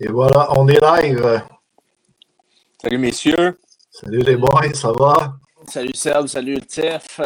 Et 0.00 0.08
voilà, 0.08 0.48
on 0.58 0.68
est 0.68 0.80
live. 0.80 1.42
Salut 2.82 2.98
messieurs. 2.98 3.58
Salut 3.90 4.18
les 4.20 4.36
boys, 4.36 4.74
ça 4.74 4.92
va? 4.92 5.34
Salut 5.66 5.94
Seb, 5.94 6.26
salut 6.26 6.60
Tiff. 6.62 7.20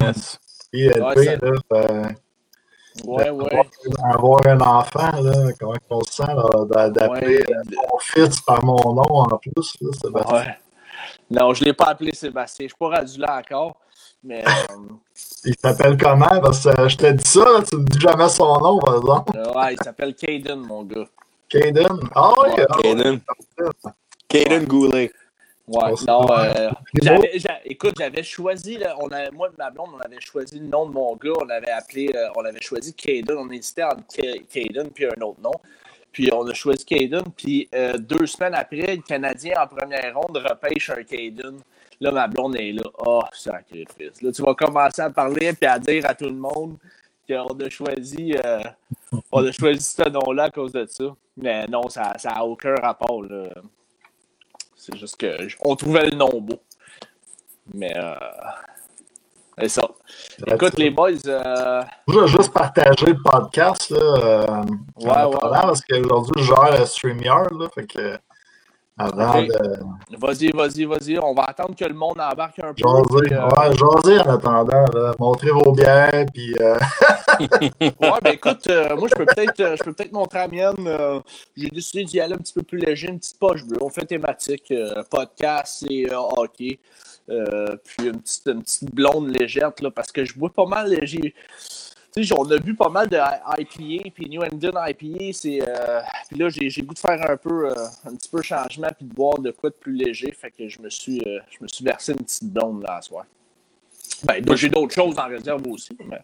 Yes. 0.00 0.38
Puis 0.72 0.86
LP, 0.88 1.02
Ouais, 1.16 1.24
ça- 1.24 1.36
là, 1.36 1.52
euh, 1.72 2.04
Ouais, 3.04 3.30
ouais. 3.30 3.60
avoir 4.04 4.46
un 4.46 4.60
enfant, 4.60 5.20
là, 5.20 5.52
comment 5.58 5.74
on 5.90 6.00
se 6.04 6.12
sent 6.14 6.32
d'appeler 6.92 7.38
Ouais. 7.38 7.62
mon 7.76 7.98
fils 7.98 8.40
par 8.40 8.64
mon 8.64 8.76
nom 8.94 9.02
en 9.20 9.36
plus, 9.38 9.76
là, 9.80 9.90
Sébastien? 10.00 10.36
ouais. 10.36 10.56
Non, 11.30 11.52
je 11.52 11.60
ne 11.62 11.66
l'ai 11.66 11.72
pas 11.74 11.86
appelé 11.86 12.14
Sébastien. 12.14 12.62
Je 12.62 12.64
ne 12.66 12.68
suis 12.68 12.78
pas 12.92 12.98
rendu 13.00 13.18
là 13.20 13.38
encore. 13.44 13.76
Mais 14.26 14.44
euh, 14.44 14.74
Il 15.44 15.54
s'appelle 15.62 15.96
comment? 15.96 16.40
Parce 16.42 16.64
que 16.64 16.80
euh, 16.80 16.88
je 16.88 16.96
t'ai 16.96 17.12
dit 17.12 17.24
ça, 17.24 17.44
là, 17.44 17.62
tu 17.62 17.76
ne 17.76 17.84
dis 17.84 18.00
jamais 18.00 18.28
son 18.28 18.58
nom, 18.58 18.78
par 18.80 18.96
exemple. 18.96 19.38
euh, 19.38 19.52
ouais, 19.52 19.74
il 19.74 19.82
s'appelle 19.84 20.14
Caden, 20.14 20.60
mon 20.60 20.82
gars. 20.82 21.06
Caden? 21.48 21.86
Ah 22.14 22.32
oui, 22.42 22.50
ah 22.68 22.76
oui. 22.76 22.82
Caden. 22.82 23.20
Caden 24.28 24.64
Goulet. 24.64 25.12
Ouais, 25.68 25.92
non, 26.06 26.26
euh, 26.30 26.70
écoute, 27.64 27.94
j'avais 27.98 28.22
choisi, 28.22 28.78
là, 28.78 28.96
on 29.00 29.08
a, 29.08 29.30
moi 29.32 29.48
et 29.48 29.56
ma 29.58 29.68
blonde, 29.70 29.90
on 29.96 29.98
avait 30.00 30.20
choisi 30.20 30.60
le 30.60 30.66
nom 30.66 30.86
de 30.86 30.92
mon 30.92 31.16
gars, 31.16 31.32
on 31.40 31.48
avait 31.48 31.72
appelé, 31.72 32.08
euh, 32.14 32.28
on 32.36 32.44
avait 32.44 32.60
choisi 32.60 32.94
Caden, 32.94 33.36
on 33.36 33.50
hésitait 33.50 33.82
entre 33.82 34.02
Ca- 34.08 34.38
Caden 34.48 34.90
puis 34.90 35.06
un 35.06 35.20
autre 35.22 35.40
nom. 35.40 35.52
Puis 36.12 36.30
on 36.32 36.46
a 36.46 36.54
choisi 36.54 36.84
Caden, 36.84 37.22
puis 37.36 37.68
euh, 37.74 37.98
deux 37.98 38.26
semaines 38.26 38.54
après, 38.54 38.96
le 38.96 39.02
Canadien 39.02 39.54
en 39.60 39.66
première 39.66 40.14
ronde 40.16 40.36
repêche 40.36 40.90
un 40.90 41.02
Caden. 41.02 41.58
Là, 42.00 42.12
ma 42.12 42.28
blonde 42.28 42.56
est 42.56 42.72
là. 42.72 42.82
Oh, 42.98 43.22
sacrifice. 43.32 44.20
Là, 44.22 44.32
tu 44.32 44.42
vas 44.42 44.54
commencer 44.54 45.02
à 45.02 45.10
parler 45.10 45.52
puis 45.52 45.66
à 45.66 45.78
dire 45.78 46.04
à 46.06 46.14
tout 46.14 46.26
le 46.26 46.34
monde 46.34 46.76
qu'on 47.28 47.58
a 47.58 47.68
choisi, 47.68 48.36
euh, 48.44 48.60
on 49.32 49.44
a 49.44 49.50
choisi 49.52 49.82
ce 49.82 50.08
nom-là 50.08 50.44
à 50.44 50.50
cause 50.50 50.72
de 50.72 50.86
ça. 50.86 51.04
Mais 51.36 51.66
non, 51.66 51.88
ça 51.88 52.12
n'a 52.24 52.44
aucun 52.44 52.74
rapport. 52.76 53.22
Là. 53.22 53.48
C'est 54.74 54.96
juste 54.96 55.16
que 55.16 55.36
on 55.64 55.74
trouvait 55.74 56.10
le 56.10 56.16
nom 56.16 56.40
beau. 56.40 56.58
Mais 57.74 57.92
euh, 57.96 58.14
c'est 59.58 59.68
ça. 59.68 59.88
Écoute, 60.46 60.78
les 60.78 60.90
boys, 60.90 61.10
euh, 61.26 61.82
Je 62.08 62.18
vais 62.20 62.28
juste 62.28 62.52
partager 62.52 63.06
le 63.06 63.20
podcast, 63.22 63.90
là, 63.90 63.98
euh, 63.98 64.46
Ouais, 64.96 65.24
ouais. 65.24 65.38
parce 65.40 65.80
qu'aujourd'hui, 65.80 66.44
je 66.44 66.54
gère 66.54 66.86
StreamYard, 66.86 67.52
là, 67.58 67.68
fait 67.74 67.86
que, 67.86 68.18
avant 68.98 69.40
Ok. 69.40 69.48
de 69.48 70.16
vas-y, 70.18 70.50
vas-y, 70.52 70.84
vas-y. 70.84 71.18
On 71.18 71.34
va 71.34 71.44
attendre 71.44 71.74
que 71.76 71.84
le 71.84 71.94
monde 71.94 72.18
embarque 72.20 72.58
un 72.60 72.72
peu. 72.72 72.82
jaser, 72.82 73.34
euh, 73.34 73.48
ouais, 73.48 73.76
jaser 73.76 74.18
en 74.20 74.34
attendant, 74.34 74.84
là, 74.94 75.14
montrer 75.18 75.50
vos 75.50 75.72
bières, 75.72 76.24
puis 76.32 76.54
euh, 76.60 76.78
Ouais, 77.80 78.18
ben 78.22 78.32
écoute, 78.32 78.66
euh, 78.68 78.96
moi 78.96 79.08
je 79.10 79.14
peux 79.16 79.26
peut-être 79.26 79.60
euh, 79.60 79.76
peux 79.84 79.92
peut-être 79.92 80.12
montrer 80.12 80.38
la 80.38 80.48
mienne. 80.48 80.86
euh, 80.86 81.20
J'ai 81.56 81.68
décidé 81.68 82.04
d'y 82.04 82.20
aller 82.20 82.34
un 82.34 82.38
petit 82.38 82.54
peu 82.54 82.62
plus 82.62 82.78
léger, 82.78 83.08
une 83.08 83.18
petite 83.18 83.38
poche 83.38 83.64
bleue. 83.64 83.78
On 83.82 83.90
fait 83.90 84.06
thématique, 84.06 84.70
euh, 84.70 85.02
podcast 85.10 85.84
et 85.90 86.10
euh, 86.10 86.16
hockey. 86.18 86.78
Euh, 87.28 87.76
puis 87.84 88.06
une 88.06 88.20
petite, 88.20 88.46
une 88.46 88.62
petite 88.62 88.94
blonde 88.94 89.28
légère 89.36 89.72
là, 89.82 89.90
parce 89.90 90.12
que 90.12 90.24
je 90.24 90.38
bois 90.38 90.48
pas 90.50 90.64
mal. 90.66 90.96
Sais, 91.06 91.34
on 92.36 92.50
a 92.50 92.58
bu 92.58 92.74
pas 92.74 92.88
mal 92.88 93.08
de 93.08 93.16
IPA, 93.16 94.10
puis 94.14 94.28
New 94.28 94.42
England 94.42 94.72
IPA, 94.88 95.32
c'est. 95.32 95.60
euh, 95.68 96.00
puis 96.28 96.38
là, 96.38 96.48
j'ai, 96.48 96.82
goût 96.82 96.94
de 96.94 96.98
faire 96.98 97.30
un 97.30 97.36
peu, 97.36 97.68
euh, 97.70 97.74
un 98.06 98.14
petit 98.14 98.28
peu 98.30 98.40
changement, 98.42 98.88
puis 98.96 99.06
de 99.06 99.12
boire 99.12 99.38
de 99.38 99.50
quoi 99.50 99.70
de 99.70 99.74
plus 99.74 99.92
léger. 99.92 100.32
Fait 100.32 100.50
que 100.50 100.68
je 100.68 100.80
me 100.80 100.88
suis, 100.88 101.20
euh, 101.26 101.40
je 101.50 101.58
me 101.60 101.68
suis 101.68 101.84
versé 101.84 102.12
une 102.12 102.18
petite 102.24 102.44
blonde 102.44 102.82
là, 102.82 103.00
ce 103.02 103.08
soir. 103.08 103.24
Ben, 104.24 104.42
j'ai 104.56 104.70
d'autres 104.70 104.94
choses 104.94 105.18
en 105.18 105.26
réserve 105.28 105.62
aussi. 105.68 105.96
Mais... 106.06 106.22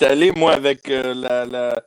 Allé, 0.06 0.32
moi, 0.32 0.52
avec 0.52 0.86
la, 0.88 1.46
la- 1.46 1.82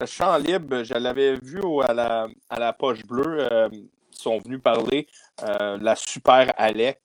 le 0.00 0.06
champ 0.06 0.36
libre. 0.38 0.84
Je 0.84 0.94
l'avais 0.94 1.34
vu 1.42 1.60
à 1.82 1.92
la, 1.92 2.28
à 2.48 2.58
la 2.58 2.72
poche 2.72 3.04
bleue. 3.04 3.46
ils 3.72 3.82
sont 4.12 4.38
venus 4.38 4.60
parler. 4.62 5.06
la 5.42 5.94
super 5.96 6.54
Alec. 6.56 7.00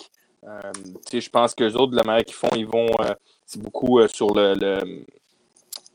Je 1.12 1.30
pense 1.30 1.54
qu'eux 1.56 1.74
autres, 1.74 1.94
la 1.96 2.04
manière 2.04 2.24
qu'ils 2.24 2.36
font, 2.36 2.52
ils 2.56 2.68
vont. 2.68 2.88
C'est 3.46 3.62
beaucoup 3.62 4.00
euh, 4.00 4.08
sur 4.08 4.34
le, 4.34 4.54
le- 4.56 5.06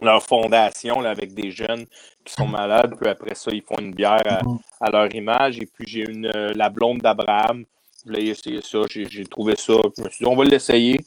leur 0.01 0.23
fondation 0.23 1.01
là, 1.01 1.11
avec 1.11 1.35
des 1.35 1.51
jeunes 1.51 1.85
qui 2.25 2.33
sont 2.35 2.47
malades. 2.47 2.95
Puis 3.01 3.09
après 3.11 3.35
ça, 3.35 3.51
ils 3.53 3.63
font 3.63 3.77
une 3.81 3.93
bière 3.93 4.23
à, 4.27 4.41
à 4.81 4.91
leur 4.91 5.13
image. 5.15 5.59
Et 5.59 5.67
puis 5.67 5.87
j'ai 5.87 6.09
une 6.09 6.27
euh, 6.35 6.53
la 6.55 6.69
blonde 6.71 6.99
d'Abraham. 6.99 7.65
Je 8.05 8.11
voulais 8.11 8.27
essayer 8.27 8.61
ça. 8.63 8.79
J'ai 8.89 9.25
trouvé 9.27 9.57
ça. 9.57 9.75
Je 9.97 10.03
me 10.03 10.09
suis 10.09 10.25
dit, 10.25 10.31
on 10.31 10.37
va 10.37 10.45
l'essayer. 10.45 11.01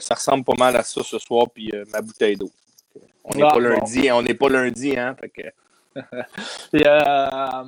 Ça 0.00 0.14
ressemble 0.14 0.44
pas 0.44 0.54
mal 0.58 0.76
à 0.76 0.82
ça 0.82 1.02
ce 1.04 1.18
soir. 1.18 1.46
Puis 1.52 1.70
euh, 1.74 1.84
ma 1.92 2.00
bouteille 2.00 2.36
d'eau. 2.36 2.50
On 3.24 3.34
n'est 3.36 3.42
Ah, 3.42 3.48
pas 3.48 3.54
bon. 3.54 3.60
lundi. 3.60 4.10
On 4.10 4.22
n'est 4.22 4.34
pas 4.34 4.48
lundi, 4.48 4.96
hein. 4.96 5.14
Fait 5.20 5.28
que, 5.28 5.42
Il 6.72 6.80
y 6.80 6.84
a 6.84 7.64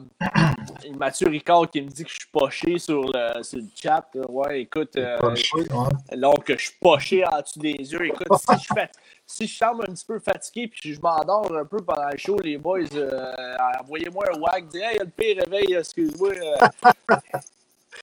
Mathieu 0.98 1.28
Ricard 1.28 1.70
qui 1.70 1.82
me 1.82 1.88
dit 1.88 2.04
que 2.04 2.10
je 2.10 2.14
suis 2.14 2.28
poché 2.30 2.78
sur 2.78 3.02
le, 3.02 3.42
sur 3.42 3.58
le 3.58 3.64
chat. 3.80 4.06
Ouais, 4.28 4.62
écoute, 4.62 4.96
euh, 4.96 5.34
choix, 5.36 5.60
ouais. 5.60 6.16
donc 6.16 6.44
que 6.44 6.56
je 6.56 6.64
suis 6.64 6.76
poché 6.80 7.24
en 7.24 7.40
dessous 7.40 7.60
des 7.60 7.76
yeux. 7.76 8.06
Écoute, 8.06 8.26
si 8.38 8.64
je, 8.64 8.74
fais, 8.74 8.90
si 9.26 9.46
je 9.46 9.56
semble 9.56 9.84
un 9.88 9.92
petit 9.92 10.04
peu 10.06 10.18
fatigué 10.18 10.68
puis 10.68 10.94
je 10.94 11.00
m'endors 11.00 11.54
un 11.54 11.64
peu 11.64 11.78
pendant 11.78 12.08
le 12.10 12.18
show, 12.18 12.38
les 12.38 12.58
boys, 12.58 12.80
euh, 12.94 13.32
envoyez-moi 13.80 14.24
un 14.34 14.38
wag, 14.38 14.68
dis 14.68 14.78
Hey, 14.78 14.98
le 14.98 15.06
pire 15.06 15.44
réveil, 15.44 15.74
excuse-moi. 15.74 16.30
euh. 16.30 17.16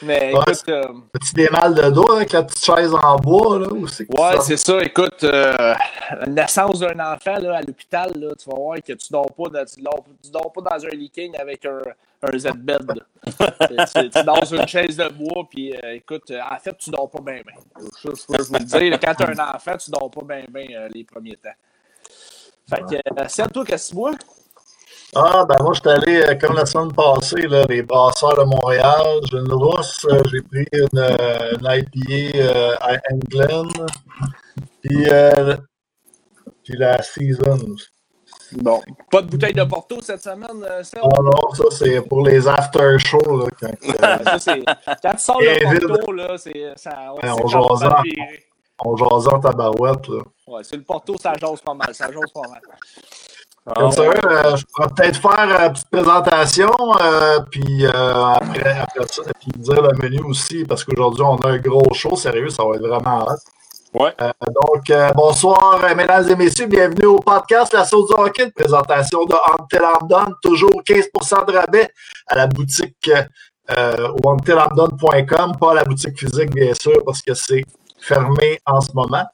Mais 0.01 0.33
Ouais, 0.33 0.41
écoute, 0.41 0.69
euh, 0.69 0.83
As-tu 1.13 1.33
des 1.33 1.50
mal 1.50 1.73
de 1.73 1.89
dos 1.89 2.11
avec 2.11 2.31
la 2.31 2.44
petite 2.44 2.63
chaise 2.63 2.94
en 2.94 3.16
bois, 3.17 3.59
là, 3.59 3.67
ou 3.72 3.88
c'est 3.88 4.07
Ouais, 4.09 4.39
c'est 4.41 4.57
ça. 4.57 4.81
Écoute, 4.81 5.23
euh, 5.23 5.73
la 6.11 6.25
naissance 6.28 6.79
d'un 6.79 7.00
enfant 7.00 7.38
là, 7.39 7.57
à 7.57 7.61
l'hôpital, 7.61 8.11
là, 8.16 8.33
tu 8.35 8.50
vas 8.50 8.56
voir 8.56 8.78
que 8.78 8.94
tu 8.94 9.11
dors 9.11 9.31
pas 9.31 9.50
dans, 9.50 9.66
tu 9.66 9.81
dors, 9.81 10.03
tu 10.23 10.31
dors 10.31 10.51
pas 10.51 10.61
dans 10.61 10.85
un 10.85 10.89
leaking 10.89 11.38
avec 11.38 11.66
un, 11.66 11.81
un 12.22 12.38
Z-bed. 12.38 13.01
tu, 13.25 14.23
dors 14.23 14.45
sur 14.45 14.59
une 14.59 14.67
chaise 14.67 14.97
de 14.97 15.07
bois, 15.09 15.47
puis 15.50 15.75
euh, 15.75 15.94
écoute, 15.94 16.29
euh, 16.31 16.39
en 16.50 16.59
fait, 16.59 16.77
tu 16.77 16.89
dors 16.89 17.09
pas 17.09 17.22
bien, 17.22 17.41
bien. 17.45 17.56
Ça, 18.03 18.09
je 18.38 18.44
vous 18.44 18.53
le 18.53 18.97
quand 18.97 19.16
tu 19.16 19.23
as 19.23 19.29
un 19.29 19.56
enfant, 19.56 19.77
tu 19.77 19.91
dors 19.91 20.12
pas 20.12 20.22
bien, 20.23 20.45
bien 20.50 20.88
les 20.94 21.03
premiers 21.03 21.38
temps. 21.38 21.50
Fait 22.69 22.81
que, 22.81 22.95
euh, 22.95 23.27
Seb, 23.27 23.51
toi, 23.51 23.63
que 23.63 23.88
tu 23.88 23.95
bois? 23.95 24.13
Ah, 25.18 25.46
ben 25.48 25.56
moi, 25.62 25.74
je 25.74 25.80
suis 25.80 25.90
allé, 25.90 26.22
euh, 26.24 26.36
comme 26.36 26.56
la 26.58 26.66
semaine 26.66 26.92
passée, 26.94 27.48
là, 27.48 27.64
les 27.70 27.81
brasseurs 27.84 28.38
de 28.38 28.44
Montréal. 28.44 29.20
J'ai 29.31 29.38
une 29.38 29.52
rousse, 29.53 30.06
euh, 30.12 30.22
j'ai 30.30 30.42
pris 30.42 30.66
une, 30.74 30.90
euh, 31.00 31.53
une 31.58 31.66
IPA 31.66 32.38
euh, 32.38 32.76
à 32.81 32.98
England, 33.12 33.70
puis, 34.81 35.06
euh, 35.09 35.56
puis 36.64 36.75
la 36.78 37.02
Season. 37.02 37.59
Bon. 38.58 38.81
Pas 39.09 39.22
de 39.22 39.28
bouteille 39.28 39.54
de 39.54 39.64
Porto 39.64 40.02
cette 40.02 40.22
semaine, 40.22 40.64
Seb? 40.84 41.00
Ah 41.04 41.22
non, 41.22 41.54
ça, 41.54 41.64
c'est 41.72 42.02
pour 42.02 42.25
les 42.25 42.48
after-shows, 42.48 43.38
là, 43.38 43.46
quand, 43.59 43.68
euh, 43.68 44.18
Ça, 44.24 44.40
c'est- 44.40 44.64
quand 45.02 45.12
tu 45.12 45.18
sors 45.20 45.42
le 45.42 45.72
vide. 45.72 45.88
Porto, 45.88 46.12
là, 46.12 46.38
c'est, 46.38 46.74
ça, 46.75 46.94
on 47.12 47.16
Ouais, 47.16 47.22
sait 47.24 47.30
on 47.31 47.36
comment 47.48 47.68
jase 47.75 47.80
ça 47.80 48.00
en- 48.00 48.02
virer. 48.04 48.44
on 48.84 48.96
en 49.36 49.40
tabarouette, 49.40 50.08
là. 50.09 50.22
Ouais, 50.48 50.62
c'est 50.64 50.75
le 50.75 50.84
Porto, 50.84 51.16
ça 51.18 51.34
jase 51.40 51.62
pas 51.62 51.74
mal. 51.74 51.94
Ça 51.96 52.12
jase 52.12 52.31
pas 52.34 52.42
mal. 52.50 52.62
Ça, 53.68 53.81
euh, 53.81 54.56
je 54.56 54.64
pourrais 54.66 54.90
peut-être 54.96 55.20
faire 55.20 55.40
une 55.40 55.74
petite 55.74 55.90
présentation, 55.90 56.70
euh, 57.02 57.40
puis 57.50 57.86
euh, 57.88 58.26
après, 58.36 58.78
après 58.78 59.08
ça, 59.09 59.24
puis 59.40 59.52
dire 59.56 59.81
le 59.81 59.90
menu 60.03 60.20
aussi, 60.24 60.64
parce 60.66 60.84
qu'aujourd'hui, 60.84 61.24
on 61.24 61.36
a 61.38 61.50
un 61.50 61.58
gros 61.58 61.92
show, 61.94 62.16
sérieux, 62.16 62.50
ça 62.50 62.64
va 62.64 62.75
être 62.75 62.88
vraiment 62.88 63.25
hot. 63.25 63.38
Ouais. 64.00 64.14
Euh, 64.22 64.31
donc, 64.48 64.90
euh, 64.92 65.09
bonsoir, 65.14 65.80
euh, 65.84 65.96
mesdames 65.96 66.30
et 66.30 66.36
messieurs, 66.36 66.68
bienvenue 66.68 67.08
au 67.08 67.20
podcast 67.20 67.74
La 67.74 67.86
Sauce 67.86 68.08
du 68.08 68.14
Hockey, 68.14 68.44
une 68.44 68.52
présentation 68.52 69.25
de 69.25 69.34
Antelamdon, 69.58 70.34
toujours 70.44 70.84
15% 70.86 71.48
de 71.48 71.58
rabais 71.58 71.90
à 72.28 72.36
la 72.36 72.46
boutique 72.46 73.09
euh, 73.75 74.09
antelamdon.com, 74.24 75.54
pas 75.59 75.72
à 75.72 75.74
la 75.74 75.84
boutique 75.86 76.20
physique, 76.20 76.54
bien 76.54 76.74
sûr, 76.75 77.02
parce 77.04 77.24
que 77.24 77.34
c'est 77.34 77.64
fermé 78.00 78.59
en 78.68 78.80
ce 78.80 78.92
moment. 78.94 79.25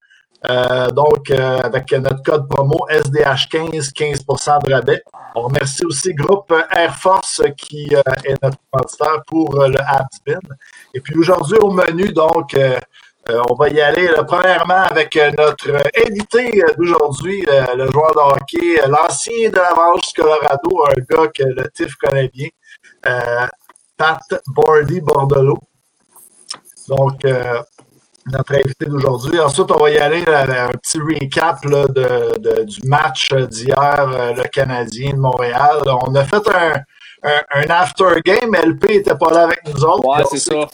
Euh, 0.50 0.90
donc, 0.90 1.30
euh, 1.30 1.60
avec 1.60 1.92
notre 1.92 2.24
code 2.24 2.48
promo 2.48 2.88
SDH15, 2.90 3.94
15% 3.94 4.66
de 4.66 4.74
rabais. 4.74 5.04
On 5.36 5.44
remercie 5.44 5.86
aussi 5.86 6.14
Groupe 6.16 6.52
Air 6.72 6.98
Force 6.98 7.42
qui 7.56 7.90
euh, 7.96 8.02
est 8.26 8.42
notre 8.42 8.58
commanditaire 8.72 9.24
pour 9.28 9.62
euh, 9.62 9.68
le 9.68 9.80
Habsbin. 9.80 10.40
Et 10.96 11.00
puis 11.00 11.16
aujourd'hui, 11.18 11.58
au 11.60 11.72
menu, 11.72 12.12
donc, 12.12 12.58
on 13.30 13.54
va 13.54 13.70
y 13.70 13.80
aller 13.80 14.08
là, 14.08 14.24
premièrement 14.24 14.84
avec 14.90 15.16
notre 15.38 15.70
invité 16.06 16.64
d'aujourd'hui, 16.76 17.46
le 17.48 17.90
joueur 17.92 18.12
de 18.14 18.20
hockey, 18.20 18.82
l'ancien 18.88 19.50
de 19.50 19.56
l'Avalanche 19.56 20.12
du 20.14 20.22
Colorado, 20.22 20.84
un 20.88 21.02
gars 21.08 21.28
que 21.28 21.44
le 21.44 21.70
TIF 21.70 21.96
connaît 21.96 22.30
bien, 22.30 22.50
Pat 23.96 24.22
Bordy 24.48 25.02
Bordelot. 25.02 25.60
Donc, 26.90 27.24
notre 28.32 28.56
invité 28.56 28.86
d'aujourd'hui. 28.86 29.40
Ensuite, 29.40 29.72
on 29.72 29.78
va 29.78 29.90
y 29.92 29.98
aller 29.98 30.24
là, 30.26 30.66
un 30.66 30.70
petit 30.70 31.00
recap 31.00 31.64
là, 31.66 31.86
de, 31.88 32.40
de- 32.40 32.64
du 32.64 32.80
match 32.88 33.34
d'hier, 33.34 34.10
euh, 34.14 34.34
le 34.34 34.44
Canadien 34.44 35.12
de 35.12 35.18
Montréal. 35.20 35.78
On 36.06 36.14
a 36.16 36.24
fait 36.24 36.48
un, 36.50 36.74
un, 37.24 37.42
un 37.52 37.70
after 37.70 38.22
game. 38.26 38.54
LP 38.56 38.90
n'était 38.90 39.16
pas 39.16 39.32
là 39.32 39.44
avec 39.44 39.60
nous 39.68 39.84
autres. 39.84 40.06
Ouais, 40.08 40.24
c'est 40.32 40.40
ça. 40.40 40.68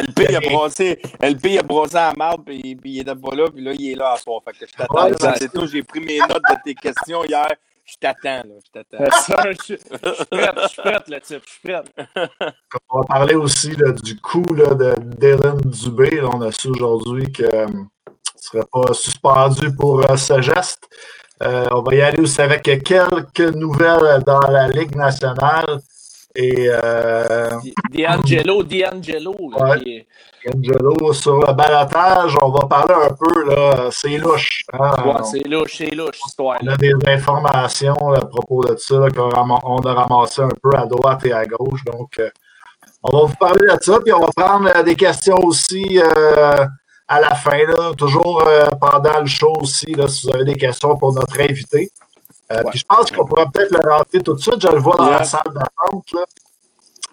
LP 0.00 0.34
a 0.34 0.40
brossé, 0.40 0.98
LP 1.20 1.58
a 1.58 1.62
brossé 1.62 1.96
à 1.96 2.12
marde, 2.16 2.42
puis, 2.46 2.74
puis 2.76 2.90
il 2.92 3.00
était 3.00 3.14
pas 3.14 3.34
là, 3.34 3.44
puis 3.54 3.62
là, 3.62 3.72
il 3.78 3.92
est 3.92 3.94
là 3.94 4.12
à 4.12 4.16
soir. 4.16 4.40
Fait 4.44 4.52
que 4.52 4.66
je 4.66 4.72
t'attends. 4.72 4.94
Ouais, 5.04 5.12
c'est 5.38 5.52
tout. 5.52 5.66
J'ai 5.66 5.82
pris 5.82 6.00
mes 6.00 6.18
notes 6.20 6.30
de 6.50 6.56
tes 6.64 6.74
questions 6.74 7.22
hier. 7.24 7.48
Je 7.84 7.96
t'attends, 8.00 8.48
là. 8.48 8.54
Je 8.64 8.70
t'attends. 8.72 9.20
Sir, 9.20 9.36
je 9.52 9.62
suis 9.62 9.76
prête, 9.76 10.58
je 10.62 10.68
suis 10.68 10.82
prête, 10.82 11.08
le 11.08 11.20
type, 11.20 11.42
je 11.44 11.50
suis 11.50 11.60
prête. 11.62 11.92
On 12.90 13.00
va 13.00 13.04
parler 13.06 13.34
aussi 13.34 13.76
là, 13.76 13.92
du 13.92 14.18
coup 14.20 14.44
là, 14.54 14.74
de 14.74 14.94
Dylan 15.18 15.60
Dubé. 15.60 16.10
Là, 16.20 16.30
on 16.32 16.40
a 16.40 16.50
su 16.50 16.68
aujourd'hui 16.68 17.30
qu'il 17.30 17.44
ne 17.46 17.84
serait 18.36 18.64
pas 18.72 18.94
suspendu 18.94 19.74
pour 19.74 20.02
euh, 20.10 20.16
ce 20.16 20.40
geste. 20.40 20.88
Euh, 21.42 21.66
on 21.72 21.82
va 21.82 21.94
y 21.94 22.00
aller 22.00 22.20
aussi 22.20 22.40
avec 22.40 22.62
quelques 22.62 23.54
nouvelles 23.54 24.22
dans 24.24 24.40
la 24.40 24.68
Ligue 24.68 24.96
nationale. 24.96 25.80
Et 26.36 26.66
euh, 26.68 27.48
D'Angelo, 27.92 28.62
D'Angelo, 28.64 29.34
là, 29.56 29.64
Ouais. 29.70 29.80
qui 29.80 29.90
est- 29.98 30.06
Angelo, 30.54 31.12
sur 31.12 31.36
le 31.38 31.52
balotage, 31.54 32.36
on 32.42 32.50
va 32.50 32.66
parler 32.66 32.94
un 33.08 33.14
peu, 33.14 33.48
là, 33.54 33.88
c'est 33.92 34.18
louche. 34.18 34.64
hein. 34.72 34.92
ouais, 35.06 35.22
c'est 35.22 35.46
louche, 35.48 35.76
c'est 35.78 35.94
louche, 35.94 36.18
histoire 36.26 36.58
On 36.62 36.66
a 36.68 36.76
des 36.76 36.92
informations 37.06 37.94
là, 38.10 38.18
à 38.20 38.26
propos 38.26 38.62
de 38.64 38.76
ça 38.76 39.06
qu'on 39.14 39.30
a 39.30 39.92
ramassé 39.94 40.42
un 40.42 40.48
peu 40.62 40.70
à 40.76 40.86
droite 40.86 41.24
et 41.24 41.32
à 41.32 41.46
gauche. 41.46 41.84
Donc, 41.84 42.18
euh, 42.18 42.28
on 43.04 43.16
va 43.16 43.26
vous 43.26 43.36
parler 43.36 43.66
de 43.74 43.82
ça, 43.82 44.00
puis 44.00 44.12
on 44.12 44.20
va 44.20 44.28
prendre 44.36 44.68
euh, 44.76 44.82
des 44.82 44.96
questions 44.96 45.36
aussi 45.44 46.00
euh, 46.02 46.66
à 47.08 47.20
la 47.20 47.34
fin, 47.34 47.56
là, 47.66 47.92
toujours 47.96 48.42
pendant 48.80 49.20
le 49.20 49.26
show 49.26 49.52
aussi, 49.60 49.92
là, 49.94 50.08
si 50.08 50.26
vous 50.26 50.34
avez 50.34 50.44
des 50.44 50.56
questions 50.56 50.96
pour 50.96 51.12
notre 51.14 51.40
invité. 51.40 51.90
Euh, 52.52 52.56
Ouais. 52.62 52.70
Puis 52.70 52.80
je 52.80 52.84
pense 52.86 53.10
qu'on 53.10 53.24
pourrait 53.24 53.46
peut-être 53.52 53.70
le 53.72 53.90
rentrer 53.90 54.20
tout 54.20 54.34
de 54.34 54.40
suite. 54.40 54.60
Je 54.60 54.68
le 54.68 54.78
vois 54.78 54.96
dans 54.96 55.10
la 55.10 55.24
salle 55.24 55.42
d'attente. 55.46 56.12
là. 56.12 56.24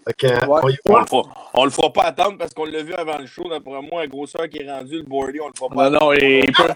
Fait 0.08 0.14
que, 0.14 0.28
Ouais. 0.48 0.62
on 0.90 0.98
le, 0.98 1.06
fera, 1.06 1.22
on 1.54 1.64
le 1.66 1.70
fera 1.70 1.94
pas 1.94 2.04
attendre 2.06 2.36
parce 2.38 2.54
qu'on 2.54 2.66
l'a 2.66 2.82
vu 2.84 2.94
avant 2.96 3.18
le 3.20 3.28
show. 3.28 3.48
D'après 3.50 3.82
moi, 3.82 4.02
la 4.02 4.08
grosseur 4.08 4.50
qui 4.50 4.58
est 4.60 4.70
rendu, 4.70 4.98
le 4.98 5.04
boardie, 5.04 5.40
on 5.40 5.48
le 5.48 5.54
fera 5.56 5.70
pas 5.70 5.90
Non, 5.90 6.00
non, 6.00 6.14
il 6.14 6.44
il 6.46 6.52
peut, 6.52 6.68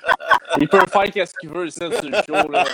il 0.60 0.68
peut 0.68 0.86
faire 0.86 1.10
qu'est-ce 1.12 1.34
qu'il 1.40 1.50
veut, 1.50 1.68
ça, 1.70 1.90
sur 1.90 2.08
le 2.08 2.16
show, 2.24 2.48
là. 2.50 2.64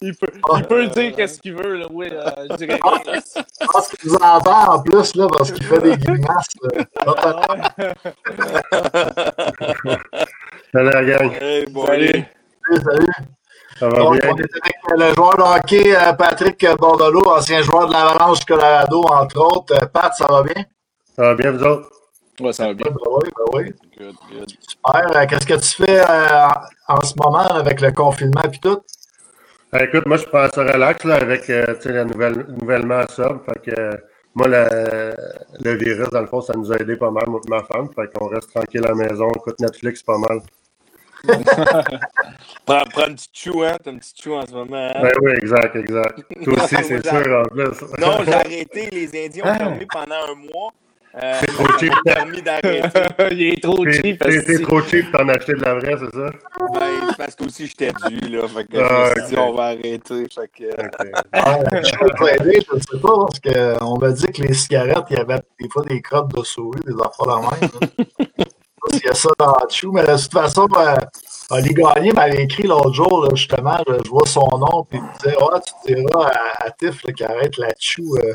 il, 0.00 0.14
peut, 0.16 0.28
il 0.56 0.62
peut 0.66 0.86
dire 0.86 1.16
qu'est-ce 1.16 1.40
qu'il 1.40 1.54
veut, 1.54 1.76
là, 1.78 1.86
oui, 1.90 2.08
euh, 2.12 2.30
je 2.52 2.56
dirais 2.56 2.78
rien. 2.82 3.20
Je 3.60 3.66
pense 3.66 3.88
qu'il 3.88 4.10
nous 4.10 4.16
entend 4.16 4.74
en 4.74 4.82
plus 4.82 5.14
là, 5.16 5.26
parce 5.28 5.50
qu'il 5.52 5.64
fait 5.64 5.80
des 5.80 5.96
grimaces. 5.98 6.46
là. 6.62 6.84
Ah. 7.04 7.56
Salut 10.72 10.90
la 10.90 11.04
gang, 11.04 11.32
Hey, 11.40 11.66
salut. 11.74 12.24
Ça 13.82 13.88
va 13.88 13.98
Donc, 13.98 14.20
bien? 14.20 14.30
on 14.32 14.36
est 14.36 14.42
avec 14.62 14.76
euh, 14.92 15.08
le 15.08 15.14
joueur 15.16 15.36
de 15.36 15.42
hockey 15.42 15.96
euh, 15.96 16.12
Patrick 16.12 16.64
Bordolo, 16.78 17.20
ancien 17.30 17.62
joueur 17.62 17.88
de 17.88 17.92
l'Avalanche 17.92 18.44
Colorado, 18.44 19.02
entre 19.02 19.40
autres. 19.40 19.74
Euh, 19.74 19.86
Pat, 19.86 20.14
ça 20.14 20.26
va 20.30 20.44
bien? 20.44 20.64
Ça 21.16 21.22
va 21.22 21.34
bien, 21.34 21.50
vous 21.50 21.64
autres? 21.64 21.90
Ouais, 22.40 22.52
ça 22.52 22.68
va 22.68 22.74
bien. 22.74 22.86
Ben 22.92 22.96
oui, 23.10 23.30
ben 23.36 23.44
oui. 23.54 23.72
Good, 23.98 24.14
good. 24.30 24.50
Super. 24.60 25.26
Qu'est-ce 25.26 25.46
que 25.46 25.54
tu 25.54 25.82
fais 25.84 25.98
euh, 25.98 26.48
en 26.86 27.00
ce 27.00 27.14
moment 27.20 27.38
avec 27.38 27.80
le 27.80 27.90
confinement 27.90 28.42
et 28.44 28.58
tout? 28.58 28.78
Écoute, 29.80 30.06
moi, 30.06 30.16
je 30.16 30.26
prends 30.26 30.48
ça 30.48 30.62
relax 30.62 31.02
là, 31.04 31.16
avec 31.16 31.50
euh, 31.50 31.74
tu 31.74 31.82
sais, 31.82 31.92
la 31.92 32.04
nouvelle, 32.04 32.46
nouvellement 32.60 33.02
sobre. 33.08 33.40
Fait 33.46 33.72
que, 33.72 33.80
euh, 33.80 33.96
moi, 34.36 34.46
le, 34.46 35.14
le 35.60 35.74
virus, 35.74 36.08
dans 36.10 36.20
le 36.20 36.26
fond, 36.28 36.40
ça 36.40 36.52
nous 36.56 36.70
a 36.72 36.76
aidé 36.76 36.94
pas 36.94 37.10
mal, 37.10 37.24
moi 37.26 37.40
et 37.44 37.50
ma 37.50 37.64
femme. 37.64 37.88
Fait 37.96 38.06
qu'on 38.16 38.28
reste 38.28 38.50
tranquille 38.54 38.84
à 38.84 38.90
la 38.90 38.94
maison, 38.94 39.26
on 39.26 39.32
écoute 39.32 39.58
Netflix 39.58 40.04
pas 40.04 40.18
mal. 40.18 40.40
Prends, 42.66 42.84
prends 42.90 43.02
un 43.02 43.14
petit 43.14 43.28
chou, 43.32 43.62
hein? 43.62 43.76
T'as 43.82 43.90
un 43.90 43.98
petit 43.98 44.14
chou 44.22 44.34
en 44.34 44.46
ce 44.46 44.52
moment, 44.52 44.90
hein? 44.94 45.00
Ben 45.02 45.12
oui, 45.22 45.32
exact, 45.32 45.76
exact. 45.76 46.20
Toi 46.44 46.54
aussi, 46.64 46.76
c'est 46.84 47.06
sûr, 47.06 47.42
en 47.44 47.48
plus. 47.48 47.80
Non, 47.98 48.18
j'ai 48.24 48.32
arrêté. 48.34 48.88
Les 48.92 49.26
Indiens 49.26 49.44
ont 49.44 49.54
fermé 49.58 49.86
pendant 49.92 50.14
un 50.14 50.34
mois. 50.34 50.70
Euh, 51.22 51.34
C'est 51.40 51.46
trop 51.48 51.66
cheap. 51.78 51.92
permis 52.06 52.40
d'arrêter. 52.40 52.88
il 53.32 53.42
est 53.42 53.62
trop 53.62 53.84
cheap. 53.90 54.24
c'est- 54.26 54.62
trop 54.62 54.80
cheap 54.80 55.12
d'en 55.12 55.28
acheter 55.28 55.52
de 55.52 55.62
la 55.62 55.74
vraie, 55.74 55.94
c'est 55.98 56.16
ça? 56.16 56.30
Ben, 56.72 57.12
parce 57.18 57.34
que 57.34 57.44
aussi 57.44 57.66
j'étais 57.66 57.92
dû, 58.08 58.28
là. 58.30 58.48
Fait 58.48 58.64
que 58.64 58.78
Ah, 58.78 59.10
je 59.14 59.20
me 59.20 59.26
suis 59.26 59.34
dit, 59.34 59.38
on 59.42 59.52
va 59.52 59.62
arrêter. 59.64 59.98
Fait 60.08 60.50
que, 60.56 60.64
euh, 60.64 60.70
Ok. 60.78 61.08
Ah, 61.34 61.58
je 61.82 61.98
peux 61.98 62.10
t'aider, 62.38 62.60
je 62.66 62.76
ne 62.76 62.80
sais 62.80 62.98
pas, 63.02 63.26
parce 63.26 63.40
qu'on 63.40 63.98
m'a 63.98 64.10
dit 64.10 64.26
que 64.28 64.42
les 64.42 64.54
cigarettes, 64.54 65.04
il 65.10 65.16
y 65.18 65.20
avait 65.20 65.40
des 65.60 65.68
fois 65.68 65.82
des 65.86 66.00
crottes 66.00 66.34
de 66.34 66.42
souris, 66.44 66.80
des 66.86 66.94
affaires 66.94 67.26
de 67.26 67.60
même. 67.62 68.46
S'il 68.92 69.04
y 69.04 69.08
a 69.08 69.14
ça 69.14 69.30
dans 69.38 69.52
le 69.62 69.68
chou, 69.70 69.92
mais 69.92 70.02
de 70.02 70.12
toute 70.20 70.32
façon, 70.32 70.66
euh, 70.76 70.96
m'avait 72.14 72.42
écrit 72.44 72.64
l'autre 72.64 72.92
jour, 72.92 73.24
là, 73.24 73.30
justement, 73.34 73.78
je, 73.88 73.94
je 74.04 74.10
vois 74.10 74.26
son 74.26 74.46
nom, 74.58 74.84
puis 74.88 74.98
il 75.00 75.18
disait 75.18 75.36
Ouais, 75.42 75.60
tu 75.86 75.94
diras 75.94 76.28
à, 76.28 76.66
à 76.66 76.70
Tiff 76.70 77.02
là, 77.04 77.12
qui 77.12 77.24
arrête 77.24 77.56
la 77.58 77.68
chou. 77.78 78.16
euh. 78.16 78.34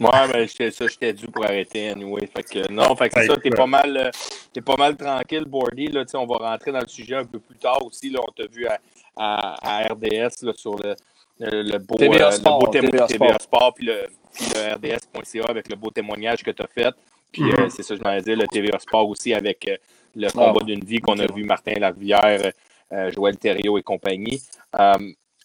Ouais, 0.00 0.28
ben, 0.32 0.46
j'étais 0.48 0.70
ça, 0.70 0.86
j'étais 0.86 1.12
dû 1.12 1.26
pour 1.26 1.44
arrêter, 1.44 1.88
anyway. 1.90 2.28
Fait 2.32 2.44
que, 2.44 2.70
non, 2.72 2.94
fait 2.94 3.08
que 3.08 3.14
c'est 3.20 3.26
ça, 3.26 3.36
t'es 3.36 3.50
pas 3.50 3.66
mal, 3.66 3.96
euh, 3.96 4.10
t'es 4.52 4.60
pas 4.60 4.76
mal 4.76 4.96
tranquille, 4.96 5.44
Bordy, 5.44 5.88
là, 5.88 6.04
tu 6.04 6.12
sais, 6.12 6.16
on 6.18 6.26
va 6.26 6.36
rentrer 6.36 6.70
dans 6.70 6.80
le 6.80 6.86
sujet 6.88 7.16
un 7.16 7.24
peu 7.24 7.40
plus 7.40 7.58
tard 7.58 7.84
aussi, 7.84 8.08
là, 8.10 8.20
on 8.22 8.30
t'a 8.30 8.46
vu 8.46 8.66
à, 8.68 8.78
à, 9.16 9.80
à 9.80 9.92
RDS, 9.92 10.42
là, 10.42 10.52
sur 10.54 10.76
le, 10.76 10.94
le, 11.40 11.78
beau, 11.78 11.96
TVA 11.96 12.28
euh, 12.28 12.30
le 12.30 12.38
beau 12.60 12.66
témo- 12.68 12.90
TVA 12.90 13.06
TVA 13.08 13.08
Sport. 13.38 13.42
Sport, 13.42 13.74
puis 13.74 13.86
le, 13.86 14.06
puis 14.32 14.46
le 14.54 14.74
RDS.ca 14.74 15.44
avec 15.48 15.68
le 15.68 15.74
beau 15.74 15.90
témoignage 15.90 16.44
que 16.44 16.52
t'as 16.52 16.68
fait. 16.68 16.94
Puis, 17.32 17.42
Mhm. 17.42 17.54
euh, 17.60 17.68
c'est 17.68 17.82
ça, 17.82 17.94
je 17.96 18.02
m'en 18.02 18.18
dire, 18.20 18.36
le 18.36 18.46
TVA 18.46 18.78
Sport 18.78 19.08
aussi 19.08 19.34
avec 19.34 19.68
euh, 19.68 19.76
le 20.16 20.30
combat 20.30 20.52
ouais. 20.54 20.64
d'une 20.64 20.84
vie 20.84 20.98
qu'on 21.00 21.18
a 21.18 21.26
vu 21.26 21.44
Martin 21.44 21.74
Larivière, 21.78 22.52
euh, 22.92 23.10
Joël 23.10 23.36
Thériault 23.36 23.78
et 23.78 23.82
compagnie. 23.82 24.40
Euh, 24.78 24.94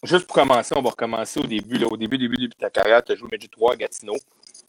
juste 0.02 0.26
pour 0.26 0.36
commencer, 0.36 0.74
on 0.76 0.82
va 0.82 0.90
recommencer 0.90 1.40
au 1.40 1.44
début, 1.46 1.76
là, 1.78 1.86
au 1.90 1.96
début, 1.96 2.18
début, 2.18 2.36
début 2.36 2.48
de 2.48 2.54
ta 2.58 2.70
carrière, 2.70 3.02
tu 3.04 3.12
as 3.12 3.16
joué 3.16 3.28
Magic 3.30 3.50
3 3.50 3.74
à 3.74 3.76
Gatineau. 3.76 4.16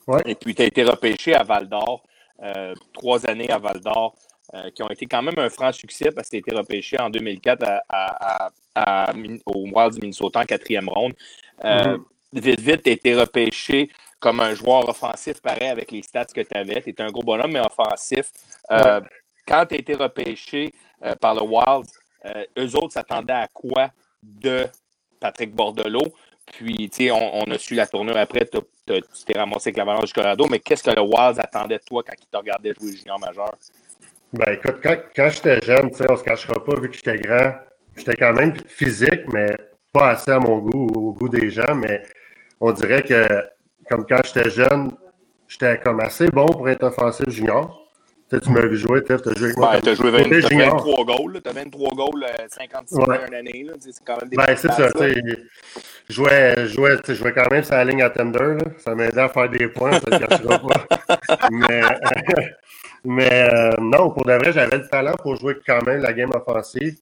Ouais. 0.08 0.22
Et 0.26 0.36
puis, 0.36 0.54
tu 0.54 0.62
as 0.62 0.66
été 0.66 0.84
repêché 0.84 1.34
à 1.34 1.44
Val 1.44 1.68
d'Or, 1.68 2.04
trois 2.94 3.26
années 3.28 3.50
à 3.50 3.58
Val 3.58 3.80
d'Or, 3.80 4.16
qui 4.76 4.84
ont 4.84 4.90
été 4.90 5.06
quand 5.06 5.22
même 5.24 5.38
un 5.40 5.50
franc 5.50 5.72
succès 5.72 6.12
parce 6.12 6.28
que 6.28 6.32
tu 6.32 6.36
as 6.36 6.40
été 6.40 6.56
repêché 6.56 7.00
en 7.00 7.10
2004 7.10 7.64
à, 7.64 7.82
à- 7.90 8.52
à- 8.76 9.10
à 9.10 9.14
Min- 9.14 9.40
au 9.46 9.68
Wild 9.74 9.94
du 9.96 10.02
Minnesota 10.02 10.42
en 10.42 10.44
quatrième 10.46 10.90
ronde. 10.90 11.14
Euh, 11.64 11.98
Vite, 12.34 12.60
vite, 12.60 12.84
tu 12.84 12.90
as 12.90 12.94
été 12.94 13.16
repêché 13.16 13.90
comme 14.26 14.40
un 14.40 14.56
joueur 14.56 14.90
offensif, 14.90 15.40
pareil, 15.40 15.68
avec 15.68 15.92
les 15.92 16.02
stats 16.02 16.26
que 16.26 16.42
tu 16.42 16.58
avais. 16.58 16.82
Tu 16.82 16.90
étais 16.90 17.04
un 17.04 17.12
gros 17.12 17.22
bonhomme, 17.22 17.52
mais 17.52 17.60
offensif. 17.60 18.32
Euh, 18.72 19.00
Quand 19.48 19.68
tu 19.68 19.76
as 19.76 19.78
été 19.78 19.94
repêché 19.94 20.74
euh, 21.04 21.14
par 21.14 21.36
le 21.36 21.44
Wild, 21.44 21.86
euh, 22.26 22.44
eux 22.58 22.76
autres 22.76 22.94
s'attendaient 22.94 23.34
à 23.34 23.48
quoi 23.48 23.92
de 24.24 24.66
Patrick 25.20 25.54
Bordelot? 25.54 26.12
Puis, 26.54 26.90
tu 26.90 27.06
sais, 27.06 27.12
on, 27.12 27.44
on 27.44 27.44
a 27.52 27.60
su 27.60 27.76
la 27.76 27.86
tournure 27.86 28.18
après, 28.18 28.48
tu 28.48 28.60
t'es 28.88 29.38
ramassé 29.38 29.70
avec 29.70 29.78
l'Avalanche 29.78 30.08
du 30.08 30.14
Colorado, 30.14 30.48
mais 30.50 30.58
qu'est-ce 30.58 30.82
que 30.82 30.90
le 30.90 31.02
Wild 31.02 31.40
attendait 31.40 31.78
de 31.78 31.84
toi 31.84 32.02
quand 32.04 32.16
il 32.20 32.26
te 32.26 32.38
regardait 32.38 32.74
jouer 32.74 32.94
junior 32.94 33.20
majeur? 33.20 33.54
Ben 34.34 34.54
écoute, 34.54 34.78
quand, 34.82 34.98
quand 35.16 35.30
j'étais 35.30 35.62
jeune, 35.62 35.92
tu 35.92 35.98
sais, 35.98 36.10
on 36.10 36.18
se 36.18 36.24
cachera 36.24 36.64
pas, 36.66 36.80
vu 36.82 36.90
que 36.90 36.96
j'étais 36.96 37.20
grand, 37.20 37.54
j'étais 37.96 38.16
quand 38.16 38.34
même 38.34 38.56
physique, 38.68 39.22
mais 39.32 39.52
pas 39.94 40.10
assez 40.10 40.32
à 40.32 40.40
mon 40.40 40.58
goût, 40.58 40.88
au 40.96 41.14
goût 41.14 41.30
des 41.30 41.52
gens, 41.52 41.76
mais 41.76 42.02
on 42.60 42.72
dirait 42.72 43.04
que, 43.04 43.28
comme 43.90 44.06
quand 44.08 44.22
j'étais 44.26 44.50
jeune, 44.50 44.92
j'étais 45.48 45.78
comme 45.80 46.00
assez 46.00 46.28
bon 46.28 46.46
pour 46.48 46.68
être 46.70 46.84
offensif 46.84 47.30
junior. 47.30 47.82
Tu 48.28 48.36
sais, 48.38 48.42
tu 48.42 48.50
m'as 48.50 48.62
vu 48.66 48.76
jouer, 48.76 49.04
tu 49.04 49.14
as 49.14 49.18
joué 49.18 49.34
avec 49.46 49.58
moi. 49.58 49.80
Tu 49.82 49.90
as 49.90 49.94
joué 49.94 50.12
j'étais 50.12 50.24
20 50.24 50.42
t'as 50.42 50.48
junior. 50.50 50.78
23 50.84 51.06
goals, 51.06 51.42
tu 51.44 51.50
as 51.50 51.54
23 51.54 51.90
goals, 51.96 52.24
euh, 52.24 52.46
56 52.48 52.96
Ouais. 52.96 53.06
points 53.06 53.18
en 53.30 53.34
année, 53.34 53.64
là, 53.68 53.74
c'est 53.80 53.92
quand 54.04 54.20
même 54.20 54.30
des 54.30 54.38
Ben, 54.38 54.56
c'est 54.56 54.72
ça. 54.72 54.90
Je 56.08 56.14
jouais, 56.14 56.68
jouais, 56.68 56.98
jouais 57.08 57.34
quand 57.34 57.52
même 57.52 57.64
sur 57.64 57.76
la 57.76 57.84
ligne 57.86 58.02
à 58.02 58.10
tender, 58.10 58.40
là. 58.40 58.64
Ça 58.80 58.96
m'aidait 58.96 59.22
à 59.22 59.30
faire 59.30 59.48
des 59.50 59.68
points, 59.68 59.92
ça 60.00 60.10
ne 60.20 60.26
cachera 60.26 60.60
pas. 60.60 61.48
mais, 61.52 61.82
mais 63.04 63.50
euh, 63.54 63.72
non, 63.80 64.10
pour 64.10 64.26
de 64.26 64.34
vrai, 64.34 64.52
j'avais 64.54 64.78
le 64.78 64.88
talent 64.88 65.14
pour 65.22 65.36
jouer 65.36 65.58
quand 65.66 65.84
même 65.86 66.02
la 66.02 66.14
game 66.14 66.32
offensive. 66.34 66.98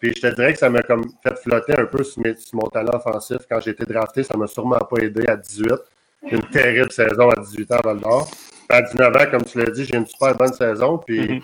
Puis 0.00 0.12
je 0.16 0.20
te 0.28 0.34
dirais 0.34 0.52
que 0.52 0.58
ça 0.58 0.68
m'a 0.68 0.82
comme 0.82 1.04
fait 1.22 1.36
flotter 1.38 1.74
un 1.78 1.86
peu 1.86 2.02
sur, 2.04 2.22
mes- 2.22 2.34
sur 2.36 2.56
mon 2.56 2.68
talent 2.68 2.92
offensif. 2.94 3.38
Quand 3.48 3.60
j'ai 3.60 3.70
été 3.70 3.84
drafté, 3.86 4.22
ça 4.24 4.36
m'a 4.36 4.46
sûrement 4.46 4.78
pas 4.78 4.98
aidé 5.02 5.24
à 5.28 5.36
18. 5.36 5.72
Une 6.30 6.42
terrible 6.50 6.90
saison 6.92 7.30
à 7.30 7.40
18 7.40 7.72
ans 7.72 7.76
à 7.76 7.82
Val 7.82 8.00
d'Or. 8.00 8.28
À 8.68 8.82
19 8.82 9.16
ans, 9.16 9.30
comme 9.30 9.44
tu 9.44 9.58
l'as 9.58 9.70
dit, 9.70 9.84
j'ai 9.84 9.96
une 9.96 10.06
super 10.06 10.34
bonne 10.34 10.52
saison. 10.52 10.98
Puis 10.98 11.20
Mhm. 11.28 11.40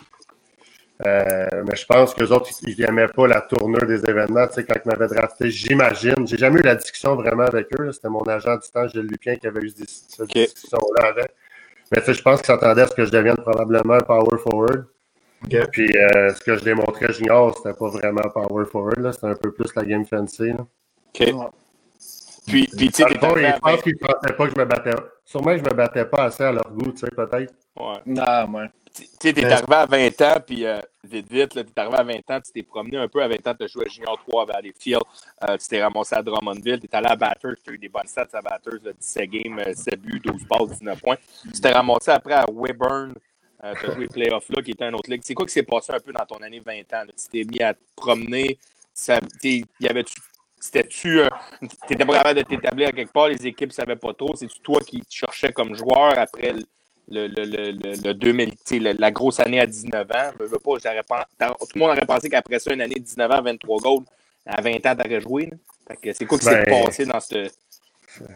euh, 1.07 1.47
mais 1.67 1.77
je 1.77 1.87
pense 1.87 2.15
que 2.15 2.23
les 2.25 2.33
autres, 2.33 2.51
ils 2.67 2.79
n'aimaient 2.81 3.09
pas 3.09 3.27
la 3.27 3.41
tournure 3.41 3.87
des 3.87 4.05
événements. 4.09 4.47
Tu 4.49 4.55
sais, 4.55 4.65
quand 4.65 4.75
ils 4.85 4.89
m'avaient 4.89 5.13
drafté, 5.15 5.51
j'imagine. 5.51 6.27
J'ai 6.27 6.37
jamais 6.37 6.61
eu 6.61 6.63
la 6.63 6.75
discussion 6.77 7.15
vraiment 7.17 7.45
avec 7.45 7.69
eux. 7.79 7.85
là. 7.85 7.93
C'était 7.93 8.09
mon 8.09 8.23
agent 8.23 8.57
du 8.57 8.69
temps, 8.71 8.87
Gilles 8.89 9.03
Lupien, 9.03 9.37
qui 9.37 9.47
avait 9.47 9.61
eu 9.61 9.69
cette 9.71 10.29
discussion-là 10.29 11.09
avec. 11.09 11.31
Mais 11.93 11.99
tu 12.01 12.07
sais, 12.07 12.15
je 12.15 12.23
pense 12.23 12.41
qu'ils 12.41 12.47
s'attendaient 12.47 12.83
à 12.83 12.87
ce 12.87 12.95
que 12.95 13.05
je 13.05 13.11
devienne 13.11 13.37
probablement 13.37 13.95
un 13.95 14.01
power 14.01 14.39
forward. 14.39 14.85
OK. 15.45 15.57
Puis 15.73 15.89
euh, 15.97 16.33
ce 16.33 16.41
que 16.43 16.57
je 16.57 16.65
démontrais 16.65 17.13
junior, 17.13 17.57
c'était 17.57 17.77
pas 17.77 17.89
vraiment 17.89 18.23
power 18.33 18.65
forward. 18.67 19.01
là. 19.01 19.13
C'était 19.13 19.27
un 19.27 19.35
peu 19.35 19.51
plus 19.53 19.75
la 19.75 19.85
game 19.85 20.05
fancy. 20.07 20.49
là. 20.53 20.67
OK. 21.15 21.53
Puis, 22.47 22.67
puis 22.77 22.89
tu 22.89 22.95
sais, 22.95 23.05
t'es 23.05 23.15
je 23.21 23.45
à 23.47 23.61
pense 23.61 23.73
20 23.77 23.83
qu'ils 23.83 23.99
pensaient 23.99 24.33
pas 24.35 24.47
que 24.47 24.53
je 24.55 24.59
me 24.59 24.65
battais. 24.65 24.91
Sûrement 25.25 25.53
que 25.53 25.59
je 25.59 25.65
me 25.65 25.75
battais 25.75 26.05
pas 26.05 26.25
assez 26.25 26.43
à 26.43 26.53
leur 26.53 26.71
goût, 26.71 26.91
tu 26.93 26.99
sais, 26.99 27.11
peut-être. 27.11 27.55
ouais. 27.77 27.99
Non, 28.07 28.53
ouais. 28.55 28.69
Tu 28.95 29.05
sais, 29.21 29.33
t'es 29.33 29.45
arrivé 29.45 29.75
à 29.75 29.87
20 29.87 30.21
ans, 30.23 30.41
puis 30.47 30.67
euh, 30.67 30.79
vite, 31.05 31.31
vite, 31.31 31.55
là, 31.55 31.65
t'es 31.65 31.81
arrivé 31.81 31.97
à 31.97 32.03
20 32.03 32.13
ans, 32.31 32.41
tu 32.45 32.53
t'es 32.53 32.63
promené 32.63 32.99
un 32.99 33.09
peu 33.09 33.23
à 33.23 33.29
20 33.29 33.47
ans, 33.47 33.55
tu 33.55 33.65
as 33.65 33.67
joué 33.67 33.87
à 33.87 33.89
Junior 33.89 34.19
3 34.29 34.43
à 34.43 34.45
Valleyfield, 34.53 35.01
euh, 35.49 35.57
tu 35.57 35.69
t'es 35.69 35.83
ramassé 35.83 36.15
à 36.15 36.23
Drummondville, 36.23 36.79
tu 36.79 36.87
es 36.87 36.95
allé 36.95 37.07
à 37.09 37.17
Batters, 37.17 37.55
tu 37.65 37.71
as 37.71 37.73
eu 37.73 37.79
des 37.79 37.89
bonnes 37.89 38.07
stats 38.07 38.29
à 38.35 38.43
Batters, 38.43 38.81
là, 38.85 38.93
17 38.93 39.31
games, 39.31 39.59
euh, 39.61 39.73
7 39.75 39.99
buts, 39.99 40.21
12 40.23 40.45
passes, 40.45 40.79
19 40.79 41.01
points. 41.01 41.17
Tu 41.55 41.61
t'es 41.61 41.73
ramassé 41.73 42.11
après 42.11 42.35
à 42.35 42.45
Weyburn, 42.53 43.15
euh, 43.65 43.75
tu 43.81 43.91
as 43.91 43.95
joué 43.95 44.09
playoff 44.09 44.45
là, 44.51 44.63
qui 44.63 44.73
était 44.73 44.85
un 44.85 44.93
autre 44.93 45.11
ligue. 45.11 45.23
C'est 45.25 45.35
quoi 45.35 45.47
qui 45.47 45.53
s'est 45.53 45.63
passé 45.63 45.93
un 45.95 46.01
peu 46.01 46.13
dans 46.13 46.27
ton 46.27 46.43
année 46.43 46.61
20 46.61 46.81
ans? 46.93 47.05
là? 47.07 47.07
Tu 47.07 47.29
t'es 47.31 47.51
mis 47.51 47.63
à 47.63 47.73
te 47.73 47.81
promener, 47.97 48.59
ça, 48.93 49.21
y 49.43 49.65
avait-tu 49.89 50.15
C'était-tu. 50.63 51.19
Euh, 51.19 51.29
tu 51.61 51.95
étais 51.95 52.05
pas 52.05 52.19
capable 52.19 52.39
de 52.39 52.45
t'établir 52.45 52.93
quelque 52.93 53.13
part, 53.13 53.27
les 53.27 53.45
équipes 53.49 53.71
ne 53.71 53.75
savaient 53.75 53.97
pas 53.97 54.15
trop. 54.15 54.37
C'est-tu 54.37 54.61
toi 54.61 54.79
qui 54.81 55.03
cherchais 55.11 55.53
comme 55.53 55.75
joueur 55.75 56.17
après 56.17 56.55
le, 57.09 57.27
le, 57.27 57.45
le, 57.45 57.73
le 58.01 58.15
2000, 58.15 58.55
la 58.97 59.11
grosse 59.11 59.41
année 59.41 59.59
à 59.59 59.67
19 59.67 60.09
ans? 60.13 60.31
Je 60.39 60.45
veux 60.45 60.61
pas, 60.61 60.77
tout 60.79 60.87
le 61.75 61.81
monde 61.81 61.91
aurait 61.91 62.07
pensé 62.07 62.31
qu'après 62.31 62.61
ça, 62.61 62.73
une 62.73 62.81
année 62.81 62.95
de 62.95 63.01
19 63.01 63.33
ans, 63.33 63.43
23 63.43 63.81
goals, 63.81 64.05
à 64.47 64.63
20 64.63 64.87
ans, 64.87 64.95
t'aurais 64.95 65.21
joué. 65.21 65.51
C'est 66.01 66.27
quoi 66.27 66.39
qui 66.39 66.45
s'est 66.45 66.65
ben, 66.65 66.85
passé 66.85 67.07
dans 67.07 67.19
ce. 67.19 67.51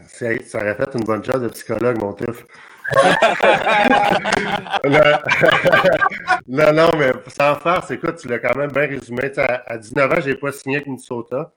Ça 0.08 0.26
aurait 0.58 0.74
fait 0.74 0.94
une 0.94 1.04
bonne 1.04 1.24
chose 1.24 1.42
de 1.42 1.48
psychologue, 1.48 2.00
mon 2.00 2.12
tuf. 2.12 2.44
non, 6.48 6.72
non, 6.72 6.90
mais 6.98 7.12
sans 7.28 7.54
faire, 7.54 7.84
c'est 7.86 8.00
quoi, 8.00 8.14
tu 8.14 8.26
l'as 8.26 8.40
quand 8.40 8.56
même 8.56 8.72
bien 8.72 8.88
résumé. 8.88 9.30
À, 9.36 9.78
19 9.78 10.12
ans, 10.12 10.20
je 10.20 10.30
n'ai 10.30 10.34
pas 10.34 10.50
signé 10.50 10.78
avec 10.78 10.88
Minnesota. 10.88 11.52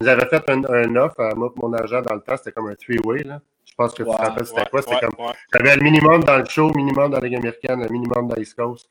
Ils 0.00 0.08
avaient 0.08 0.28
fait 0.28 0.42
un, 0.48 0.64
un 0.64 0.96
offre 0.96 1.20
à 1.20 1.34
moi 1.34 1.52
mon 1.56 1.72
agent 1.74 2.02
dans 2.02 2.14
le 2.14 2.20
temps, 2.20 2.36
c'était 2.36 2.52
comme 2.52 2.68
un 2.68 2.74
three-way. 2.74 3.24
Je 3.72 3.74
pense 3.76 3.94
que 3.94 4.02
tu 4.02 4.10
te 4.10 4.16
rappelles 4.16 4.46
c'était 4.46 4.68
quoi? 4.70 4.82
C'était 4.82 5.00
comme. 5.00 5.32
J'avais 5.52 5.76
le 5.76 5.82
minimum 5.82 6.24
dans 6.24 6.38
le 6.38 6.44
show, 6.44 6.68
le 6.68 6.76
minimum 6.76 7.10
dans 7.10 7.18
la 7.18 7.26
Ligue 7.26 7.36
américaine, 7.36 7.82
le 7.82 7.88
minimum 7.88 8.28
dans 8.28 8.34
l'East 8.36 8.54
Coast. 8.54 8.88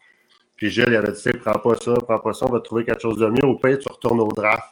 Puis 0.56 0.70
Gilles, 0.70 0.86
il 0.90 0.96
avait 0.96 1.12
dit, 1.12 1.30
prends 1.40 1.60
pas 1.60 1.76
ça, 1.76 1.94
prends 2.08 2.20
pas 2.20 2.34
ça, 2.34 2.46
on 2.48 2.52
va 2.52 2.60
trouver 2.60 2.86
quelque 2.86 3.02
chose 3.02 3.18
de 3.18 3.28
mieux. 3.28 3.46
Au 3.46 3.56
pire, 3.56 3.80
tu 3.80 3.92
retournes 3.92 4.22
au 4.22 4.28
draft. 4.28 4.70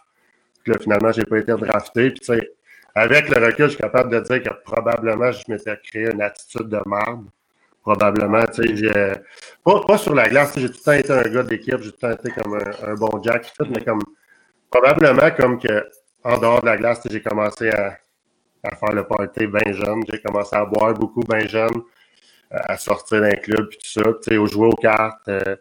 Puis 0.64 0.74
là, 0.74 0.80
finalement, 0.80 1.12
j'ai 1.12 1.26
pas 1.26 1.40
été 1.40 1.52
drafté. 1.54 2.12
Puis 2.12 2.20
tu 2.20 2.26
sais, 2.26 2.52
avec 2.96 3.30
le 3.30 3.46
recul, 3.46 3.66
je 3.66 3.70
suis 3.70 3.80
capable 3.80 4.12
de 4.12 4.20
dire 4.20 4.44
que 4.44 4.50
probablement, 4.64 5.32
je 5.32 5.44
m'étais 5.48 5.78
créé 5.84 6.12
une 6.12 6.22
attitude 6.22 6.70
de 6.70 6.80
merde. 6.86 7.26
Probablement, 7.82 8.46
tu 8.46 8.78
sais, 8.78 9.22
pas, 9.64 9.82
pas, 9.88 9.98
sur 9.98 10.14
la 10.14 10.28
glace, 10.28 10.54
j'ai 10.58 10.70
tout 10.70 10.76
le 10.78 10.84
temps 10.84 10.92
été 10.92 11.12
un 11.12 11.24
gars 11.24 11.44
d'équipe, 11.44 11.78
j'ai 11.80 11.92
tout 11.92 11.98
le 12.04 12.16
temps 12.16 12.24
été 12.24 12.32
comme 12.32 12.56
un, 12.56 12.94
bon 12.96 13.22
Jack, 13.24 13.52
mais 13.70 13.84
comme 13.84 14.02
probablement 14.70 15.32
comme 15.32 15.58
que 15.60 15.88
en 16.24 16.38
dehors 16.38 16.62
de 16.62 16.66
la 16.66 16.78
glace, 16.78 17.02
j'ai 17.10 17.22
commencé 17.22 17.70
à, 17.70 17.98
à, 18.64 18.76
faire 18.76 18.94
le 18.94 19.04
party 19.06 19.48
bien 19.48 19.74
jeune, 19.74 20.04
j'ai 20.12 20.20
commencé 20.22 20.56
à 20.56 20.66
boire 20.66 20.94
beaucoup 20.94 21.24
bien 21.24 21.48
jeune, 21.48 21.82
à 22.52 22.78
sortir 22.78 23.22
d'un 23.22 23.36
club 23.36 23.70
puis 23.70 23.78
tout 23.78 24.02
ça, 24.02 24.04
tu 24.04 24.32
sais, 24.32 24.38
au 24.38 24.48
jouer 24.48 24.68
aux 24.68 24.76
cartes. 24.76 25.28
Euh, 25.28 25.56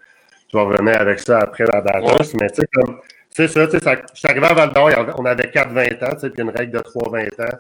je 0.50 0.56
vais 0.56 0.64
revenir 0.64 1.00
avec 1.00 1.20
ça 1.20 1.40
après 1.40 1.64
la 1.66 1.80
batteuse, 1.80 2.34
mais 2.40 2.48
tu 2.48 2.62
sais, 2.62 2.68
comme 2.72 3.00
c'est 3.30 3.48
ça, 3.48 3.66
tu 3.66 3.78
sais, 3.78 4.02
je 4.14 4.18
suis 4.18 4.28
arrivé 4.28 4.46
à 4.46 4.54
Val 4.54 4.72
d'Or, 4.72 4.90
on 5.18 5.24
avait 5.26 5.48
4-20 5.48 6.04
ans, 6.04 6.14
tu 6.14 6.20
sais, 6.20 6.30
puis 6.30 6.42
une 6.42 6.50
règle 6.50 6.72
de 6.72 6.78
3-20 6.78 7.42
ans. 7.42 7.58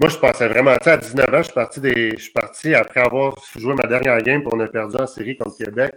Moi, 0.00 0.10
je 0.10 0.16
pensais 0.18 0.46
vraiment, 0.46 0.76
tu 0.76 0.84
sais, 0.84 0.90
à 0.90 0.96
19 0.98 1.34
ans, 1.34 1.38
je 1.38 1.42
suis 1.42 1.52
parti, 1.52 1.80
des, 1.80 2.10
je 2.12 2.22
suis 2.22 2.32
parti 2.32 2.74
après 2.74 3.00
avoir 3.00 3.34
joué 3.56 3.74
ma 3.74 3.86
dernière 3.86 4.18
game, 4.22 4.42
puis 4.42 4.50
on 4.52 4.60
a 4.60 4.68
perdu 4.68 4.96
en 4.96 5.06
série 5.06 5.36
contre 5.36 5.56
Québec. 5.56 5.94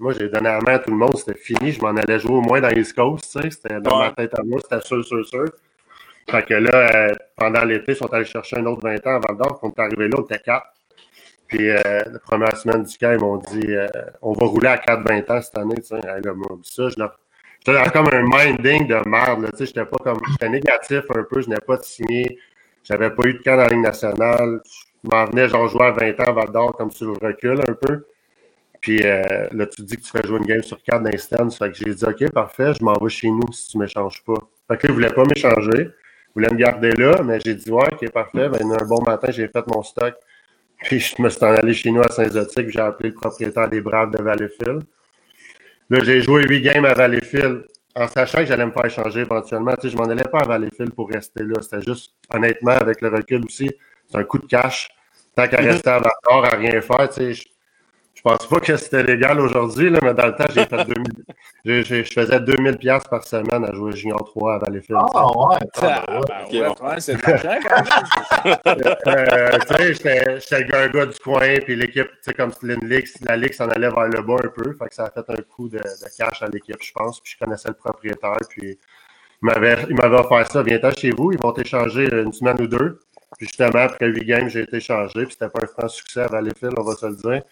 Moi, 0.00 0.14
j'ai 0.14 0.28
donné 0.28 0.48
la 0.48 0.60
main 0.60 0.74
à 0.74 0.78
tout 0.78 0.90
le 0.90 0.96
monde, 0.96 1.16
c'était 1.16 1.38
fini, 1.38 1.72
je 1.72 1.80
m'en 1.82 1.90
allais 1.90 2.18
jouer 2.18 2.34
au 2.34 2.40
moins 2.40 2.60
dans 2.60 2.70
East 2.70 2.94
Coast, 2.94 3.24
tu 3.24 3.42
sais, 3.42 3.50
c'était 3.50 3.80
dans 3.80 3.98
ma 3.98 4.10
tête 4.12 4.32
à 4.38 4.42
moi, 4.42 4.58
c'était 4.62 4.80
sûr, 4.80 5.04
sûr, 5.04 5.26
sûr. 5.26 5.44
Fait 6.30 6.42
que 6.42 6.54
là, 6.54 6.72
euh, 6.74 7.14
pendant 7.36 7.64
l'été, 7.64 7.92
ils 7.92 7.96
sont 7.96 8.12
allés 8.12 8.24
chercher 8.24 8.58
un 8.58 8.66
autre 8.66 8.80
20 8.82 9.06
ans 9.06 9.16
à 9.16 9.18
Val 9.18 9.36
d'Or, 9.36 9.60
quand 9.60 9.68
on 9.68 9.70
est 9.70 9.84
arrivé 9.84 10.08
là, 10.08 10.16
on 10.18 10.22
était 10.22 10.38
4. 10.38 10.66
Puis 11.48 11.68
euh, 11.68 11.78
la 11.84 12.18
première 12.20 12.56
semaine 12.56 12.82
du 12.84 12.96
camp, 12.96 13.12
ils 13.12 13.18
m'ont 13.18 13.36
dit 13.36 13.66
euh, 13.74 13.88
on 14.22 14.32
va 14.32 14.46
rouler 14.46 14.68
à 14.68 14.76
4-20 14.76 15.32
ans 15.32 15.42
cette 15.42 15.58
année. 15.58 15.74
Tu 15.76 15.82
sais. 15.82 15.96
Là, 15.96 16.20
ça, 16.62 16.88
je 16.88 16.98
leur, 16.98 17.18
J'étais 17.66 17.90
comme 17.90 18.08
un 18.12 18.22
minding 18.22 18.86
de 18.86 19.08
merde. 19.08 19.50
Tu 19.50 19.58
sais, 19.58 19.66
j'étais 19.66 19.84
pas 19.84 19.98
comme. 19.98 20.20
J'étais 20.30 20.48
négatif 20.48 21.02
un 21.14 21.24
peu. 21.24 21.42
Je 21.42 21.50
n'ai 21.50 21.56
pas 21.56 21.76
signé. 21.78 22.38
J'avais 22.84 23.10
pas 23.10 23.26
eu 23.26 23.34
de 23.34 23.38
camp 23.42 23.56
dans 23.56 23.64
la 23.64 23.68
Ligue 23.68 23.80
nationale. 23.80 24.62
Je 25.04 25.10
m'en 25.10 25.24
venais 25.26 25.48
genre 25.48 25.68
jouer 25.68 25.86
à 25.86 25.90
20 25.90 26.20
ans 26.20 26.24
à 26.28 26.32
Val 26.32 26.52
d'Or 26.52 26.72
comme 26.76 26.90
sur 26.90 27.08
le 27.08 27.26
recul 27.26 27.60
un 27.68 27.72
peu. 27.72 28.06
Puis 28.80 29.00
euh, 29.04 29.48
là, 29.52 29.66
tu 29.66 29.82
dis 29.82 29.96
que 29.96 30.02
tu 30.02 30.10
fais 30.10 30.26
jouer 30.26 30.38
une 30.38 30.46
game 30.46 30.62
sur 30.62 30.82
4 30.82 31.02
d'instance. 31.02 31.58
Fait 31.58 31.70
que 31.70 31.76
j'ai 31.76 31.94
dit 31.94 32.04
OK, 32.04 32.30
parfait, 32.32 32.72
je 32.78 32.82
m'en 32.84 32.94
vais 32.94 33.10
chez 33.10 33.30
nous 33.30 33.52
si 33.52 33.70
tu 33.70 33.78
ne 33.78 33.82
m'échanges 33.82 34.22
pas. 34.24 34.38
Fait 34.68 34.78
que 34.78 34.86
là, 34.86 34.90
il 34.90 34.94
voulait 34.94 35.12
pas 35.12 35.24
m'échanger. 35.24 35.90
Il 35.90 36.32
voulait 36.34 36.50
me 36.50 36.56
garder 36.56 36.92
là, 36.92 37.22
mais 37.22 37.40
j'ai 37.44 37.54
dit 37.54 37.70
Ouais, 37.70 37.88
OK, 37.92 38.10
parfait. 38.10 38.48
Ben, 38.48 38.72
un 38.72 38.86
bon 38.86 39.02
matin, 39.02 39.30
j'ai 39.30 39.48
fait 39.48 39.66
mon 39.66 39.82
stock. 39.82 40.14
Puis 40.82 41.00
je 41.00 41.20
me 41.20 41.28
suis 41.28 41.44
en 41.44 41.54
allé 41.54 41.74
chez 41.74 41.90
nous 41.90 42.00
à 42.00 42.08
Saint-Zotique. 42.08 42.70
J'ai 42.70 42.80
appelé 42.80 43.10
le 43.10 43.14
propriétaire 43.14 43.68
des 43.68 43.82
Braves 43.82 44.12
de 44.12 44.22
Valleyfield. 44.22 44.82
Là, 45.90 46.04
j'ai 46.04 46.22
joué 46.22 46.44
huit 46.44 46.62
games 46.62 46.84
à 46.84 46.94
Valleyfield 46.94 47.64
en 47.94 48.08
sachant 48.08 48.38
que 48.38 48.46
j'allais 48.46 48.64
me 48.64 48.70
faire 48.70 48.86
échanger 48.86 49.20
éventuellement. 49.20 49.74
Tu 49.74 49.82
sais, 49.82 49.88
je 49.90 49.96
m'en 49.96 50.04
allais 50.04 50.24
pas 50.24 50.40
à 50.40 50.44
Valleyfield 50.46 50.94
pour 50.94 51.10
rester 51.10 51.42
là. 51.42 51.60
C'était 51.60 51.82
juste, 51.82 52.12
honnêtement, 52.32 52.72
avec 52.72 53.00
le 53.02 53.08
recul 53.08 53.44
aussi, 53.44 53.70
c'est 54.08 54.16
un 54.16 54.24
coup 54.24 54.38
de 54.38 54.46
cash. 54.46 54.88
Tant 55.34 55.48
qu'à 55.48 55.60
mhm. 55.60 55.68
rester 55.68 55.90
à 55.90 55.98
Val 55.98 56.44
à 56.44 56.56
rien 56.56 56.80
faire, 56.80 57.08
tu 57.10 57.34
sais, 57.34 57.42
je 58.20 58.24
pense 58.24 58.46
pas 58.48 58.60
que 58.60 58.76
c'était 58.76 59.02
légal 59.02 59.40
aujourd'hui, 59.40 59.90
mais 59.90 60.12
dans 60.12 60.26
le 60.26 60.36
temps, 60.36 60.44
j'ai 60.54 60.66
fait 60.66 60.84
2000, 60.84 61.24
je, 61.64 62.02
faisais 62.02 62.38
2000 62.38 62.76
pièces 62.76 63.04
par 63.04 63.24
semaine 63.24 63.64
à 63.64 63.72
jouer 63.72 63.92
Junior 63.92 64.22
3 64.22 64.56
à 64.56 64.58
Valleyfield. 64.58 65.00
Ah 65.14 65.26
ouais, 65.26 66.68
ouais, 66.68 67.00
c'est 67.00 67.18
quand 67.18 67.42
même. 67.42 67.62
euh, 69.06 69.58
tu 69.66 69.94
sais, 69.94 70.38
j'étais 70.38 70.76
un 70.76 70.88
gars 70.88 71.06
du 71.06 71.18
coin, 71.18 71.56
puis 71.64 71.76
l'équipe, 71.76 72.08
tu 72.08 72.18
sais, 72.20 72.34
comme 72.34 72.52
la 73.22 73.36
ligue 73.36 73.54
s'en 73.54 73.68
allait 73.70 73.88
vers 73.88 74.08
le 74.08 74.20
bas 74.20 74.36
un 74.44 74.48
peu, 74.48 74.76
fait 74.78 74.88
que 74.90 74.94
ça 74.94 75.04
a 75.04 75.10
fait 75.10 75.30
un 75.30 75.42
coup 75.42 75.70
de, 75.70 75.78
de 75.78 76.16
cash 76.18 76.42
à 76.42 76.48
l'équipe, 76.48 76.76
je 76.78 76.92
pense, 76.92 77.22
puis 77.22 77.32
je 77.32 77.42
connaissais 77.42 77.68
le 77.68 77.74
propriétaire, 77.74 78.36
puis 78.50 78.78
il 79.42 79.46
m'avait 79.46 80.18
offert 80.18 80.46
ça, 80.52 80.62
viens-t'en 80.62 80.90
chez 80.90 81.10
vous, 81.12 81.32
ils 81.32 81.38
vont 81.38 81.52
t'échanger 81.52 82.06
une 82.12 82.34
semaine 82.34 82.60
ou 82.60 82.66
deux. 82.66 83.00
Puis 83.38 83.46
justement, 83.46 83.78
après 83.78 84.08
8 84.08 84.24
games, 84.26 84.48
j'ai 84.50 84.62
été 84.62 84.78
changé, 84.80 85.24
puis 85.24 85.32
c'était 85.32 85.48
pas 85.48 85.60
un 85.62 85.66
franc 85.66 85.88
succès 85.88 86.20
à 86.20 86.26
Valleyfield, 86.26 86.74
on 86.76 86.82
va 86.82 86.94
se 86.96 87.06
le 87.06 87.16
dire. 87.16 87.42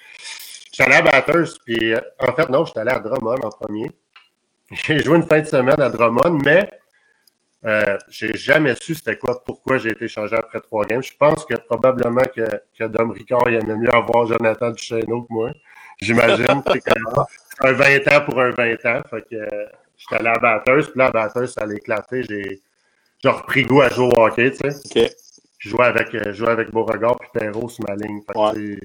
J'étais 0.78 0.92
allé 0.92 1.08
à 1.08 1.10
Batters, 1.10 1.58
puis 1.64 1.92
euh, 1.92 2.00
en 2.20 2.32
fait, 2.34 2.48
non, 2.50 2.64
j'étais 2.64 2.80
allé 2.80 2.90
à 2.90 3.00
Drummond 3.00 3.40
en 3.42 3.48
premier. 3.48 3.90
J'ai 4.70 5.00
joué 5.00 5.16
une 5.16 5.26
fin 5.26 5.40
de 5.40 5.46
semaine 5.46 5.80
à 5.80 5.88
Drummond, 5.90 6.38
mais 6.44 6.70
euh, 7.64 7.98
j'ai 8.08 8.36
jamais 8.36 8.76
su 8.76 8.94
c'était 8.94 9.16
quoi, 9.16 9.42
pourquoi 9.42 9.78
j'ai 9.78 9.90
été 9.90 10.06
changé 10.06 10.36
après 10.36 10.60
trois 10.60 10.84
games. 10.84 11.02
Je 11.02 11.12
pense 11.18 11.44
que 11.44 11.54
probablement 11.54 12.22
que, 12.34 12.46
que 12.78 12.84
Dom 12.84 13.10
Ricard, 13.10 13.48
il 13.48 13.54
aimait 13.54 13.74
mieux 13.74 13.92
avoir 13.92 14.26
Jonathan 14.26 14.70
Duchesneau 14.70 15.22
que 15.22 15.32
moi. 15.32 15.50
J'imagine. 16.00 16.46
c'est 16.46 16.50
un 17.66 17.72
20 17.72 18.08
ans 18.12 18.24
pour 18.24 18.40
un 18.40 18.50
20 18.50 18.86
ans. 18.86 19.02
Fait 19.10 19.22
que 19.28 19.34
euh, 19.34 19.66
j'étais 19.96 20.16
allé 20.16 20.28
à 20.28 20.38
Batters, 20.38 20.90
puis 20.90 20.98
là, 20.98 21.06
à 21.06 21.10
Batters, 21.10 21.48
ça 21.48 21.62
allait 21.62 21.76
éclater. 21.76 22.22
J'ai, 22.22 22.60
repris 23.24 23.64
goût 23.64 23.80
à 23.80 23.88
jouer 23.88 24.06
au 24.06 24.20
hockey, 24.20 24.52
tu 24.52 24.70
sais. 24.70 25.16
Je 25.58 25.70
jouais 25.70 25.86
avec, 25.86 26.14
euh, 26.14 26.22
je 26.26 26.32
jouais 26.32 26.50
avec 26.50 26.70
Beauregard 26.70 27.16
puis 27.18 27.28
Perrault 27.32 27.68
sur 27.68 27.84
ma 27.88 27.96
ligne. 27.96 28.20
Fait 28.22 28.38
ouais. 28.38 28.78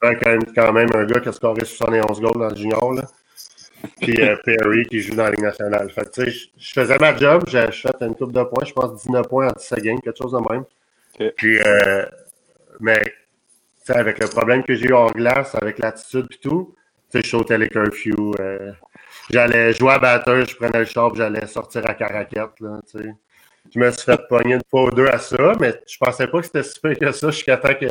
quand, 0.00 0.30
même, 0.30 0.44
quand 0.54 0.72
même 0.72 0.88
un 0.94 1.04
gars 1.04 1.20
qui 1.20 1.28
a 1.28 1.32
scoré 1.32 1.64
71 1.64 2.20
goals 2.20 2.38
dans 2.38 2.48
le 2.48 2.56
junior. 2.56 2.92
Là. 2.94 3.02
Puis 4.00 4.20
euh, 4.20 4.36
Perry 4.44 4.84
qui 4.86 5.00
joue 5.00 5.14
dans 5.14 5.24
la 5.24 5.30
Ligue 5.30 5.42
nationale. 5.42 5.90
Fait 5.90 6.10
que, 6.10 6.30
je, 6.30 6.46
je 6.56 6.72
faisais 6.72 6.98
ma 6.98 7.16
job, 7.16 7.44
j'ai 7.48 7.70
fait 7.70 7.94
une 8.00 8.14
coupe 8.14 8.32
de 8.32 8.42
points, 8.42 8.64
je 8.64 8.72
pense 8.72 9.02
19 9.02 9.28
points 9.28 9.48
en 9.48 9.52
10 9.52 9.82
games, 9.82 10.00
quelque 10.00 10.18
chose 10.18 10.32
de 10.32 10.52
même. 10.52 10.64
Puis, 11.36 11.58
euh, 11.60 12.06
mais 12.80 13.00
avec 13.88 14.18
le 14.20 14.28
problème 14.28 14.62
que 14.62 14.74
j'ai 14.74 14.86
eu 14.86 14.94
en 14.94 15.10
glace, 15.10 15.54
avec 15.54 15.78
l'attitude 15.78 16.26
et 16.30 16.38
tout, 16.38 16.74
je 17.12 17.22
sautais 17.22 17.58
les 17.58 17.68
curfews. 17.68 18.34
Euh, 18.40 18.72
j'allais 19.30 19.72
jouer 19.72 19.92
à 19.92 19.98
batteur, 19.98 20.46
je 20.46 20.56
prenais 20.56 20.80
le 20.80 20.84
char 20.84 21.14
j'allais 21.14 21.46
sortir 21.46 21.88
à 21.88 21.94
caraquette. 21.94 22.60
Là, 22.60 22.80
sais 22.86 23.14
je 23.72 23.78
me 23.78 23.90
suis 23.90 24.02
fait 24.02 24.20
pogner 24.28 24.54
une 24.54 24.62
fois 24.70 24.84
ou 24.84 24.90
deux 24.90 25.06
à 25.06 25.18
ça, 25.18 25.52
mais 25.60 25.80
je 25.86 25.96
pensais 25.98 26.26
pas 26.26 26.40
que 26.40 26.46
c'était 26.46 26.62
si 26.62 26.80
que 26.80 27.12
ça 27.12 27.30
jusqu'à 27.30 27.56
temps 27.56 27.74
que 27.74 27.86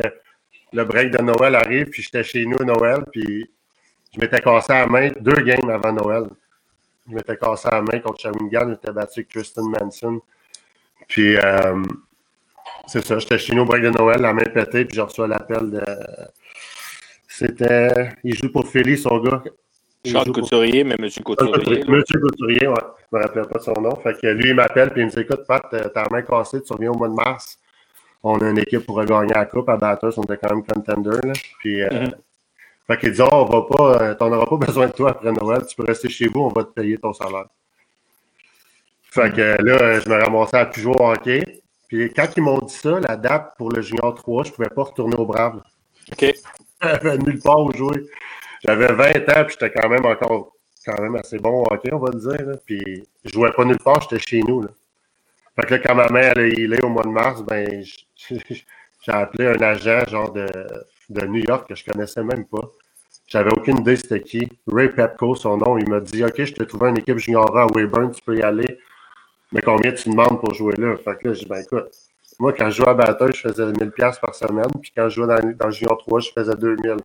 le 0.73 0.83
break 0.83 1.11
de 1.11 1.21
Noël 1.21 1.55
arrive, 1.55 1.87
puis 1.89 2.01
j'étais 2.01 2.23
chez 2.23 2.45
nous 2.45 2.57
à 2.61 2.65
Noël, 2.65 3.03
puis 3.11 3.49
je 4.13 4.19
m'étais 4.19 4.41
cassé 4.41 4.73
la 4.73 4.87
main 4.87 5.09
deux 5.19 5.41
games 5.43 5.69
avant 5.69 5.93
Noël. 5.93 6.23
Je 7.09 7.15
m'étais 7.15 7.37
cassé 7.37 7.69
la 7.71 7.81
main 7.81 7.99
contre 7.99 8.21
Shawinigan, 8.21 8.69
j'étais 8.69 8.91
battu 8.91 9.19
avec 9.19 9.29
Tristan 9.29 9.63
Manson. 9.63 10.21
Puis, 11.07 11.37
euh, 11.37 11.83
c'est 12.87 13.05
ça, 13.05 13.19
j'étais 13.19 13.37
chez 13.37 13.55
nous 13.55 13.61
au 13.61 13.65
break 13.65 13.83
de 13.83 13.89
Noël, 13.89 14.21
la 14.21 14.33
main 14.33 14.43
pétée, 14.43 14.85
puis 14.85 14.97
je 14.97 15.01
reçois 15.01 15.27
l'appel 15.27 15.71
de. 15.71 15.83
C'était. 17.27 18.09
Il 18.23 18.35
joue 18.35 18.51
pour 18.51 18.67
Philly, 18.67 18.97
son 18.97 19.19
gars. 19.19 19.43
Charles 20.11 20.31
Couturier, 20.31 20.83
mais 20.83 20.95
M. 20.99 21.09
Couturier. 21.23 21.83
M. 21.87 22.03
Couturier, 22.21 22.67
ouais. 22.67 22.75
Je 23.11 23.17
ne 23.17 23.21
me 23.21 23.27
rappelle 23.27 23.47
pas 23.47 23.59
son 23.59 23.73
nom. 23.81 23.95
Fait 23.97 24.19
que 24.19 24.27
lui, 24.27 24.49
il 24.49 24.55
m'appelle 24.55 24.91
et 24.95 24.99
il 24.99 25.05
me 25.05 25.11
dit 25.11 25.19
Écoute, 25.19 25.45
Pat, 25.47 25.63
la 25.71 26.07
main 26.11 26.21
cassée, 26.21 26.61
tu 26.61 26.73
reviens 26.73 26.91
au 26.91 26.97
mois 26.97 27.07
de 27.09 27.13
mars. 27.13 27.59
On 28.23 28.37
a 28.39 28.49
une 28.49 28.59
équipe 28.59 28.85
pour 28.85 28.95
regagner 28.97 29.33
la 29.33 29.45
coupe 29.45 29.69
à 29.69 29.77
Batters, 29.77 30.17
on 30.17 30.23
était 30.23 30.37
quand 30.37 30.53
même 30.53 30.65
contender. 30.65 31.17
Là. 31.23 31.33
Puis, 31.59 31.81
euh, 31.81 31.89
mm-hmm. 31.89 32.13
Fait 32.87 32.97
qu'il 32.97 33.11
dit 33.11 33.21
oh, 33.21 33.27
on 33.31 33.45
va 33.45 33.61
pas, 33.63 34.01
euh, 34.01 34.15
t'en 34.15 34.31
auras 34.31 34.45
pas 34.45 34.57
besoin 34.65 34.87
de 34.87 34.93
toi 34.93 35.11
après 35.11 35.31
Noël, 35.31 35.65
tu 35.67 35.75
peux 35.75 35.83
rester 35.83 36.09
chez 36.09 36.27
vous, 36.27 36.41
on 36.41 36.49
va 36.49 36.63
te 36.63 36.71
payer 36.71 36.97
ton 36.97 37.13
salaire. 37.13 37.47
Fait 39.11 39.31
que 39.33 39.61
là, 39.61 39.99
je 39.99 40.09
me 40.09 40.15
ramassais 40.15 40.57
à 40.57 40.65
plus 40.65 40.81
jouer 40.81 40.95
au 40.97 41.11
hockey. 41.11 41.61
Puis 41.87 42.11
quand 42.13 42.27
ils 42.35 42.43
m'ont 42.43 42.59
dit 42.59 42.73
ça, 42.73 42.99
la 43.07 43.15
date 43.15 43.53
pour 43.57 43.71
le 43.71 43.81
Junior 43.81 44.13
3, 44.13 44.43
je 44.43 44.49
ne 44.49 44.55
pouvais 44.55 44.69
pas 44.69 44.83
retourner 44.83 45.15
au 45.15 45.25
Brave. 45.25 45.61
OK. 46.11 46.33
Nulle 47.25 47.39
part 47.39 47.61
où 47.61 47.71
jouer. 47.73 48.05
J'avais 48.63 48.93
20 48.93 49.29
ans, 49.29 49.45
puis 49.45 49.55
j'étais 49.59 49.71
quand 49.71 49.89
même 49.89 50.05
encore 50.05 50.53
quand 50.85 51.01
même 51.01 51.15
assez 51.15 51.37
bon 51.37 51.63
hockey, 51.69 51.93
on 51.93 51.99
va 51.99 52.11
le 52.13 52.19
dire. 52.19 52.47
Là. 52.47 52.55
Puis 52.65 53.03
je 53.25 53.33
jouais 53.33 53.51
pas 53.51 53.65
nulle 53.65 53.77
part, 53.77 54.01
j'étais 54.01 54.19
chez 54.19 54.41
nous. 54.41 54.61
Là. 54.61 54.69
Fait 55.55 55.67
que 55.67 55.73
là, 55.75 55.79
quand 55.79 55.95
ma 55.95 56.07
mère 56.09 56.33
elle 56.37 56.73
est 56.73 56.83
au 56.83 56.89
mois 56.89 57.03
de 57.03 57.09
mars, 57.09 57.43
ben 57.43 57.83
j'ai 58.29 59.11
appelé 59.11 59.47
un 59.47 59.61
agent 59.61 60.05
genre 60.07 60.31
de, 60.31 60.47
de 61.09 61.25
New 61.25 61.43
York 61.43 61.67
que 61.67 61.75
je 61.75 61.83
connaissais 61.83 62.23
même 62.23 62.45
pas. 62.45 62.71
J'avais 63.27 63.51
aucune 63.51 63.79
idée 63.79 63.97
c'était 63.97 64.21
qui. 64.21 64.47
Ray 64.67 64.89
Pepco, 64.89 65.35
son 65.35 65.57
nom, 65.57 65.77
il 65.77 65.89
m'a 65.89 65.99
dit 65.99 66.23
Ok, 66.23 66.43
je 66.43 66.53
t'ai 66.53 66.65
trouvé 66.65 66.89
une 66.89 66.97
équipe 66.97 67.17
junior 67.17 67.57
à 67.57 67.67
Weyburn, 67.67 68.11
tu 68.11 68.21
peux 68.21 68.37
y 68.37 68.41
aller. 68.41 68.79
Mais 69.51 69.61
combien 69.61 69.91
tu 69.91 70.09
demandes 70.09 70.39
pour 70.39 70.53
jouer 70.53 70.75
là? 70.77 70.95
Fait 70.97 71.17
que 71.17 71.27
là, 71.29 71.33
je 71.33 71.39
dis, 71.39 71.45
ben 71.45 71.61
écoute, 71.61 71.89
moi, 72.39 72.53
quand 72.53 72.69
je 72.69 72.77
jouais 72.77 72.89
à 72.89 72.93
Bataille, 72.93 73.31
je 73.33 73.41
faisais 73.41 73.63
1000$ 73.63 74.19
par 74.19 74.35
semaine. 74.35 74.69
Puis 74.81 74.91
quand 74.95 75.09
je 75.09 75.15
jouais 75.15 75.27
dans, 75.27 75.53
dans 75.53 75.71
Junior 75.71 75.97
3, 75.97 76.19
je 76.19 76.31
faisais 76.31 76.55
2000. 76.55 76.97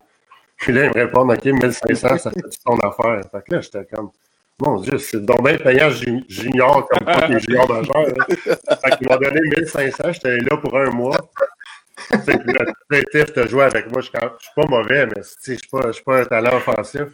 Puis 0.63 0.71
là, 0.71 0.85
ils 0.85 0.89
me 0.89 0.93
répondent, 0.93 1.29
OK, 1.29 1.43
1500, 1.43 2.17
ça 2.17 2.31
fait 2.31 2.41
ton 2.65 2.77
affaire. 2.79 3.21
Fait 3.29 3.43
que 3.45 3.55
là, 3.55 3.61
j'étais 3.61 3.85
comme, 3.93 4.11
mon 4.61 4.79
Dieu, 4.79 4.97
c'est 4.97 5.25
donc 5.25 5.43
bien 5.43 5.57
payant 5.57 5.89
junior 5.89 6.87
comme 6.87 7.05
pas 7.05 7.27
les 7.27 7.39
juniors 7.39 7.69
majeurs. 7.69 8.07
Hein. 8.07 8.25
Fait 8.81 8.97
qu'ils 8.97 9.09
m'ont 9.09 9.17
donné 9.17 9.41
1500, 9.41 10.13
j'étais 10.13 10.37
là 10.37 10.55
pour 10.57 10.77
un 10.77 10.89
mois. 10.89 11.17
Tu 12.09 12.17
sais, 12.17 12.39
là, 12.45 13.25
tu 13.33 13.39
as 13.39 13.47
joué 13.47 13.63
avec 13.63 13.91
moi, 13.91 13.99
je 13.99 14.07
suis 14.07 14.53
pas 14.55 14.65
mauvais, 14.69 15.05
mais 15.07 15.21
je 15.45 15.51
ne 15.51 15.91
suis 15.91 16.03
pas 16.03 16.19
un 16.19 16.25
talent 16.25 16.55
offensif. 16.55 17.07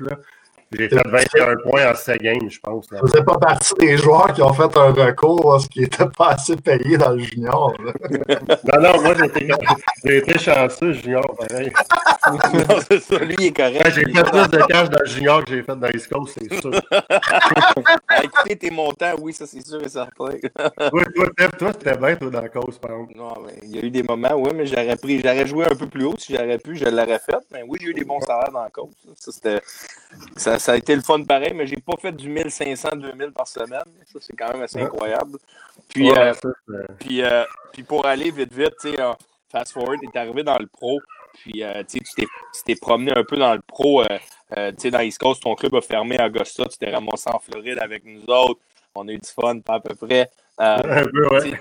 J'ai 0.71 0.89
fait 0.89 1.01
21 1.07 1.55
points 1.63 1.91
en 1.91 1.95
7 1.95 2.21
games, 2.21 2.49
je 2.49 2.59
pense. 2.59 2.87
Vous 2.91 3.07
n'êtes 3.07 3.25
pas 3.25 3.37
partie 3.37 3.73
des 3.79 3.97
joueurs 3.97 4.33
qui 4.33 4.41
ont 4.41 4.53
fait 4.53 4.77
un 4.77 4.91
recours 4.91 5.41
parce 5.41 5.67
qu'ils 5.67 5.83
n'étaient 5.83 6.05
pas 6.15 6.29
assez 6.29 6.55
payés 6.55 6.97
dans 6.97 7.11
le 7.11 7.19
junior. 7.19 7.73
non, 7.79 8.81
non, 8.81 9.01
moi, 9.01 9.13
j'ai 10.05 10.17
été, 10.17 10.37
chanceux, 10.37 10.93
junior, 10.93 11.23
pareil. 11.37 11.71
non, 12.53 12.75
c'est 12.87 12.99
ça, 12.99 13.17
lui, 13.19 13.35
il 13.39 13.45
est 13.45 13.55
correct. 13.55 13.83
j'ai 13.95 14.05
fait 14.05 14.23
plus 14.23 14.47
de 14.49 14.65
cash 14.67 14.89
dans 14.89 14.99
le 14.99 15.05
junior 15.05 15.43
que 15.43 15.51
j'ai 15.51 15.63
fait 15.63 15.75
dans 15.75 15.87
les 15.87 15.99
Coast, 15.99 16.39
c'est 16.39 16.61
sûr. 16.61 16.71
Écoutez 18.23 18.55
tes 18.55 18.71
montants, 18.71 19.15
oui, 19.21 19.33
ça, 19.33 19.45
c'est 19.47 19.65
sûr 19.65 19.81
et 19.83 19.89
certain. 19.89 20.09
oui, 20.93 21.03
toi, 21.15 21.47
toi, 21.57 21.71
c'était 21.73 21.97
bien, 21.97 22.15
toi, 22.15 22.29
dans 22.29 22.41
la 22.41 22.49
cause, 22.49 22.77
par 22.77 22.91
exemple. 22.91 23.13
Non, 23.15 23.33
mais 23.45 23.53
il 23.63 23.75
y 23.75 23.79
a 23.79 23.85
eu 23.85 23.89
des 23.89 24.03
moments, 24.03 24.35
oui, 24.35 24.51
mais 24.53 24.65
j'aurais 24.65 24.95
pris, 24.95 25.21
j'aurais 25.21 25.47
joué 25.47 25.65
un 25.65 25.75
peu 25.75 25.87
plus 25.87 26.05
haut 26.05 26.15
si 26.17 26.35
j'aurais 26.35 26.57
pu, 26.57 26.75
je 26.75 26.85
l'aurais 26.85 27.19
fait. 27.19 27.37
Mais 27.51 27.63
oui, 27.67 27.79
j'ai 27.81 27.87
eu 27.87 27.93
des 27.93 28.05
bons 28.05 28.21
salaires 28.21 28.51
dans 28.51 28.63
la 28.63 28.69
cause. 28.69 28.89
Ça, 29.15 29.31
c'était. 29.31 29.61
Ça, 30.35 30.58
ça 30.59 30.73
a 30.73 30.77
été 30.77 30.95
le 30.95 31.01
fun 31.01 31.23
pareil, 31.23 31.53
mais 31.53 31.65
j'ai 31.65 31.77
pas 31.77 31.97
fait 31.99 32.11
du 32.11 32.29
1500-2000 32.29 33.31
par 33.31 33.47
semaine. 33.47 33.83
Ça, 34.05 34.19
c'est 34.21 34.35
quand 34.35 34.51
même 34.51 34.61
assez 34.61 34.79
incroyable. 34.79 35.37
Puis, 35.87 36.11
euh, 36.11 36.33
puis, 36.99 37.23
euh, 37.23 37.43
puis, 37.73 37.83
pour 37.83 38.05
aller 38.05 38.31
vite, 38.31 38.53
vite, 38.53 38.75
tu 38.81 38.91
sais, 38.91 38.97
fast 39.51 39.73
forward, 39.73 39.99
tu 39.99 40.09
es 40.13 40.17
arrivé 40.17 40.43
dans 40.43 40.57
le 40.57 40.67
pro. 40.67 40.99
Puis, 41.33 41.63
euh, 41.63 41.83
tu 41.83 41.99
t'es 42.65 42.75
promené 42.75 43.11
un 43.15 43.23
peu 43.23 43.37
dans 43.37 43.53
le 43.53 43.61
pro. 43.61 44.03
tu 44.03 44.57
sais, 44.77 44.91
dans 44.91 44.99
East 44.99 45.19
Coast, 45.19 45.41
ton 45.41 45.55
club 45.55 45.75
a 45.75 45.81
fermé 45.81 46.17
à 46.19 46.27
Augusta. 46.27 46.65
Tu 46.65 46.77
t'es 46.77 46.91
ramassé 46.91 47.29
en 47.33 47.39
Floride 47.39 47.79
avec 47.79 48.03
nous 48.05 48.23
autres. 48.27 48.59
On 48.95 49.07
a 49.07 49.11
eu 49.11 49.17
du 49.17 49.29
fun, 49.29 49.59
pas 49.59 49.75
à 49.75 49.79
peu 49.79 49.95
près. 49.95 50.29
Un 50.59 51.05
peu, 51.05 51.27
ouais. 51.35 51.53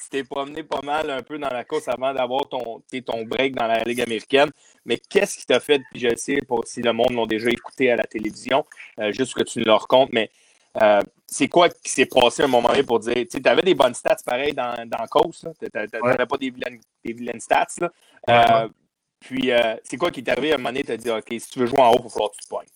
tu 0.00 0.08
t'es 0.10 0.24
promené 0.24 0.62
pas 0.62 0.82
mal 0.82 1.10
un 1.10 1.22
peu 1.22 1.38
dans 1.38 1.48
la 1.48 1.64
course 1.64 1.88
avant 1.88 2.12
d'avoir 2.12 2.46
ton, 2.48 2.82
ton 3.06 3.24
break 3.24 3.54
dans 3.54 3.66
la 3.66 3.82
Ligue 3.82 4.02
américaine. 4.02 4.50
Mais 4.84 4.98
qu'est-ce 4.98 5.38
qui 5.38 5.46
t'a 5.46 5.58
fait, 5.58 5.80
puis 5.90 6.00
je 6.00 6.14
sais 6.16 6.40
pas 6.46 6.56
si 6.64 6.82
le 6.82 6.92
monde 6.92 7.12
l'a 7.12 7.26
déjà 7.26 7.48
écouté 7.48 7.90
à 7.90 7.96
la 7.96 8.04
télévision, 8.04 8.64
euh, 8.98 9.10
juste 9.12 9.34
que 9.34 9.42
tu 9.42 9.58
nous 9.58 9.64
le 9.64 9.72
racontes, 9.72 10.10
mais 10.12 10.30
euh, 10.82 11.00
c'est 11.26 11.48
quoi 11.48 11.70
qui 11.70 11.90
s'est 11.90 12.06
passé 12.06 12.42
à 12.42 12.44
un 12.44 12.48
moment 12.48 12.68
donné 12.68 12.82
pour 12.82 13.00
dire, 13.00 13.14
tu 13.30 13.40
avais 13.48 13.62
des 13.62 13.74
bonnes 13.74 13.94
stats 13.94 14.16
pareil 14.24 14.52
dans, 14.52 14.86
dans 14.86 15.06
Coast, 15.06 15.48
tu 15.58 15.66
n'avais 15.74 16.26
pas 16.26 16.36
des 16.36 16.50
vilaines, 16.50 16.80
des 17.04 17.12
vilaines 17.14 17.40
stats. 17.40 17.66
Là. 17.80 17.90
Euh, 18.28 18.68
puis 19.20 19.50
c'est 19.82 19.96
quoi 19.96 20.10
qui 20.10 20.22
t'est 20.22 20.30
arrivé 20.30 20.52
à 20.52 20.54
un 20.56 20.58
moment 20.58 20.68
donné, 20.70 20.84
tu 20.84 20.92
as 20.92 20.96
dit, 20.98 21.10
OK, 21.10 21.26
si 21.30 21.50
tu 21.50 21.58
veux 21.58 21.66
jouer 21.66 21.80
en 21.80 21.90
haut, 21.90 21.96
il 21.98 22.02
va 22.04 22.08
falloir 22.10 22.30
que 22.30 22.36
tu 22.36 22.44
te 22.44 22.48
pognes. 22.48 22.66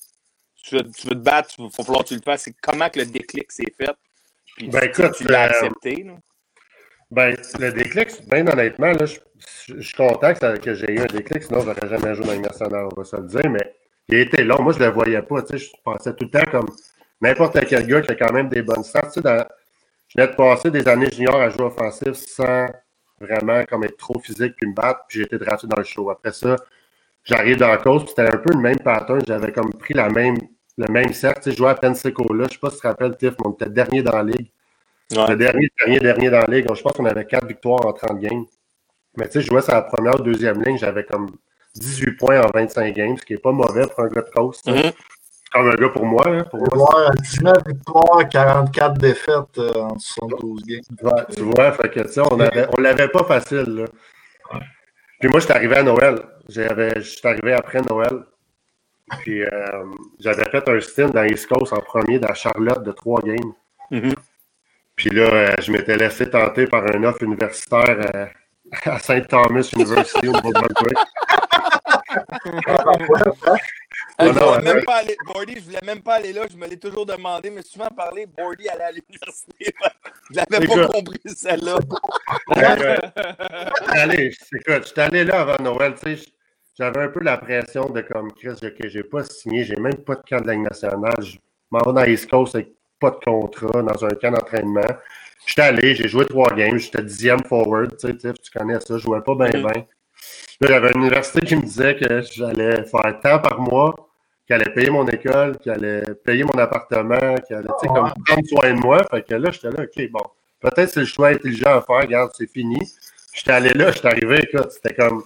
Si 0.57 0.63
tu 0.65 0.77
veux, 0.77 0.91
tu 0.91 1.07
veux 1.07 1.15
te 1.15 1.25
battre, 1.25 1.51
il 1.59 1.65
va 1.65 1.71
falloir 1.71 2.03
que 2.03 2.09
tu 2.09 2.15
le 2.15 2.23
fasses. 2.23 2.49
Comment 2.63 2.89
que 2.89 2.99
le 2.99 3.07
déclic 3.07 3.53
s'est 3.53 3.73
fait? 3.77 3.95
Puis 4.57 4.69
ben, 4.69 4.85
écoute, 4.85 5.13
tu 5.17 5.25
l'as 5.25 5.43
accepté. 5.43 6.05
Là? 6.05 6.15
Ben, 7.11 7.37
le 7.59 7.73
déclic, 7.73 8.09
bien 8.31 8.47
honnêtement, 8.47 8.93
là, 8.93 9.05
je, 9.05 9.19
je, 9.69 9.81
suis 9.81 9.95
content 9.95 10.33
que, 10.35 10.75
j'ai 10.75 10.93
eu 10.93 10.99
un 11.01 11.07
déclic, 11.07 11.43
sinon 11.43 11.61
j'aurais 11.61 11.89
jamais 11.89 12.15
joué 12.15 12.25
dans 12.25 12.33
les 12.33 12.39
nationale, 12.39 12.89
on 12.91 12.95
va 12.95 13.05
se 13.05 13.17
le 13.17 13.27
dire, 13.27 13.51
mais 13.51 13.75
il 14.09 14.19
était 14.19 14.45
long. 14.45 14.63
Moi, 14.63 14.73
je 14.73 14.79
ne 14.79 14.87
le 14.87 14.91
voyais 14.91 15.23
pas. 15.23 15.43
Tu 15.43 15.59
sais, 15.59 15.67
je 15.67 15.71
pensais 15.85 16.15
tout 16.15 16.25
le 16.25 16.31
temps 16.31 16.51
comme 16.51 16.69
n'importe 17.21 17.59
quel 17.67 17.87
gars 17.87 18.01
qui 18.03 18.13
a 18.13 18.15
quand 18.15 18.33
même 18.33 18.49
des 18.49 18.63
bonnes 18.63 18.85
stats. 18.85 19.03
Tu 19.03 19.13
sais, 19.13 19.21
dans, 19.21 19.45
je 20.09 20.21
venais 20.21 20.31
de 20.31 20.37
passer 20.37 20.71
des 20.71 20.87
années 20.89 21.11
juniors 21.11 21.41
à 21.41 21.49
jouer 21.49 21.65
offensif 21.65 22.13
sans 22.13 22.67
vraiment 23.21 23.65
comme 23.65 23.85
être 23.85 23.97
trop 23.97 24.19
physique 24.19 24.55
puis 24.57 24.69
me 24.69 24.75
battre, 24.75 25.01
puis 25.09 25.21
j'ai 25.21 25.25
été 25.25 25.39
drafté 25.39 25.67
dans 25.67 25.77
le 25.77 25.85
show. 25.85 26.11
Après 26.11 26.33
ça, 26.33 26.57
j'arrive 27.25 27.57
dans 27.57 27.69
la 27.69 27.79
cause, 27.79 28.03
puis 28.03 28.11
c'était 28.17 28.31
un 28.31 28.39
peu 28.39 28.53
le 28.53 28.61
même 28.61 28.79
pattern. 28.81 29.23
J'avais 29.27 29.53
comme 29.53 29.73
pris 29.73 29.95
la 29.95 30.09
même, 30.11 30.37
le 30.79 30.89
même 30.89 31.13
cercle. 31.13 31.41
Tu 31.41 31.45
sais, 31.45 31.51
je 31.53 31.57
jouais 31.57 31.71
à 31.71 31.75
Pensacola. 31.75 32.45
Je 32.45 32.49
ne 32.49 32.49
sais 32.49 32.59
pas 32.59 32.71
si 32.71 32.77
tu 32.77 32.83
te 32.83 32.87
rappelles, 32.89 33.17
Tiff, 33.17 33.35
mais 33.39 33.47
on 33.47 33.53
était 33.53 33.71
dernier 33.71 34.03
dans 34.03 34.17
la 34.17 34.23
ligue. 34.23 34.51
Le 35.11 35.35
dernier, 35.35 35.71
dernier, 35.79 36.01
dernier 36.01 36.31
dans 36.31 36.41
la 36.41 36.47
ligue. 36.47 36.67
Je 36.75 36.83
pense 36.83 36.93
qu'on 36.93 37.05
avait 37.05 37.27
4 37.27 37.47
victoires 37.47 37.85
en 37.87 37.93
30 37.93 38.19
games. 38.19 38.45
Mais 39.17 39.27
tu 39.27 39.33
sais, 39.33 39.41
je 39.43 39.47
jouais 39.49 39.63
sur 39.63 39.75
la 39.75 39.83
première 39.83 40.15
ou 40.15 40.23
deuxième 40.23 40.63
ligne, 40.63 40.79
j'avais 40.79 41.05
comme 41.05 41.31
18 41.75 42.13
points 42.13 42.41
en 42.41 42.51
25 42.53 42.95
games, 42.95 43.17
ce 43.19 43.25
qui 43.25 43.35
n'est 43.35 43.39
pas 43.39 43.53
mauvais 43.53 43.87
pour 43.87 44.01
un 44.01 44.09
gars 44.09 44.23
de 44.23 44.31
coast. 44.31 44.67
Mm-hmm. 44.67 44.93
Comme 45.53 45.69
un 45.69 45.75
gars 45.75 45.89
pour 45.91 46.07
moi. 46.07 46.27
Hein, 46.27 46.45
pour 46.51 46.75
moi 46.75 47.11
19 47.21 47.59
victoires, 47.67 48.29
44 48.31 48.99
défaites 48.99 49.59
euh, 49.59 49.75
en 49.75 49.99
72 49.99 50.63
games. 50.65 50.81
Ouais, 51.03 51.23
tu 51.35 51.43
vois, 51.43 51.73
fait 51.73 51.91
que, 51.91 52.21
on 52.33 52.37
ne 52.37 52.83
l'avait 52.83 53.09
pas 53.09 53.25
facile. 53.25 53.65
Là. 53.67 53.85
Puis 55.21 55.29
moi, 55.29 55.41
je 55.41 55.45
suis 55.45 55.53
arrivé 55.53 55.77
à 55.77 55.83
Noël. 55.83 56.23
Je 56.49 57.01
suis 57.01 57.29
arrivé 57.29 57.53
après 57.53 57.83
Noël. 57.83 58.25
Puis 59.21 59.43
euh, 59.43 59.85
j'avais 60.19 60.49
fait 60.51 60.69
un 60.69 60.81
stint 60.81 61.09
dans 61.09 61.25
East 61.25 61.47
Coast 61.47 61.73
en 61.73 61.81
premier 61.81 62.19
dans 62.19 62.35
Charlotte 62.35 62.83
de 62.83 62.93
3 62.93 63.21
games. 63.23 63.53
Mm-hmm. 63.91 64.15
Puis 64.97 65.11
là, 65.11 65.23
euh, 65.23 65.55
je 65.61 65.73
m'étais 65.73 65.97
laissé 65.97 66.29
tenter 66.29 66.67
par 66.67 66.85
un 66.85 67.03
offre 67.05 67.23
universitaire 67.23 67.99
euh, 68.15 68.27
à 68.91 68.99
St. 68.99 69.29
Thomas 69.29 69.69
University 69.73 70.29
au 70.29 70.33
Nouveau-Brunswick. 70.33 70.99
je 74.19 74.27
ne 74.27 74.65
même 74.65 74.85
pas 74.85 74.97
aller, 74.97 75.17
Bordy, 75.27 75.55
je 75.57 75.61
voulais 75.63 75.81
même 75.85 76.03
pas 76.03 76.15
aller 76.17 76.33
là. 76.33 76.43
Je 76.51 76.57
me 76.57 76.67
l'ai 76.67 76.79
toujours 76.79 77.07
demandé, 77.07 77.51
mais 77.51 77.63
souvent 77.63 77.89
parlé, 77.89 78.27
Bordy 78.27 78.69
allait 78.69 78.85
à 78.85 78.93
l'université. 78.93 79.75
je 80.31 80.41
l'avais 80.51 80.67
pas 80.67 80.89
compris, 80.89 81.21
celle-là. 81.27 81.79
allez, 83.89 84.35
écoute, 84.53 84.83
je 84.83 84.89
suis 84.89 85.01
allé 85.01 85.25
là 85.25 85.41
avant 85.41 85.63
Noël. 85.63 85.95
Tu 86.03 86.17
sais, 86.17 86.33
j'avais 86.79 87.03
un 87.03 87.09
peu 87.09 87.21
la 87.21 87.37
pression 87.37 87.89
de 87.91 88.01
comme 88.01 88.33
Chris, 88.33 88.59
que 88.61 88.89
j'ai 88.89 89.03
pas 89.03 89.25
signé, 89.25 89.65
j'ai 89.65 89.77
même 89.77 89.97
pas 89.97 90.17
de 90.17 90.23
camp 90.29 90.41
de 90.41 90.47
la 90.47 90.57
nationale. 90.57 91.23
Je 91.23 91.37
m'en 91.71 91.81
vais 91.81 91.93
dans 91.93 92.05
East 92.05 92.31
Coast 92.31 92.55
avec 92.55 92.73
pas 92.99 93.11
de 93.11 93.17
contrat 93.17 93.83
dans 93.83 94.05
un 94.05 94.11
camp 94.11 94.31
d'entraînement. 94.31 94.81
J'étais 95.47 95.63
allé, 95.63 95.95
j'ai 95.95 96.09
joué 96.09 96.25
trois 96.25 96.55
games, 96.55 96.79
j'étais 96.79 97.03
dixième 97.03 97.43
forward, 97.45 97.97
tu 97.99 98.07
sais, 98.07 98.33
tu 98.33 98.51
connais 98.57 98.79
ça, 98.81 98.97
je 98.97 99.03
jouais 99.03 99.21
pas 99.21 99.35
bien 99.35 99.51
bien. 99.51 99.85
Là, 100.61 100.69
j'avais 100.69 100.93
une 100.93 101.01
université 101.01 101.41
qui 101.41 101.57
me 101.57 101.63
disait 101.63 101.97
que 101.97 102.23
j'allais 102.23 102.85
faire 102.85 103.19
tant 103.21 103.41
par 103.41 103.61
mois, 103.61 104.09
qu'elle 104.47 104.63
allait 104.63 104.73
payer 104.73 104.91
mon 104.91 105.07
école, 105.09 105.59
qu'elle 105.59 105.85
allait 105.85 106.15
payer 106.25 106.45
mon 106.45 106.59
appartement, 106.61 107.35
qu'elle 107.49 107.59
allait, 107.59 107.69
tu 107.81 107.87
sais, 107.87 107.89
comme 107.89 108.13
prendre 108.25 108.47
soin 108.47 108.73
de 108.73 108.79
moi. 108.79 109.05
Fait 109.11 109.23
que 109.23 109.35
là, 109.35 109.51
j'étais 109.51 109.71
là, 109.71 109.83
OK, 109.83 110.11
bon, 110.11 110.23
peut-être 110.61 110.91
c'est 110.91 111.01
le 111.01 111.07
choix 111.07 111.29
intelligent 111.29 111.77
à 111.77 111.83
faire, 111.83 112.03
regarde, 112.03 112.31
c'est 112.35 112.51
fini. 112.51 112.79
J'étais 113.35 113.51
allé 113.51 113.71
là, 113.71 113.91
j'étais 113.91 114.09
arrivé, 114.09 114.41
écoute, 114.45 114.71
c'était 114.71 114.95
comme, 114.95 115.25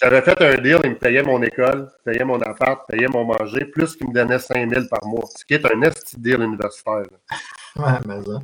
j'avais 0.00 0.22
fait 0.22 0.40
un 0.42 0.54
deal, 0.60 0.80
il 0.84 0.90
me 0.90 0.96
payait 0.96 1.22
mon 1.22 1.42
école, 1.42 1.88
payait 2.04 2.24
mon 2.24 2.40
appart, 2.40 2.86
payait 2.88 3.08
mon 3.08 3.24
manger, 3.24 3.64
plus 3.64 3.96
qu'il 3.96 4.08
me 4.08 4.14
donnait 4.14 4.38
5 4.38 4.68
000 4.72 4.86
par 4.88 5.04
mois, 5.04 5.24
ce 5.36 5.44
qui 5.44 5.54
est 5.54 5.66
un 5.66 5.82
esti 5.82 6.18
deal 6.18 6.40
universitaire. 6.42 7.02
Ouais, 7.76 7.92
mais 8.08 8.20
ça. 8.24 8.40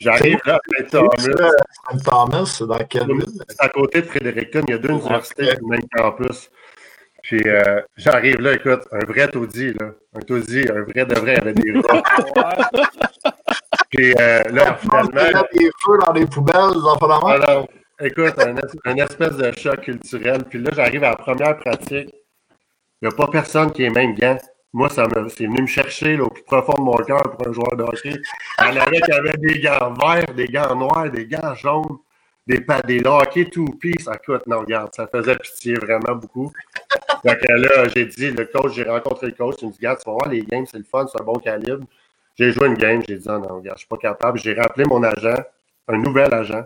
J'arrive 0.00 0.40
là 0.44 0.56
à 0.56 0.82
Thomas. 0.82 1.52
Thomas, 2.04 2.46
c'est 2.46 2.66
dans 2.66 2.78
quelle 2.78 3.06
ville? 3.06 3.26
C'est 3.48 3.60
à 3.60 3.68
côté 3.68 4.02
de 4.02 4.06
Fredericton, 4.06 4.62
il 4.66 4.72
y 4.72 4.74
a 4.74 4.78
deux 4.78 4.88
universités 4.88 5.44
sur 5.44 5.60
le 5.60 5.68
même 5.68 5.88
campus. 5.94 6.50
Puis 7.22 7.42
euh, 7.46 7.80
j'arrive 7.96 8.40
là, 8.40 8.54
écoute, 8.54 8.80
un 8.90 9.04
vrai 9.04 9.28
taudis, 9.28 9.72
là. 9.74 9.92
Un 10.16 10.20
taudis, 10.20 10.64
un 10.68 10.82
vrai 10.82 11.06
de 11.06 11.14
vrai, 11.14 11.36
avec 11.36 11.54
des 11.54 11.72
Puis 13.90 14.14
euh, 14.18 14.42
là, 14.50 14.76
finalement. 14.80 15.10
Il 15.14 15.32
y 15.32 15.36
a 15.36 15.44
des 15.52 15.70
feux 15.84 15.98
dans 16.04 16.12
les 16.12 16.26
poubelles, 16.26 16.72
des 16.72 16.80
enfants 16.80 17.26
Alors, 17.28 17.68
Écoute, 18.04 18.34
un, 18.84 18.96
espèce 18.96 19.36
de 19.36 19.52
choc 19.52 19.82
culturel. 19.82 20.42
Puis 20.50 20.58
là, 20.58 20.70
j'arrive 20.74 21.04
à 21.04 21.10
la 21.10 21.16
première 21.16 21.56
pratique. 21.56 22.10
Il 23.00 23.08
n'y 23.08 23.08
a 23.08 23.12
pas 23.12 23.28
personne 23.28 23.70
qui 23.70 23.84
est 23.84 23.90
même 23.90 24.16
gant. 24.16 24.38
Moi, 24.72 24.88
ça 24.88 25.06
c'est 25.28 25.46
venu 25.46 25.62
me 25.62 25.66
chercher 25.66 26.18
au 26.18 26.28
plus 26.28 26.42
profond 26.42 26.72
de 26.78 26.80
mon 26.80 26.96
cœur 26.96 27.22
pour 27.22 27.46
un 27.46 27.52
joueur 27.52 27.76
de 27.76 27.84
hockey. 27.84 28.14
Il 28.60 28.74
y 28.74 28.78
avait 28.78 29.00
qui 29.00 29.12
avait 29.12 29.36
des 29.36 29.60
gants 29.60 29.92
verts, 29.92 30.34
des 30.34 30.46
gants 30.46 30.74
noirs, 30.74 31.10
des 31.10 31.26
gants 31.26 31.54
jaunes, 31.54 31.98
des, 32.46 32.64
des 32.86 33.06
hockey 33.06 33.44
tout 33.44 33.66
piece. 33.80 34.08
Écoute, 34.12 34.48
non, 34.48 34.60
regarde, 34.60 34.92
ça 34.94 35.06
faisait 35.06 35.36
pitié 35.36 35.74
vraiment 35.74 36.16
beaucoup. 36.16 36.52
Donc 37.24 37.36
là, 37.48 37.88
j'ai 37.94 38.06
dit, 38.06 38.30
le 38.32 38.46
coach, 38.46 38.72
j'ai 38.72 38.84
rencontré 38.84 39.26
le 39.26 39.34
coach, 39.34 39.56
il 39.62 39.68
me 39.68 39.72
dit, 39.72 39.78
regarde, 39.78 40.00
tu 40.00 40.10
vas 40.10 40.16
voir, 40.16 40.28
les 40.28 40.42
games, 40.42 40.66
c'est 40.66 40.78
le 40.78 40.84
fun, 40.84 41.06
c'est 41.06 41.20
un 41.20 41.24
bon 41.24 41.34
calibre. 41.34 41.84
J'ai 42.36 42.50
joué 42.50 42.66
une 42.66 42.74
game, 42.74 43.00
j'ai 43.06 43.18
dit, 43.18 43.28
non, 43.28 43.38
non, 43.38 43.58
regarde, 43.58 43.76
je 43.76 43.82
suis 43.82 43.88
pas 43.88 43.98
capable. 43.98 44.38
J'ai 44.40 44.54
rappelé 44.54 44.86
mon 44.86 45.04
agent, 45.04 45.38
un 45.86 45.98
nouvel 45.98 46.34
agent, 46.34 46.64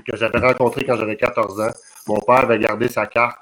que 0.00 0.16
j'avais 0.16 0.38
rencontré 0.38 0.84
quand 0.84 0.96
j'avais 0.96 1.16
14 1.16 1.60
ans. 1.60 1.72
Mon 2.06 2.20
père 2.20 2.44
avait 2.44 2.58
gardé 2.58 2.88
sa 2.88 3.06
carte. 3.06 3.38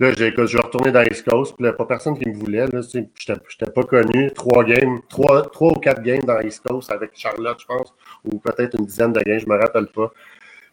Là, 0.00 0.12
j'ai, 0.16 0.32
je 0.36 0.46
suis 0.46 0.58
retourné 0.58 0.92
dans 0.92 1.02
East 1.02 1.28
Coast, 1.28 1.56
puis 1.56 1.66
a 1.66 1.72
pas 1.72 1.84
personne 1.84 2.16
qui 2.16 2.28
me 2.28 2.34
voulait. 2.34 2.66
Je 2.72 2.98
n'étais 2.98 3.70
pas 3.72 3.82
connu. 3.82 4.30
Trois 4.32 4.62
games, 4.62 5.00
trois, 5.08 5.50
ou 5.60 5.72
quatre 5.74 6.02
games 6.02 6.22
dans 6.22 6.40
East 6.40 6.62
Coast 6.64 6.92
avec 6.92 7.10
Charlotte, 7.14 7.58
je 7.60 7.66
pense, 7.66 7.92
ou 8.24 8.38
peut-être 8.38 8.78
une 8.78 8.86
dizaine 8.86 9.12
de 9.12 9.20
games, 9.20 9.40
je 9.40 9.48
me 9.48 9.58
rappelle 9.58 9.88
pas. 9.88 10.12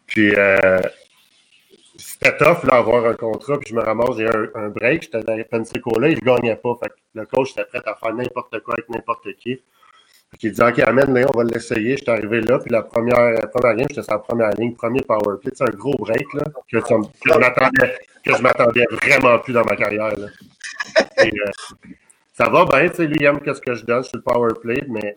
Puis 0.06 0.32
euh, 0.36 0.78
c'était 1.98 2.36
tough 2.36 2.62
là, 2.64 2.74
avoir 2.76 3.04
un 3.06 3.14
contrat, 3.14 3.58
puis 3.58 3.70
je 3.70 3.74
me 3.74 3.82
ramasse, 3.82 4.16
j'ai 4.16 4.28
un, 4.28 4.48
un 4.54 4.68
break, 4.68 5.02
j'étais 5.02 5.20
dans 5.22 5.36
Pensacola, 5.50 6.08
il 6.08 6.14
ne 6.16 6.20
gagnait 6.20 6.56
pas. 6.56 6.78
Le 7.14 7.26
coach 7.26 7.50
était 7.52 7.64
prêt 7.64 7.82
à 7.84 7.94
faire 7.96 8.14
n'importe 8.14 8.60
quoi 8.60 8.74
avec 8.74 8.88
n'importe 8.88 9.32
qui. 9.40 9.60
Il 10.42 10.52
dit 10.52 10.62
Ok, 10.62 10.78
amène-le, 10.80 11.26
on 11.32 11.36
va 11.36 11.44
l'essayer. 11.44 11.96
J'étais 11.96 12.10
arrivé 12.10 12.40
là, 12.40 12.58
puis 12.58 12.70
la 12.70 12.82
première, 12.82 13.30
la 13.32 13.46
première 13.46 13.76
game, 13.76 13.86
j'étais 13.88 14.02
sur 14.02 14.12
la 14.12 14.18
première 14.18 14.50
ligne, 14.50 14.74
premier 14.74 15.00
power 15.02 15.38
play. 15.40 15.52
C'est 15.54 15.64
un 15.64 15.72
gros 15.74 15.94
break 15.98 16.26
là, 16.34 16.44
que, 16.70 16.78
je 16.78 17.38
m'attendais, 17.38 17.94
je 18.24 18.42
m'attendais 18.42 18.84
vraiment 18.90 19.38
plus 19.38 19.52
dans 19.52 19.64
ma 19.64 19.76
carrière. 19.76 20.18
Là. 20.18 20.26
Et, 21.24 21.28
euh, 21.28 21.50
ça 22.34 22.50
va 22.50 22.66
bien, 22.66 22.88
tu 22.88 22.96
sais, 22.96 23.06
lui, 23.06 23.16
il 23.18 23.24
aime 23.24 23.40
ce 23.42 23.60
que 23.60 23.74
je 23.74 23.84
donne 23.84 24.02
sur 24.02 24.16
le 24.16 24.22
power 24.22 24.52
play, 24.60 24.84
mais 24.88 25.16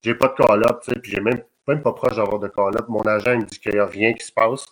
j'ai 0.00 0.14
pas 0.14 0.28
de 0.28 0.34
call-up, 0.34 0.80
tu 0.84 0.92
sais, 0.92 1.00
puis 1.00 1.10
j'ai 1.10 1.20
même, 1.20 1.42
même 1.66 1.82
pas 1.82 1.92
proche 1.92 2.16
d'avoir 2.16 2.38
de 2.38 2.46
call-up. 2.48 2.86
Mon 2.88 3.02
agent, 3.02 3.32
il 3.32 3.40
me 3.40 3.46
dit 3.46 3.58
qu'il 3.58 3.72
n'y 3.72 3.80
a 3.80 3.86
rien 3.86 4.12
qui 4.12 4.24
se 4.24 4.32
passe. 4.32 4.64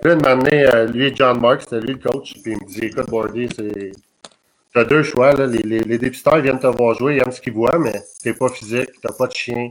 Puis 0.00 0.10
là, 0.10 0.16
donné, 0.16 0.66
euh, 0.66 0.86
lui, 0.86 1.14
John 1.14 1.40
Mark, 1.40 1.62
c'était 1.62 1.80
lui 1.80 1.94
le 1.94 2.10
coach, 2.10 2.34
puis 2.42 2.52
il 2.52 2.58
me 2.58 2.66
dit 2.66 2.86
Écoute, 2.86 3.08
Bordy, 3.08 3.48
c'est. 3.54 3.92
T'as 4.76 4.84
deux 4.84 5.02
choix, 5.02 5.32
là. 5.32 5.46
Les, 5.46 5.62
les, 5.62 5.78
les, 5.78 5.96
dépisteurs 5.96 6.38
viennent 6.42 6.58
te 6.58 6.66
voir 6.66 6.92
jouer, 6.92 7.16
ils 7.16 7.22
aiment 7.22 7.32
ce 7.32 7.40
qu'ils 7.40 7.54
voient, 7.54 7.78
mais 7.78 7.94
t'es 8.22 8.34
pas 8.34 8.50
physique, 8.50 8.90
t'as 9.00 9.14
pas 9.14 9.26
de 9.26 9.32
chien. 9.32 9.70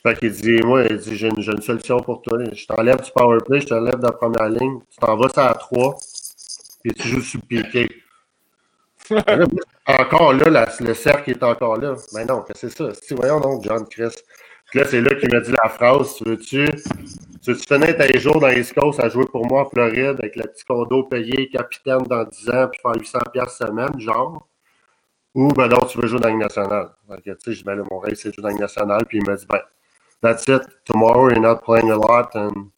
Fait 0.00 0.16
qu'il 0.16 0.30
dit 0.30 0.60
Moi, 0.62 0.84
il 0.84 0.96
dit 0.96 1.16
J'ai 1.16 1.26
une, 1.26 1.42
une, 1.42 1.60
solution 1.60 1.98
pour 1.98 2.22
toi. 2.22 2.38
Je 2.52 2.64
t'enlève 2.64 3.02
du 3.02 3.10
power 3.10 3.38
play, 3.44 3.60
je 3.62 3.66
t'enlève 3.66 3.96
de 3.96 4.04
la 4.04 4.12
première 4.12 4.48
ligne, 4.48 4.78
tu 4.88 4.98
t'en 5.00 5.16
vas 5.16 5.28
ça 5.28 5.50
à 5.50 5.54
trois, 5.54 5.96
puis 6.84 6.94
tu 6.94 7.08
joues 7.08 7.20
sur 7.20 7.40
piqué. 7.40 7.88
encore 9.88 10.34
là, 10.34 10.50
la, 10.50 10.68
le 10.78 10.94
cercle 10.94 11.30
est 11.30 11.42
encore 11.42 11.78
là. 11.78 11.96
Mais 12.14 12.24
non, 12.24 12.44
c'est 12.54 12.70
ça? 12.70 12.94
Si, 12.94 13.14
voyons 13.14 13.40
donc, 13.40 13.64
John 13.64 13.84
Chris. 13.88 14.14
Puis 14.70 14.78
là, 14.78 14.86
c'est 14.88 15.00
là 15.00 15.16
qu'il 15.16 15.32
m'a 15.34 15.40
dit 15.40 15.50
la 15.50 15.68
phrase 15.68 16.14
Tu 16.14 16.24
veux-tu 16.28 16.68
tu 17.42 17.54
finir 17.54 17.96
tes 17.96 18.18
jours 18.18 18.40
dans 18.40 18.48
les 18.48 18.64
Coast 18.64 19.00
à 19.00 19.08
jouer 19.08 19.26
pour 19.26 19.46
moi 19.46 19.62
en 19.62 19.70
Floride 19.70 20.16
avec 20.18 20.36
le 20.36 20.44
petit 20.44 20.64
condo 20.64 21.04
payé, 21.04 21.48
capitaine 21.48 22.02
dans 22.02 22.24
10 22.24 22.50
ans, 22.50 22.68
puis 22.68 22.80
faire 22.80 22.92
800$ 22.92 23.48
semaine, 23.48 24.00
genre? 24.00 24.46
Ou 25.34 25.48
ben 25.48 25.68
non, 25.68 25.78
tu 25.80 25.98
veux 25.98 26.06
jouer 26.06 26.20
dans 26.20 26.28
la 26.28 26.34
nationale. 26.34 26.90
tu 27.24 27.34
sais, 27.38 27.52
je 27.52 27.64
ben 27.64 27.82
mon 27.90 27.98
rêve, 27.98 28.14
c'est 28.14 28.28
de 28.28 28.34
jouer 28.34 28.42
dans 28.42 28.48
la 28.50 28.54
nationale. 28.54 29.04
Puis 29.06 29.18
il 29.18 29.26
m'a 29.26 29.34
dit 29.34 29.46
Ben, 29.48 29.60
that's 30.20 30.46
it. 30.48 30.62
Tomorrow, 30.84 31.30
you're 31.30 31.40
not 31.40 31.56
playing 31.64 31.90
a 31.90 31.96
lot. 31.96 32.28
And 32.34 32.70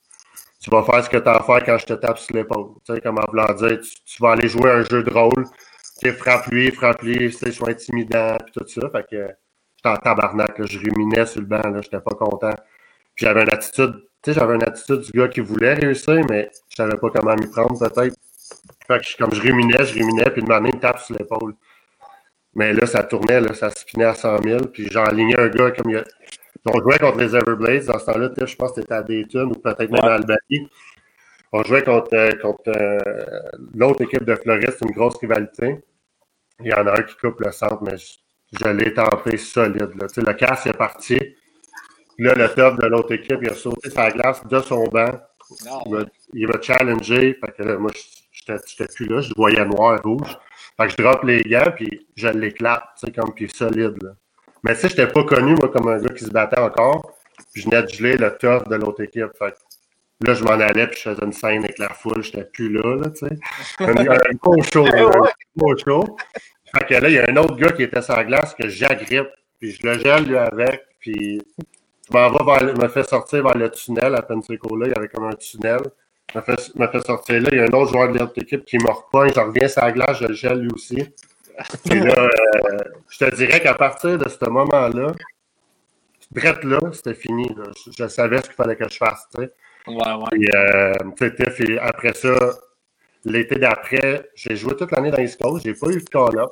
tu 0.60 0.70
vas 0.70 0.82
faire 0.84 1.04
ce 1.04 1.10
que 1.10 1.18
tu 1.18 1.28
as 1.28 1.34
à 1.34 1.42
faire 1.42 1.64
quand 1.64 1.78
je 1.78 1.86
te 1.86 1.92
tape 1.94 2.18
sur 2.18 2.34
l'épaule. 2.36 2.74
Tu 2.86 2.94
sais, 2.94 3.00
comme 3.00 3.18
en 3.18 3.26
voulant 3.28 3.52
dire, 3.54 3.80
tu, 3.80 3.90
tu 4.04 4.22
vas 4.22 4.32
aller 4.32 4.48
jouer 4.48 4.70
un 4.70 4.82
jeu 4.84 5.02
de 5.02 5.10
rôle 5.10 5.44
frappe-lui, 6.12 6.70
frappe-lui, 6.70 7.32
soit 7.32 7.70
intimidant, 7.70 8.36
puis 8.44 8.52
tout 8.52 8.68
ça. 8.68 8.90
Fait 8.90 9.06
que 9.08 9.28
j'étais 9.76 9.88
en 9.88 9.96
tabarnak, 9.96 10.58
là, 10.58 10.66
je 10.66 10.78
ruminais 10.78 11.26
sur 11.26 11.40
le 11.40 11.46
banc, 11.46 11.62
là, 11.62 11.80
j'étais 11.80 12.00
pas 12.00 12.14
content. 12.14 12.54
Puis 13.14 13.26
j'avais 13.26 13.42
une 13.42 13.50
attitude, 13.50 13.94
tu 14.24 14.32
sais, 14.32 14.40
j'avais 14.40 14.54
une 14.54 14.62
attitude 14.62 15.00
du 15.00 15.12
gars 15.12 15.28
qui 15.28 15.40
voulait 15.40 15.74
réussir, 15.74 16.24
mais 16.30 16.50
je 16.70 16.76
savais 16.76 16.96
pas 16.96 17.10
comment 17.10 17.34
m'y 17.34 17.46
prendre, 17.46 17.78
peut-être. 17.78 18.16
Fait 18.86 19.00
que 19.00 19.18
comme 19.18 19.34
je 19.34 19.40
ruminais, 19.40 19.84
je 19.84 19.94
ruminais, 19.94 20.30
puis 20.30 20.42
de 20.42 20.48
manière, 20.48 20.70
il 20.72 20.76
me 20.76 20.80
tape 20.80 21.00
sur 21.00 21.16
l'épaule. 21.16 21.54
Mais 22.54 22.72
là, 22.72 22.86
ça 22.86 23.02
tournait, 23.02 23.40
là, 23.40 23.52
ça 23.52 23.70
se 23.70 23.84
finait 23.84 24.04
à 24.04 24.14
100 24.14 24.42
000, 24.42 24.60
puis 24.72 24.88
j'ai 24.90 24.98
aligné 24.98 25.38
un 25.38 25.48
gars 25.48 25.70
comme 25.72 25.90
il 25.90 25.98
a... 25.98 26.04
On 26.66 26.80
jouait 26.80 26.98
contre 26.98 27.18
les 27.18 27.36
Everblades, 27.36 27.84
dans 27.84 27.98
ce 27.98 28.06
temps-là, 28.06 28.30
je 28.46 28.56
pense 28.56 28.72
que 28.72 28.80
c'était 28.80 28.94
à 28.94 29.02
Dayton 29.02 29.50
ou 29.50 29.54
peut-être 29.54 29.90
même 29.90 30.04
à 30.04 30.14
Albany. 30.14 30.70
On 31.52 31.62
jouait 31.62 31.84
contre, 31.84 32.14
euh, 32.14 32.32
contre 32.40 32.62
euh, 32.68 32.98
l'autre 33.74 34.02
équipe 34.02 34.24
de 34.24 34.34
Floride, 34.34 34.70
c'est 34.70 34.84
une 34.86 34.94
grosse 34.94 35.18
rivalité. 35.18 35.84
Il 36.60 36.66
y 36.66 36.74
en 36.74 36.86
a 36.86 36.98
un 36.98 37.02
qui 37.02 37.16
coupe 37.16 37.40
le 37.40 37.52
centre, 37.52 37.82
mais 37.82 37.96
je, 37.96 38.68
l'ai 38.68 38.94
tenté 38.94 39.36
solide. 39.36 39.92
Là. 40.00 40.08
Tu 40.08 40.14
sais, 40.14 40.22
le 40.26 40.32
casse 40.32 40.66
est 40.66 40.76
parti. 40.76 41.18
Là, 42.18 42.34
le 42.34 42.48
top 42.48 42.80
de 42.80 42.86
l'autre 42.86 43.12
équipe, 43.12 43.38
il 43.42 43.50
a 43.50 43.54
sauté 43.54 43.90
sa 43.90 44.10
glace 44.10 44.46
de 44.46 44.60
son 44.60 44.84
banc. 44.84 45.10
Il 46.32 46.46
m'a 46.48 46.60
challengé. 46.60 47.38
Fait 47.40 47.52
que 47.52 47.62
là, 47.62 47.76
moi, 47.76 47.90
j'étais 48.32 48.86
plus 48.94 49.06
là. 49.06 49.20
Je 49.20 49.34
voyais 49.34 49.64
noir, 49.64 50.00
rouge. 50.02 50.38
Fait 50.76 50.86
que 50.86 50.92
je 50.92 51.02
drop 51.02 51.24
les 51.24 51.42
gants, 51.42 51.72
puis 51.74 52.06
je 52.16 52.28
l'éclate, 52.28 52.82
tu 52.98 53.06
sais, 53.06 53.12
comme 53.12 53.32
puis 53.32 53.48
solide. 53.48 53.96
Là. 54.02 54.10
Mais 54.62 54.74
tu 54.74 54.80
sais, 54.80 54.88
j'étais 54.88 55.06
pas 55.06 55.24
connu, 55.24 55.54
moi, 55.54 55.68
comme 55.68 55.88
un 55.88 55.98
gars 55.98 56.12
qui 56.12 56.24
se 56.24 56.30
battait 56.30 56.58
encore. 56.58 57.12
Puis 57.52 57.62
je 57.62 57.68
venais 57.68 57.82
de 57.82 57.88
geler 57.88 58.16
le 58.16 58.36
top 58.36 58.68
de 58.68 58.76
l'autre 58.76 59.02
équipe. 59.02 59.30
Fait 59.38 59.54
Là, 60.20 60.32
je 60.34 60.44
m'en 60.44 60.52
allais, 60.52 60.86
puis 60.86 61.00
je 61.02 61.10
faisais 61.10 61.24
une 61.24 61.32
scène 61.32 61.64
avec 61.64 61.78
la 61.78 61.88
foule. 61.90 62.22
J'étais 62.22 62.44
plus 62.44 62.72
là, 62.72 62.96
là, 62.96 63.10
tu 63.10 63.26
sais. 63.26 63.36
Un, 63.80 63.92
beau 64.42 64.62
show, 64.62 64.86
un 64.86 65.28
beau 65.56 65.76
show. 65.76 66.16
Fait 66.72 66.86
que 66.86 66.94
là, 66.94 67.08
il 67.08 67.14
y 67.14 67.18
a 67.18 67.26
un 67.28 67.36
autre 67.36 67.56
gars 67.56 67.72
qui 67.72 67.82
était 67.82 68.00
sur 68.00 68.16
la 68.16 68.24
glace 68.24 68.54
que 68.54 68.68
j'agrippe, 68.68 69.28
puis 69.60 69.72
je 69.72 69.86
le 69.86 69.98
gèle, 69.98 70.24
lui, 70.24 70.36
avec, 70.36 70.82
puis 71.00 71.42
je 72.08 72.16
m'en 72.16 72.30
vais 72.30 72.66
vers, 72.66 72.76
me 72.76 72.88
fait 72.88 73.08
sortir 73.08 73.42
vers 73.42 73.56
le 73.56 73.70
tunnel 73.70 74.14
à 74.14 74.22
Pensacola. 74.22 74.86
Il 74.86 74.92
y 74.92 74.98
avait 74.98 75.08
comme 75.08 75.24
un 75.24 75.34
tunnel. 75.34 75.80
Je 76.32 76.38
me 76.38 76.42
fait, 76.42 76.74
me 76.74 76.86
fait 76.86 77.06
sortir 77.06 77.40
là. 77.42 77.48
Il 77.52 77.58
y 77.58 77.60
a 77.60 77.64
un 77.64 77.78
autre 77.78 77.92
joueur 77.92 78.12
de 78.12 78.18
l'autre 78.18 78.32
équipe 78.36 78.64
qui 78.64 78.78
me 78.78 78.90
repogne. 78.90 79.32
Je 79.34 79.40
reviens 79.40 79.68
sur 79.68 79.82
la 79.82 79.92
glace, 79.92 80.18
je 80.20 80.26
le 80.26 80.34
gèle 80.34 80.60
lui 80.60 80.70
aussi. 80.74 81.04
Puis 81.84 82.00
là, 82.00 82.14
euh, 82.18 82.78
je 83.08 83.18
te 83.18 83.34
dirais 83.36 83.60
qu'à 83.60 83.74
partir 83.74 84.18
de 84.18 84.28
ce 84.28 84.50
moment-là, 84.50 85.12
drette 86.32 86.64
là, 86.64 86.80
c'était 86.92 87.14
fini. 87.14 87.48
Là. 87.56 87.64
Je, 87.86 87.92
je, 87.96 88.08
savais 88.08 88.38
ce 88.38 88.44
qu'il 88.44 88.54
fallait 88.54 88.76
que 88.76 88.88
je 88.88 88.96
fasse, 88.96 89.26
tu 89.34 89.42
sais. 89.42 89.52
Ouais, 89.86 89.94
ouais. 89.96 90.28
Puis, 90.32 90.48
euh, 90.54 91.78
après 91.80 92.14
ça, 92.14 92.34
l'été 93.24 93.56
d'après, 93.56 94.30
j'ai 94.34 94.56
joué 94.56 94.76
toute 94.76 94.90
l'année 94.90 95.10
dans 95.10 95.22
East 95.22 95.40
Coast. 95.40 95.64
J'ai 95.64 95.74
pas 95.74 95.88
eu 95.88 96.02
de 96.02 96.08
call-up. 96.08 96.50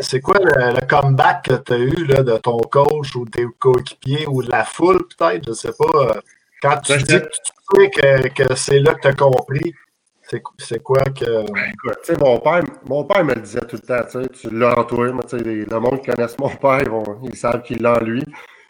C'est 0.00 0.20
quoi 0.20 0.36
le, 0.38 0.86
comeback 0.86 1.44
que 1.44 1.54
tu 1.54 1.72
as 1.72 1.78
eu 1.78 2.04
là, 2.06 2.22
de 2.22 2.36
ton 2.38 2.58
coach 2.58 3.14
ou 3.16 3.24
de 3.24 3.30
tes 3.30 3.46
coéquipiers 3.58 4.26
ou 4.28 4.42
de 4.42 4.50
la 4.50 4.64
foule, 4.64 5.06
peut-être? 5.16 5.46
Je 5.48 5.52
sais 5.52 5.72
pas. 5.76 5.98
Euh, 5.98 6.20
quand 6.62 6.78
tu 6.78 6.92
ben, 6.92 7.02
dis 7.02 7.20
que 7.20 7.28
tu 7.28 7.90
sais 7.92 8.30
que, 8.30 8.54
c'est 8.54 8.78
là 8.80 8.94
que 8.94 9.00
tu 9.00 9.08
as 9.08 9.14
compris, 9.14 9.74
c'est 10.58 10.82
quoi 10.82 11.02
que. 11.04 11.50
Ben, 11.52 11.72
écoute, 11.72 12.20
mon 12.20 12.38
père, 12.40 12.62
mon 12.86 13.04
père 13.04 13.24
me 13.24 13.34
le 13.34 13.40
disait 13.40 13.60
tout 13.60 13.76
le 13.76 13.86
temps, 13.86 14.20
tu 14.32 14.50
l'as 14.50 14.78
en 14.78 14.84
toi. 14.84 15.06
Le 15.06 15.80
monde 15.80 16.00
qui 16.00 16.10
connaisse 16.10 16.38
mon 16.38 16.48
père, 16.48 16.80
ils, 16.82 16.88
vont, 16.88 17.20
ils 17.24 17.36
savent 17.36 17.62
qu'il 17.62 17.82
l'a 17.82 17.98
en 17.98 18.04
lui. 18.04 18.24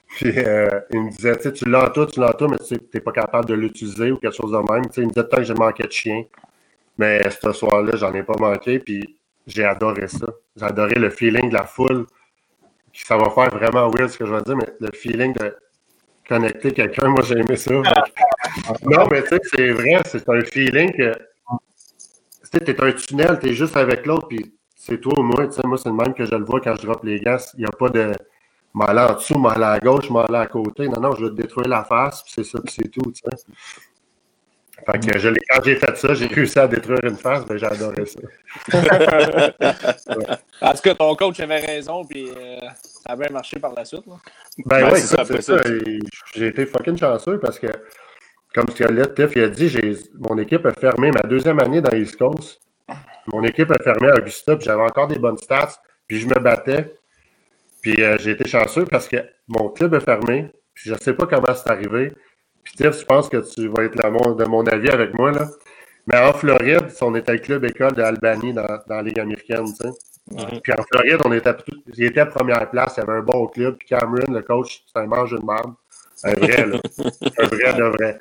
Puis 0.08 0.32
euh, 0.36 0.68
il 0.92 1.02
me 1.02 1.10
disait, 1.10 1.36
tu 1.52 1.68
l'as 1.68 1.90
toi, 1.90 2.06
tu 2.06 2.20
l'as 2.20 2.32
toi, 2.32 2.48
mais 2.48 2.58
tu 2.58 2.74
n'es 2.94 3.00
pas 3.00 3.12
capable 3.12 3.46
de 3.46 3.54
l'utiliser 3.54 4.12
ou 4.12 4.18
quelque 4.18 4.36
chose 4.36 4.52
de 4.52 4.72
même. 4.72 4.84
il 4.96 5.02
me 5.02 5.08
disait 5.08 5.28
tant 5.28 5.36
que 5.36 5.42
j'ai 5.42 5.54
manqué 5.54 5.82
de 5.82 5.92
chien. 5.92 6.24
Mais 6.98 7.30
ce 7.30 7.52
soir-là, 7.52 7.96
j'en 7.96 8.12
ai 8.14 8.22
pas 8.22 8.36
manqué, 8.38 8.78
puis 8.78 9.18
j'ai 9.46 9.64
adoré 9.64 10.08
ça. 10.08 10.26
J'ai 10.56 10.64
adoré 10.64 10.94
le 10.94 11.10
feeling 11.10 11.48
de 11.48 11.54
la 11.54 11.64
foule. 11.64 12.06
Ça 12.92 13.16
va 13.16 13.30
faire 13.30 13.50
vraiment 13.50 13.90
weird 13.90 14.08
ce 14.08 14.18
que 14.18 14.26
je 14.26 14.32
vais 14.32 14.42
dire, 14.42 14.56
mais 14.56 14.68
le 14.80 14.90
feeling 14.92 15.34
de 15.34 15.54
connecter 16.26 16.72
quelqu'un, 16.72 17.08
moi 17.08 17.20
j'ai 17.22 17.38
aimé 17.38 17.56
ça. 17.56 17.72
non, 18.84 19.06
mais 19.10 19.22
tu 19.22 19.28
sais, 19.28 19.40
c'est 19.54 19.70
vrai, 19.72 20.00
c'est 20.06 20.28
un 20.28 20.40
feeling 20.40 20.92
que 20.92 21.12
tu 22.50 22.70
es 22.70 22.82
un 22.82 22.92
tunnel, 22.92 23.38
tu 23.38 23.50
es 23.50 23.52
juste 23.52 23.76
avec 23.76 24.06
l'autre, 24.06 24.28
puis 24.28 24.54
c'est 24.74 25.00
toi 25.00 25.18
ou 25.18 25.22
moi. 25.22 25.46
Moi, 25.64 25.78
c'est 25.78 25.88
le 25.88 25.94
même 25.94 26.14
que 26.14 26.24
je 26.24 26.34
le 26.34 26.44
vois 26.44 26.60
quand 26.60 26.74
je 26.76 26.86
drop 26.86 27.04
les 27.04 27.20
gaz. 27.20 27.52
Il 27.54 27.60
n'y 27.60 27.66
a 27.66 27.70
pas 27.70 27.88
de 27.88 28.12
m'aller 28.72 29.00
en 29.00 29.14
dessous, 29.14 29.38
m'aller 29.38 29.64
à 29.64 29.78
gauche, 29.78 30.10
m'aller 30.10 30.36
à 30.36 30.46
côté. 30.46 30.88
Non, 30.88 31.00
non, 31.00 31.14
je 31.16 31.24
vais 31.24 31.30
te 31.30 31.42
détruire 31.42 31.68
la 31.68 31.84
face, 31.84 32.22
puis 32.22 32.32
c'est 32.36 32.44
ça, 32.44 32.60
puis 32.64 32.72
c'est 32.72 32.88
tout, 32.88 33.12
tu 33.12 33.20
sais. 33.24 33.52
Fait 34.84 34.98
que 35.00 35.18
je 35.18 35.28
quand 35.28 35.62
j'ai 35.64 35.76
fait 35.76 35.96
ça, 35.96 36.14
j'ai 36.14 36.26
réussi 36.26 36.58
à 36.58 36.68
détruire 36.68 37.00
une 37.02 37.16
face, 37.16 37.44
mais 37.48 37.58
j'ai 37.58 37.66
adoré 37.66 38.04
ça. 38.06 38.20
En 40.60 40.72
tout 40.72 40.82
cas, 40.82 40.94
ton 40.94 41.14
coach 41.16 41.40
avait 41.40 41.60
raison, 41.60 42.04
puis 42.04 42.28
euh, 42.30 42.58
ça 42.80 43.12
a 43.12 43.16
bien 43.16 43.28
marché 43.30 43.58
par 43.58 43.74
la 43.74 43.84
suite. 43.84 44.06
Là. 44.06 44.14
Ben 44.64 44.90
oui, 44.90 45.00
c'est 45.00 45.42
ça. 45.42 45.56
J'ai 46.34 46.46
été 46.46 46.66
fucking 46.66 46.96
chanceux 46.96 47.38
parce 47.38 47.58
que, 47.58 47.66
comme 48.54 48.68
Scarlett 48.68 49.14
Tiff 49.14 49.32
il 49.36 49.42
a 49.42 49.48
dit, 49.48 49.76
mon 50.14 50.38
équipe 50.38 50.64
a 50.64 50.72
fermé 50.72 51.10
ma 51.10 51.22
deuxième 51.22 51.58
année 51.60 51.80
dans 51.80 51.94
East 51.96 52.16
Coast. 52.16 52.60
Mon 53.32 53.42
équipe 53.42 53.70
a 53.70 53.82
fermé 53.82 54.08
à 54.08 54.16
Augusta, 54.16 54.56
puis 54.56 54.64
j'avais 54.66 54.82
encore 54.82 55.08
des 55.08 55.18
bonnes 55.18 55.38
stats, 55.38 55.80
puis 56.06 56.20
je 56.20 56.26
me 56.26 56.38
battais. 56.38 56.94
Puis 57.82 58.02
euh, 58.02 58.16
j'ai 58.18 58.32
été 58.32 58.48
chanceux 58.48 58.84
parce 58.84 59.08
que 59.08 59.16
mon 59.48 59.68
club 59.68 59.94
est 59.94 60.00
fermé. 60.00 60.50
Puis 60.74 60.90
je 60.90 60.94
ne 60.94 60.98
sais 60.98 61.14
pas 61.14 61.26
comment 61.26 61.54
c'est 61.54 61.70
arrivé. 61.70 62.12
Puis 62.66 62.74
Tiff, 62.74 62.98
je 62.98 63.04
pense 63.04 63.28
que 63.28 63.36
tu 63.36 63.68
vas 63.68 63.84
être 63.84 63.94
de 63.94 64.44
mon 64.44 64.66
avis 64.66 64.90
avec 64.90 65.14
moi. 65.14 65.30
Là. 65.30 65.46
Mais 66.08 66.18
en 66.18 66.32
Floride, 66.32 66.88
on 67.00 67.14
était 67.14 67.34
le 67.34 67.38
club 67.38 67.64
école 67.64 67.92
d'Albanie 67.92 68.52
dans, 68.52 68.66
dans 68.88 68.96
la 68.96 69.02
Ligue 69.02 69.20
américaine. 69.20 69.66
Tu 69.66 69.86
sais. 69.86 70.60
Puis 70.62 70.72
en 70.72 70.82
Floride, 70.82 71.18
on 71.24 71.32
était, 71.32 71.54
était 71.96 72.20
à 72.20 72.26
première 72.26 72.68
place. 72.68 72.94
Il 72.96 73.00
y 73.00 73.02
avait 73.04 73.18
un 73.20 73.22
bon 73.22 73.46
club. 73.46 73.76
Puis 73.78 73.88
Cameron, 73.88 74.32
le 74.32 74.42
coach, 74.42 74.82
c'était 74.84 74.98
un 74.98 75.06
mange 75.06 75.30
de 75.30 75.38
marde. 75.44 75.74
Un 76.24 76.34
vrai, 76.34 76.66
là. 76.66 76.78
un 77.38 77.46
vrai 77.46 77.74
de 77.74 77.84
vrai. 77.84 78.20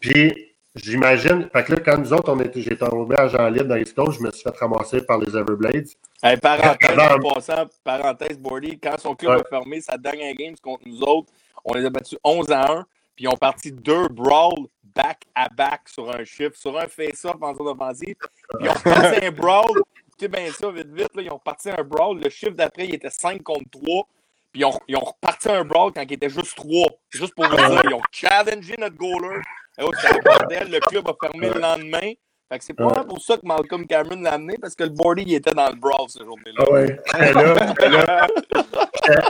Puis 0.00 0.48
J'imagine. 0.74 1.48
Fait 1.52 1.64
que 1.64 1.72
là, 1.72 1.80
quand 1.84 1.98
nous 1.98 2.12
autres, 2.12 2.32
on 2.32 2.38
était, 2.40 2.60
j'ai 2.60 2.76
tombé 2.76 3.16
à 3.16 3.26
Jean 3.26 3.48
Libre 3.48 3.68
dans 3.68 3.74
les 3.74 3.84
Coast, 3.84 4.18
je 4.18 4.24
me 4.24 4.30
suis 4.30 4.42
fait 4.42 4.56
ramasser 4.58 5.00
par 5.00 5.18
les 5.18 5.36
Everblades. 5.36 5.88
Hey, 6.22 6.36
parenthèse, 6.36 6.98
en 6.98 7.18
passant, 7.18 7.66
parenthèse, 7.82 8.38
Bordy, 8.38 8.78
quand 8.78 8.98
son 8.98 9.14
club 9.14 9.40
a 9.40 9.48
fermé 9.48 9.80
sa 9.80 9.96
dernière 9.96 10.34
game 10.34 10.54
contre 10.62 10.82
nous 10.86 11.00
autres, 11.02 11.32
on 11.64 11.74
les 11.74 11.84
a 11.84 11.90
battus 11.90 12.18
11 12.22 12.50
à 12.50 12.72
1, 12.72 12.86
puis 13.18 13.24
ils 13.24 13.28
ont 13.28 13.36
parti 13.36 13.72
deux 13.72 14.06
brawls 14.06 14.68
back 14.94 15.24
à 15.34 15.48
back 15.48 15.88
sur 15.88 16.08
un 16.08 16.22
chiffre, 16.22 16.54
sur 16.54 16.78
un 16.78 16.86
face-off 16.86 17.34
en 17.40 17.52
zone 17.52 17.66
offensive. 17.66 18.14
Puis 18.14 18.28
ils 18.60 18.70
ont 18.70 18.74
parti 18.74 19.26
un 19.26 19.32
brawl. 19.32 19.82
Écoutez 20.06 20.28
bien 20.28 20.52
ça, 20.52 20.70
vite, 20.70 20.86
vite. 20.92 21.16
Là, 21.16 21.22
ils 21.22 21.32
ont 21.32 21.40
parti 21.40 21.68
un 21.68 21.82
brawl. 21.82 22.20
Le 22.22 22.30
chiffre 22.30 22.52
d'après, 22.52 22.86
il 22.86 22.94
était 22.94 23.10
5 23.10 23.42
contre 23.42 23.68
3. 23.72 24.06
Puis 24.52 24.60
ils 24.60 24.64
ont, 24.64 24.78
ils 24.86 24.96
ont 24.96 25.00
reparti 25.00 25.48
un 25.48 25.64
brawl 25.64 25.92
quand 25.92 26.02
il 26.02 26.12
était 26.12 26.28
juste 26.28 26.54
3. 26.54 26.90
Juste 27.10 27.34
pour 27.34 27.48
vous 27.48 27.56
dire, 27.56 27.82
ils 27.86 27.94
ont 27.94 28.02
challengé 28.12 28.76
notre 28.78 28.94
goaler. 28.94 29.40
Le 29.78 30.78
club 30.88 31.08
a 31.08 31.14
fermé 31.20 31.48
le 31.48 31.58
lendemain. 31.58 32.12
Fait 32.50 32.58
que 32.58 32.64
c'est 32.64 32.74
pas 32.74 33.04
pour 33.04 33.20
ça 33.20 33.36
que 33.36 33.44
Malcolm 33.44 33.86
Cameron 33.86 34.22
l'a 34.22 34.32
amené, 34.34 34.56
parce 34.58 34.74
que 34.74 34.84
le 34.84 34.88
boarding 34.88 35.28
il 35.28 35.34
était 35.34 35.54
dans 35.54 35.68
le 35.68 35.76
brawl 35.76 36.08
ce 36.08 36.24
jour-là. 36.24 36.52
Ah 36.56 36.72
ouais, 36.72 36.98
j'étais 37.68 37.88
là. 37.90 38.26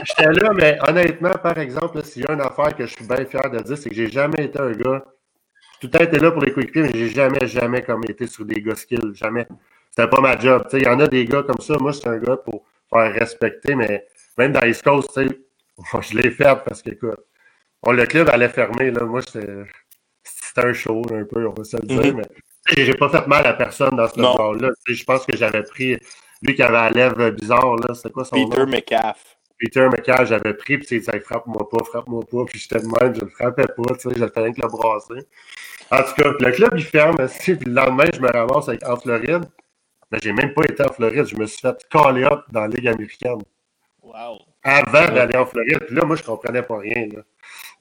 J'étais 0.05 0.31
là, 0.31 0.53
mais 0.53 0.77
honnêtement, 0.87 1.33
par 1.43 1.57
exemple, 1.57 2.01
s'il 2.03 2.23
y 2.23 2.27
a 2.27 2.31
une 2.31 2.41
affaire 2.41 2.73
que 2.73 2.85
je 2.85 2.95
suis 2.95 3.05
bien 3.05 3.25
fier 3.25 3.49
de 3.51 3.59
dire, 3.59 3.77
c'est 3.77 3.89
que 3.89 3.95
j'ai 3.95 4.09
jamais 4.09 4.45
été 4.45 4.59
un 4.59 4.71
gars. 4.71 5.03
Tout 5.81 5.87
le 5.87 5.91
temps 5.91 6.03
été 6.03 6.17
là 6.17 6.31
pour 6.31 6.41
les 6.41 6.53
quick 6.53 6.73
mais 6.75 6.91
j'ai 6.93 7.09
jamais, 7.09 7.45
jamais 7.45 7.81
comme 7.81 8.03
été 8.07 8.25
sur 8.25 8.45
des 8.45 8.61
gars 8.61 8.75
skills. 8.75 9.13
Jamais. 9.15 9.47
C'était 9.89 10.09
pas 10.09 10.21
ma 10.21 10.37
job. 10.39 10.65
Il 10.73 10.83
y 10.83 10.87
en 10.87 10.99
a 11.01 11.07
des 11.07 11.25
gars 11.25 11.43
comme 11.43 11.59
ça. 11.59 11.75
Moi, 11.77 11.91
c'est 11.91 12.07
un 12.07 12.17
gars 12.17 12.37
pour 12.37 12.63
faire 12.89 13.13
respecter, 13.13 13.75
mais 13.75 14.07
même 14.37 14.53
dans 14.53 14.65
East 14.65 14.83
Coast, 14.83 15.19
je 16.01 16.17
l'ai 16.17 16.31
fait 16.31 16.57
parce 16.65 16.81
que, 16.81 16.91
écoute, 16.91 17.19
le 17.85 18.05
club 18.05 18.29
allait 18.29 18.49
fermer. 18.49 18.91
Là. 18.91 19.03
Moi, 19.03 19.21
c'était 19.21 19.65
un 20.55 20.73
show, 20.73 21.01
un 21.13 21.25
peu, 21.25 21.47
on 21.47 21.53
va 21.53 21.63
se 21.65 21.77
le 21.77 21.83
dire, 21.83 22.01
mm-hmm. 22.01 22.15
mais 22.15 22.27
j'ai 22.75 22.93
pas 22.93 23.09
fait 23.09 23.27
mal 23.27 23.45
à 23.45 23.53
personne 23.53 23.95
dans 23.95 24.07
ce 24.07 24.19
genre-là. 24.19 24.69
Je 24.87 25.03
pense 25.03 25.25
que 25.25 25.35
j'avais 25.35 25.63
pris 25.63 25.97
lui 26.41 26.55
qui 26.55 26.63
avait 26.63 26.73
la 26.73 26.89
lèvre 26.89 27.29
bizarre, 27.31 27.75
là, 27.75 27.93
c'était 27.93 28.11
quoi 28.11 28.25
son 28.25 28.35
Peter 28.35 28.65
McCaff. 28.65 29.37
Peter 29.59 29.87
McCaff, 29.89 30.29
j'avais 30.29 30.53
pris, 30.53 30.77
puis 30.77 30.87
il 30.91 30.99
disait 30.99 31.19
frappe-moi 31.19 31.67
pas, 31.69 31.83
frappe-moi 31.83 32.23
pas, 32.31 32.45
puis 32.45 32.59
j'étais 32.59 32.79
de 32.79 32.87
même, 32.87 33.13
je 33.13 33.21
le 33.21 33.29
frappais 33.29 33.67
pas, 33.67 33.95
tu 33.95 34.09
sais, 34.09 34.15
je 34.15 34.23
rien 34.23 34.53
que 34.53 34.61
le 34.61 34.67
brasser. 34.67 35.27
En 35.91 36.03
tout 36.03 36.13
cas, 36.15 36.31
le 36.39 36.51
club 36.51 36.71
il 36.75 36.83
ferme, 36.83 37.15
puis 37.39 37.57
le 37.65 37.71
lendemain, 37.73 38.05
je 38.13 38.21
me 38.21 38.31
ramasse 38.31 38.69
en 38.85 38.95
Floride. 38.97 39.45
Mais 40.11 40.19
j'ai 40.23 40.33
même 40.33 40.53
pas 40.53 40.63
été 40.63 40.83
en 40.83 40.91
Floride, 40.91 41.25
je 41.25 41.35
me 41.35 41.45
suis 41.45 41.59
fait 41.59 41.75
caller 41.91 42.23
up 42.23 42.41
dans 42.51 42.61
la 42.61 42.67
Ligue 42.67 42.87
américaine. 42.87 43.41
Wow. 44.01 44.39
Avant 44.63 45.13
d'aller 45.13 45.37
en 45.37 45.45
Floride. 45.45 45.85
Puis 45.85 45.95
là, 45.95 46.03
moi, 46.03 46.15
je 46.15 46.23
comprenais 46.23 46.63
pas 46.63 46.79
rien. 46.79 47.07
Là. 47.13 47.21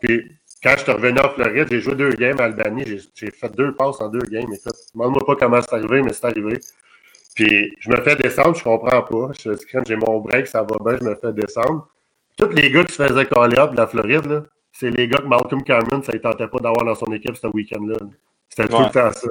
Puis 0.01 0.31
quand 0.63 0.75
je 0.77 0.83
suis 0.83 0.93
revenu 0.93 1.21
en 1.21 1.29
Floride, 1.31 1.69
j'ai 1.71 1.81
joué 1.81 1.95
deux 1.95 2.11
games 2.11 2.39
à 2.41 2.45
Albanie. 2.45 2.85
J'ai 3.15 3.31
fait 3.31 3.55
deux 3.57 3.75
passes 3.75 4.01
en 4.01 4.09
deux 4.09 4.27
games. 4.31 4.53
Écoute, 4.53 4.75
demande-moi 4.95 5.25
pas 5.27 5.37
comment 5.37 5.61
c'est 5.63 5.75
arrivé, 5.75 6.03
mais 6.03 6.13
c'est 6.13 6.25
arrivé. 6.25 6.59
Puis 7.35 7.73
je 7.79 7.91
me 7.91 7.97
fais 8.03 8.17
descendre, 8.17 8.57
je 8.57 8.65
comprends 8.65 9.03
pas. 9.03 9.31
Je 9.39 9.51
dis, 9.53 9.65
j'ai 9.87 9.97
mon 9.97 10.19
break, 10.19 10.47
ça 10.49 10.63
va 10.63 10.77
bien, 10.85 10.99
je 11.01 11.05
me 11.05 11.15
fais 11.15 11.33
descendre. 11.33 11.89
Tous 12.37 12.49
les 12.51 12.71
gars 12.71 12.85
qui 12.85 12.95
se 12.95 13.03
faisaient 13.03 13.27
coller 13.27 13.59
up 13.59 13.73
de 13.73 13.77
la 13.77 13.87
Floride, 13.87 14.45
c'est 14.73 14.91
les 14.91 15.07
gars 15.09 15.19
que 15.19 15.27
Malcolm 15.27 15.63
Cameron, 15.63 16.03
ça 16.03 16.13
ne 16.13 16.19
tentait 16.19 16.49
pas 16.49 16.59
d'avoir 16.59 16.85
dans 16.85 16.95
son 16.95 17.13
équipe 17.13 17.37
ce 17.37 17.47
week-end-là. 17.49 17.97
C'était 18.49 18.69
tout 18.69 18.79
le 18.79 18.91
temps 18.91 19.13
ça. 19.13 19.29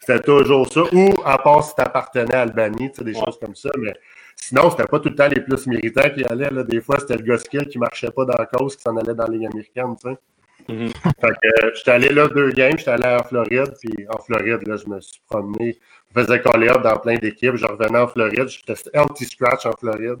C'était 0.00 0.20
toujours 0.20 0.72
ça. 0.72 0.82
Ou 0.92 1.14
à 1.24 1.38
part 1.38 1.62
si 1.62 1.74
tu 1.74 1.80
appartenais 1.80 2.34
à 2.34 2.42
Albanie, 2.42 2.90
tu 2.90 2.98
sais, 2.98 3.04
des 3.04 3.14
choses 3.14 3.38
comme 3.40 3.54
ça. 3.54 3.70
Mais 3.78 3.94
sinon, 4.36 4.70
c'était 4.70 4.86
pas 4.86 4.98
tout 4.98 5.10
le 5.10 5.14
temps 5.14 5.28
les 5.28 5.40
plus 5.40 5.66
méritants 5.66 6.10
qui 6.10 6.24
allaient. 6.24 6.50
Là. 6.50 6.64
Des 6.64 6.80
fois, 6.80 6.98
c'était 6.98 7.16
le 7.16 7.22
gars 7.22 7.38
skill 7.38 7.66
qui 7.68 7.78
marchait 7.78 8.10
pas 8.10 8.24
dans 8.24 8.36
la 8.36 8.46
cause, 8.46 8.76
qui 8.76 8.82
s'en 8.82 8.96
allait 8.96 9.14
dans 9.14 9.24
la 9.26 9.30
Ligue 9.30 9.46
américaine. 9.46 9.94
Tu 10.02 10.10
sais. 10.10 10.18
Mm-hmm. 10.68 10.92
Fait 11.20 11.32
que 11.42 11.66
euh, 11.66 11.72
j'étais 11.74 11.90
allé 11.90 12.08
là 12.10 12.28
deux 12.28 12.50
games, 12.50 12.78
j'étais 12.78 12.90
allé 12.92 13.06
en 13.06 13.24
Floride, 13.24 13.72
puis 13.80 14.06
en 14.08 14.18
Floride, 14.18 14.66
là, 14.66 14.76
je 14.76 14.86
me 14.86 15.00
suis 15.00 15.20
promené, 15.28 15.78
je 16.14 16.20
faisais 16.20 16.40
coller 16.40 16.68
up 16.68 16.82
dans 16.82 16.96
plein 16.98 17.16
d'équipes, 17.16 17.56
je 17.56 17.66
revenais 17.66 17.98
en 17.98 18.08
Floride, 18.08 18.48
j'étais 18.48 18.74
healthy 18.94 19.24
scratch 19.24 19.66
en 19.66 19.72
Floride, 19.72 20.18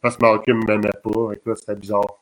parce 0.00 0.16
que 0.16 0.22
Malcolm 0.22 0.60
ne 0.60 0.66
m'aimait 0.66 0.90
pas, 1.02 1.32
écoute, 1.34 1.58
c'était 1.58 1.74
bizarre. 1.74 2.20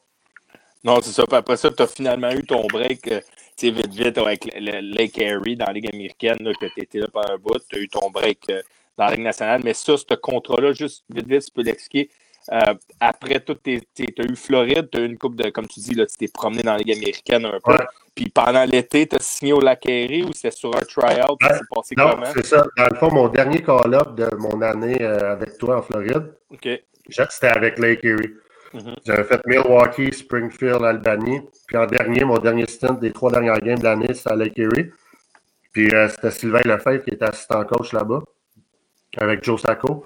Non, 0.84 1.00
c'est 1.02 1.10
ça. 1.10 1.24
Puis 1.26 1.36
après 1.36 1.56
ça, 1.56 1.70
tu 1.70 1.82
as 1.82 1.86
finalement 1.86 2.30
eu 2.30 2.42
ton 2.42 2.66
break, 2.66 3.08
euh, 3.08 3.20
tu 3.56 3.66
sais, 3.66 3.70
vite, 3.70 3.92
vite, 3.92 4.18
avec 4.18 4.48
le, 4.54 4.80
Lake 4.80 5.18
Erie 5.18 5.56
dans 5.56 5.66
la 5.66 5.72
Ligue 5.72 5.92
américaine, 5.92 6.38
là, 6.40 6.52
que 6.54 6.66
tu 6.66 6.80
étais 6.80 6.98
là 7.00 7.08
pendant 7.12 7.32
un 7.32 7.38
bout, 7.38 7.58
tu 7.68 7.76
as 7.76 7.80
eu 7.80 7.88
ton 7.88 8.10
break 8.10 8.48
euh, 8.50 8.62
dans 8.96 9.06
la 9.06 9.12
Ligue 9.12 9.24
nationale, 9.24 9.60
mais 9.64 9.74
ça, 9.74 9.96
ce 9.96 10.14
contrat-là, 10.14 10.72
juste 10.72 11.04
vite, 11.10 11.26
vite, 11.28 11.44
tu 11.44 11.50
peux 11.50 11.62
l'expliquer. 11.62 12.10
Euh, 12.52 12.74
après 13.00 13.40
tout, 13.40 13.56
tu 13.62 13.78
as 13.98 14.22
eu 14.22 14.36
Floride, 14.36 14.88
tu 14.90 14.98
as 14.98 15.02
eu 15.02 15.06
une 15.06 15.18
coupe 15.18 15.36
de, 15.36 15.50
comme 15.50 15.66
tu 15.66 15.80
dis, 15.80 15.94
tu 15.94 16.06
t'es 16.18 16.28
promené 16.28 16.62
dans 16.62 16.72
la 16.72 16.78
Ligue 16.78 16.92
américaine 16.92 17.44
un 17.44 17.58
peu. 17.62 17.76
Puis 18.14 18.30
pendant 18.30 18.64
l'été, 18.64 19.06
tu 19.06 19.16
as 19.16 19.20
signé 19.20 19.52
au 19.52 19.60
Lacquerie 19.60 20.24
ou 20.24 20.32
c'était 20.32 20.50
sur 20.50 20.74
un 20.74 20.80
tryout? 20.80 21.36
Ouais. 21.42 21.60
passé 21.74 21.94
non, 21.96 22.16
c'est 22.32 22.44
ça. 22.44 22.64
Dans 22.76 22.88
le 22.90 22.96
fond, 22.96 23.12
mon 23.12 23.28
dernier 23.28 23.62
call-up 23.62 24.14
de 24.14 24.28
mon 24.36 24.60
année 24.62 24.96
euh, 25.00 25.32
avec 25.32 25.58
toi 25.58 25.78
en 25.78 25.82
Floride, 25.82 26.32
c'était 26.60 27.48
avec 27.48 27.78
Lake 27.78 28.04
Erie. 28.04 28.34
Mm-hmm. 28.74 28.94
J'avais 29.06 29.24
fait 29.24 29.40
Milwaukee, 29.46 30.12
Springfield, 30.12 30.82
Albany. 30.82 31.42
Puis 31.66 31.76
en 31.76 31.86
dernier, 31.86 32.24
mon 32.24 32.38
dernier 32.38 32.66
stint 32.66 32.94
des 32.94 33.12
trois 33.12 33.30
dernières 33.30 33.60
games 33.60 33.78
de 33.78 33.84
l'année, 33.84 34.12
c'était 34.14 34.32
à 34.32 34.36
Lake 34.36 34.58
Erie. 34.58 34.90
Puis 35.72 35.94
euh, 35.94 36.08
c'était 36.08 36.30
Sylvain 36.30 36.62
Lefebvre 36.64 37.04
qui 37.04 37.10
était 37.10 37.24
assistant 37.24 37.64
coach 37.64 37.92
là-bas, 37.92 38.20
avec 39.18 39.44
Joe 39.44 39.60
Sacco. 39.60 40.04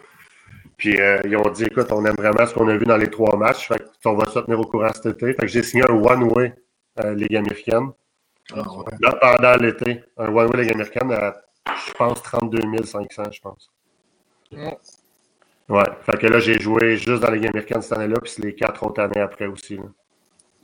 Puis 0.83 1.01
euh, 1.01 1.21
ils 1.25 1.37
ont 1.37 1.49
dit, 1.49 1.63
écoute, 1.63 1.93
on 1.93 2.05
aime 2.05 2.17
vraiment 2.19 2.45
ce 2.45 2.53
qu'on 2.53 2.67
a 2.67 2.77
vu 2.77 2.85
dans 2.85 2.97
les 2.97 3.09
trois 3.09 3.37
matchs. 3.37 3.69
Fait 3.69 3.81
qu'on 4.03 4.17
va 4.17 4.27
se 4.27 4.41
tenir 4.41 4.59
au 4.59 4.65
courant 4.65 4.93
cet 4.93 5.07
été. 5.07 5.27
Fait 5.27 5.43
que 5.43 5.47
j'ai 5.47 5.63
signé 5.63 5.85
un 5.89 5.95
one-way 5.95 6.57
euh, 7.05 7.15
Ligue 7.15 7.37
américaine. 7.37 7.91
Ah, 8.53 8.65
Là, 9.01 9.13
pendant 9.21 9.55
l'été. 9.63 10.03
Un 10.19 10.35
one-way 10.35 10.63
Ligue 10.63 10.73
américaine 10.73 11.13
à, 11.13 11.37
je 11.87 11.93
pense, 11.93 12.21
32 12.25 12.83
500, 12.83 13.23
je 13.31 13.41
pense. 13.41 13.71
Ouais. 15.69 15.87
Fait 16.01 16.19
que 16.19 16.27
là, 16.27 16.41
j'ai 16.41 16.59
joué 16.59 16.97
juste 16.97 17.23
dans 17.23 17.31
la 17.31 17.37
Ligue 17.37 17.47
américaine 17.47 17.81
cette 17.81 17.97
année-là, 17.97 18.19
puis 18.21 18.33
c'est 18.33 18.43
les 18.43 18.57
quatre 18.57 18.85
autres 18.85 19.03
années 19.03 19.21
après 19.21 19.47
aussi. 19.47 19.79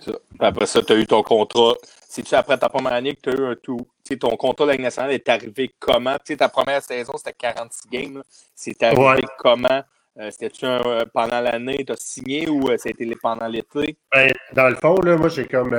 Ça. 0.01 0.11
Après 0.41 0.67
ça, 0.67 0.83
tu 0.83 0.95
as 0.95 0.97
eu 0.97 1.07
ton 1.07 1.23
contrat. 1.23 1.75
C'est-tu 2.09 2.35
après 2.35 2.59
ta 2.59 2.69
première 2.69 2.95
année 2.95 3.15
que 3.15 3.21
tu 3.21 3.31
as 3.31 3.41
eu 3.41 3.47
un 3.53 3.55
tout? 3.55 3.87
sais, 4.03 4.17
ton 4.17 4.37
contrat 4.37 4.65
de 4.65 4.71
la 4.71 4.75
Ligue 4.75 4.83
nationale 4.83 5.13
est 5.13 5.29
arrivé 5.29 5.73
comment? 5.79 6.17
sais, 6.25 6.37
ta 6.37 6.49
première 6.49 6.83
saison, 6.83 7.13
c'était 7.17 7.35
46 7.35 7.89
games. 7.89 8.23
C'est 8.57 8.83
arrivé 8.83 9.23
comment? 9.39 9.85
Euh, 10.21 10.31
c'était-tu 10.33 10.67
euh, 10.67 11.05
pendant 11.13 11.41
l'année, 11.41 11.85
tu 11.87 11.93
as 11.93 11.97
signé 11.97 12.49
ou 12.49 12.69
c'était 12.77 13.07
euh, 13.07 13.15
pendant 13.23 13.47
l'été? 13.47 13.97
Ben, 14.13 14.33
dans 14.53 14.69
le 14.69 14.75
fond, 14.75 14.97
là, 15.03 15.17
moi, 15.17 15.29
j'ai 15.29 15.47
comme 15.47 15.77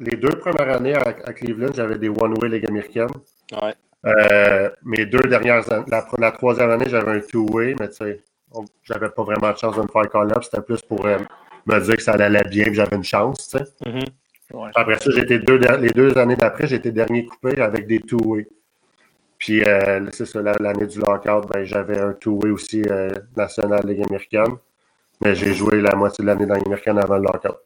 les 0.00 0.16
deux 0.16 0.36
premières 0.38 0.76
années 0.76 0.94
à, 0.94 1.32
Cleveland, 1.32 1.72
j'avais 1.72 1.98
des 1.98 2.08
one-way 2.08 2.48
Ligue 2.48 2.66
américaine. 2.66 3.08
Ouais. 3.52 4.72
mes 4.84 5.06
deux 5.06 5.20
dernières 5.28 5.70
années, 5.72 5.84
la, 6.18 6.32
troisième 6.32 6.70
année, 6.70 6.86
j'avais 6.88 7.12
un 7.12 7.20
two-way, 7.20 7.76
mais 7.78 7.88
tu 7.88 7.96
sais, 7.96 8.20
j'avais 8.82 9.10
pas 9.10 9.22
vraiment 9.22 9.52
de 9.52 9.56
chance 9.56 9.76
de 9.76 9.82
me 9.82 9.88
faire 9.88 10.10
call-up. 10.10 10.42
C'était 10.42 10.62
plus 10.62 10.82
pour 10.82 11.04
me 11.04 11.80
dire 11.80 11.96
que 11.96 12.02
ça 12.02 12.12
allait 12.12 12.42
bien 12.44 12.64
que 12.64 12.74
j'avais 12.74 12.96
une 12.96 13.04
chance, 13.04 13.48
tu 13.48 13.58
sais. 13.58 13.64
Mm-hmm. 13.84 14.70
Après 14.74 14.98
ça, 14.98 15.10
j'étais 15.12 15.38
deux, 15.38 15.58
les 15.58 15.90
deux 15.90 16.16
années 16.18 16.36
d'après, 16.36 16.66
j'étais 16.66 16.90
dernier 16.90 17.24
coupé 17.24 17.60
avec 17.60 17.86
des 17.86 18.00
two-way. 18.00 18.46
Puis, 19.38 19.62
euh, 19.64 20.06
c'est 20.12 20.26
ça, 20.26 20.40
l'année 20.40 20.86
du 20.86 20.98
lockout, 20.98 21.46
ben, 21.48 21.64
j'avais 21.64 21.98
un 21.98 22.12
two-way 22.14 22.50
aussi 22.50 22.82
euh, 22.88 23.10
national 23.36 23.86
Ligue 23.86 24.04
américaine. 24.04 24.56
Mais 25.20 25.34
j'ai 25.34 25.54
joué 25.54 25.80
la 25.80 25.94
moitié 25.94 26.22
de 26.22 26.26
l'année 26.26 26.46
dans 26.46 26.54
l'américaine 26.54 26.98
avant 26.98 27.16
le 27.16 27.24
lockout. 27.24 27.56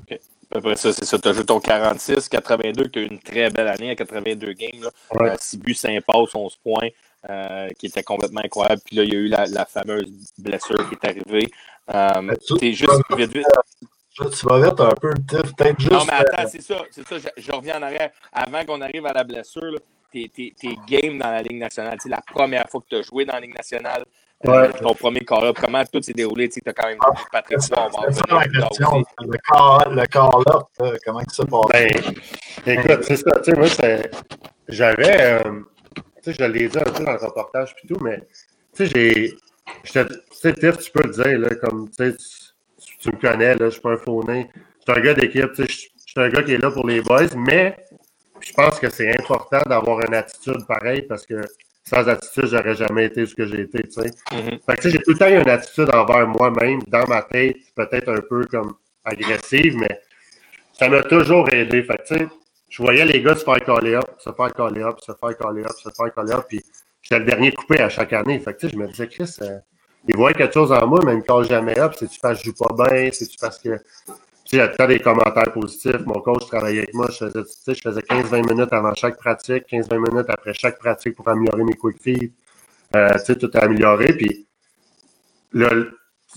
OK. 0.00 0.18
Après 0.54 0.76
ça, 0.76 0.92
c'est 0.92 1.04
ça. 1.04 1.18
Tu 1.18 1.28
as 1.28 1.32
joué 1.32 1.44
ton 1.44 1.60
46, 1.60 2.28
82, 2.28 2.88
tu 2.88 2.98
as 2.98 3.02
eu 3.02 3.06
une 3.06 3.18
très 3.18 3.50
belle 3.50 3.68
année 3.68 3.90
à 3.90 3.94
82 3.94 4.52
games. 4.52 4.82
Là. 4.82 5.36
6 5.38 5.56
euh, 5.56 5.60
buts, 5.60 5.74
5 5.74 6.02
passes, 6.04 6.34
11 6.34 6.56
points, 6.56 6.88
euh, 7.28 7.68
qui 7.78 7.86
était 7.86 8.02
complètement 8.02 8.40
incroyable. 8.42 8.80
Puis 8.84 8.96
là, 8.96 9.02
il 9.04 9.12
y 9.12 9.16
a 9.16 9.18
eu 9.18 9.28
la, 9.28 9.46
la 9.46 9.66
fameuse 9.66 10.10
blessure 10.38 10.88
qui 10.88 10.94
est 10.94 11.08
arrivée. 11.08 11.50
Euh, 11.92 12.34
c'est 12.58 12.72
juste 12.72 13.02
vite, 13.16 13.32
vite. 13.32 13.46
Tu 14.16 14.46
vas 14.46 14.70
vite 14.70 14.80
un 14.80 14.94
peu, 14.94 15.12
peut-être 15.28 15.78
juste. 15.78 15.92
Non, 15.92 16.04
mais 16.06 16.14
attends, 16.14 16.48
c'est 16.48 16.62
ça. 16.62 16.82
C'est 16.90 17.06
ça. 17.06 17.18
Je, 17.18 17.42
je, 17.42 17.52
reviens 17.52 17.78
en 17.78 17.82
arrière. 17.82 18.10
Avant 18.32 18.64
qu'on 18.64 18.80
arrive 18.80 19.04
à 19.04 19.12
la 19.12 19.24
blessure, 19.24 19.62
là, 19.62 19.78
tes, 20.16 20.28
tes, 20.28 20.54
tes, 20.58 20.78
games 20.88 21.18
dans 21.18 21.30
la 21.30 21.42
Ligue 21.42 21.58
nationale. 21.58 21.98
C'est 22.00 22.08
la 22.08 22.22
première 22.22 22.68
fois 22.68 22.80
que 22.80 22.86
tu 22.88 22.96
as 22.96 23.02
joué 23.02 23.24
dans 23.24 23.34
la 23.34 23.40
Ligue 23.40 23.54
nationale. 23.54 24.04
Euh, 24.46 24.50
ouais. 24.50 24.72
ton 24.80 24.94
premier 24.94 25.20
call-up, 25.20 25.56
comment 25.58 25.82
tout 25.84 26.02
s'est 26.02 26.12
déroulé? 26.12 26.48
Tu 26.48 26.60
as 26.66 26.72
quand 26.72 26.86
même 26.86 26.98
ah, 27.00 27.10
Patrick 27.32 27.58
C'est 27.60 27.74
ça 27.74 27.88
la 28.30 28.48
question. 28.48 29.02
Le 29.20 30.06
call-up, 30.06 30.66
euh, 30.82 30.96
comment 31.04 31.20
ça 31.28 31.44
passé? 31.44 31.90
Ben, 32.64 32.78
écoute, 32.78 33.04
c'est 33.04 33.16
ça. 33.16 33.40
Tu 33.42 33.50
sais, 33.50 33.56
moi, 33.56 33.66
j'avais. 34.68 35.20
Euh, 35.20 35.60
tu 36.22 36.32
sais, 36.32 36.32
je 36.38 36.44
l'ai 36.44 36.68
dit 36.68 36.78
un 36.78 36.82
peu 36.82 37.04
dans 37.04 37.12
le 37.12 37.18
reportage 37.18 37.74
puis 37.76 37.88
tout, 37.88 37.98
mais 38.02 38.20
tu 38.74 38.86
sais, 38.86 38.92
j'ai. 38.94 39.36
Tu 39.84 39.92
sais, 39.92 40.52
Tiff, 40.52 40.78
tu 40.78 40.90
peux 40.90 41.04
le 41.04 41.12
dire, 41.12 41.38
là, 41.38 41.54
comme 41.56 41.88
tu, 41.90 42.14
tu 43.00 43.08
me 43.10 43.18
connais, 43.18 43.54
là, 43.54 43.66
je 43.66 43.70
suis 43.70 43.80
pas 43.80 43.92
un 43.92 43.96
faux 43.96 44.22
nain. 44.22 44.44
Je 44.54 44.92
suis 44.92 45.00
un 45.00 45.02
gars 45.02 45.14
d'équipe, 45.14 45.52
tu 45.54 45.64
sais, 45.64 45.72
je 45.72 46.12
suis 46.12 46.20
un 46.20 46.28
gars 46.28 46.42
qui 46.42 46.52
est 46.52 46.58
là 46.58 46.70
pour 46.70 46.86
les 46.86 47.00
boys, 47.00 47.34
mais 47.36 47.74
je 48.46 48.52
pense 48.52 48.78
que 48.78 48.88
c'est 48.88 49.10
important 49.18 49.60
d'avoir 49.66 50.00
une 50.02 50.14
attitude 50.14 50.64
pareille 50.66 51.02
parce 51.02 51.26
que 51.26 51.42
sans 51.82 52.08
attitude, 52.08 52.46
j'aurais 52.46 52.74
jamais 52.74 53.06
été 53.06 53.26
ce 53.26 53.34
que 53.34 53.46
j'ai 53.46 53.62
été, 53.62 53.82
tu 53.82 53.90
sais. 53.90 54.10
Mm-hmm. 54.30 54.90
j'ai 54.90 54.98
tout 54.98 55.12
le 55.12 55.18
temps 55.18 55.28
eu 55.28 55.40
une 55.40 55.48
attitude 55.48 55.88
envers 55.92 56.26
moi-même, 56.26 56.80
dans 56.86 57.06
ma 57.06 57.22
tête, 57.22 57.56
peut-être 57.74 58.08
un 58.08 58.20
peu 58.28 58.44
comme 58.44 58.74
agressive, 59.04 59.76
mais 59.76 60.00
ça 60.72 60.88
m'a 60.88 61.02
toujours 61.02 61.48
aidé. 61.52 61.82
Fait 61.82 62.00
tu 62.06 62.16
sais, 62.16 62.26
je 62.68 62.82
voyais 62.82 63.04
les 63.04 63.22
gars 63.22 63.34
se 63.34 63.44
faire 63.44 63.64
coller 63.64 63.94
up, 63.94 64.10
se 64.18 64.30
faire 64.30 64.52
coller 64.52 64.82
up, 64.82 64.98
se 65.00 65.12
faire 65.12 65.36
coller 65.36 65.62
up, 65.62 65.72
se 65.76 65.90
faire 65.90 66.14
coller 66.14 66.32
up, 66.32 66.46
puis 66.48 66.60
j'étais 67.02 67.18
le 67.20 67.24
dernier 67.24 67.52
coupé 67.52 67.80
à 67.80 67.88
chaque 67.88 68.12
année. 68.12 68.38
Fait 68.40 68.56
que, 68.56 68.68
je 68.68 68.76
me 68.76 68.86
disais, 68.86 69.08
Chris, 69.08 69.36
euh, 69.42 69.58
ils 70.08 70.16
voient 70.16 70.32
quelque 70.32 70.54
chose 70.54 70.72
en 70.72 70.86
moi, 70.86 71.00
mais 71.04 71.12
ils 71.12 71.18
me 71.18 71.22
collent 71.22 71.48
jamais 71.48 71.78
up. 71.78 71.94
C'est-tu 71.96 72.18
parce 72.20 72.38
que 72.38 72.44
je 72.44 72.50
joue 72.50 72.64
pas 72.64 72.90
bien? 72.90 73.10
C'est-tu 73.12 73.36
parce 73.40 73.58
que 73.58 73.78
il 74.52 74.58
y 74.58 74.60
a 74.60 74.86
des 74.86 75.00
commentaires 75.00 75.52
positifs. 75.52 76.04
Mon 76.06 76.20
coach 76.20 76.46
travaillait 76.46 76.82
avec 76.82 76.94
moi. 76.94 77.08
Je 77.10 77.26
faisais, 77.26 77.74
je 77.74 77.80
faisais 77.80 78.00
15-20 78.00 78.48
minutes 78.54 78.72
avant 78.72 78.94
chaque 78.94 79.16
pratique, 79.16 79.64
15-20 79.70 80.10
minutes 80.10 80.26
après 80.28 80.54
chaque 80.54 80.78
pratique 80.78 81.16
pour 81.16 81.28
améliorer 81.28 81.64
mes 81.64 81.74
quick 81.74 82.00
feeds. 82.00 82.32
Euh, 82.94 83.08
tu 83.14 83.24
sais, 83.24 83.36
tout 83.36 83.50
a 83.54 83.64
amélioré. 83.64 84.12
Puis 84.16 84.46
là, 85.52 85.70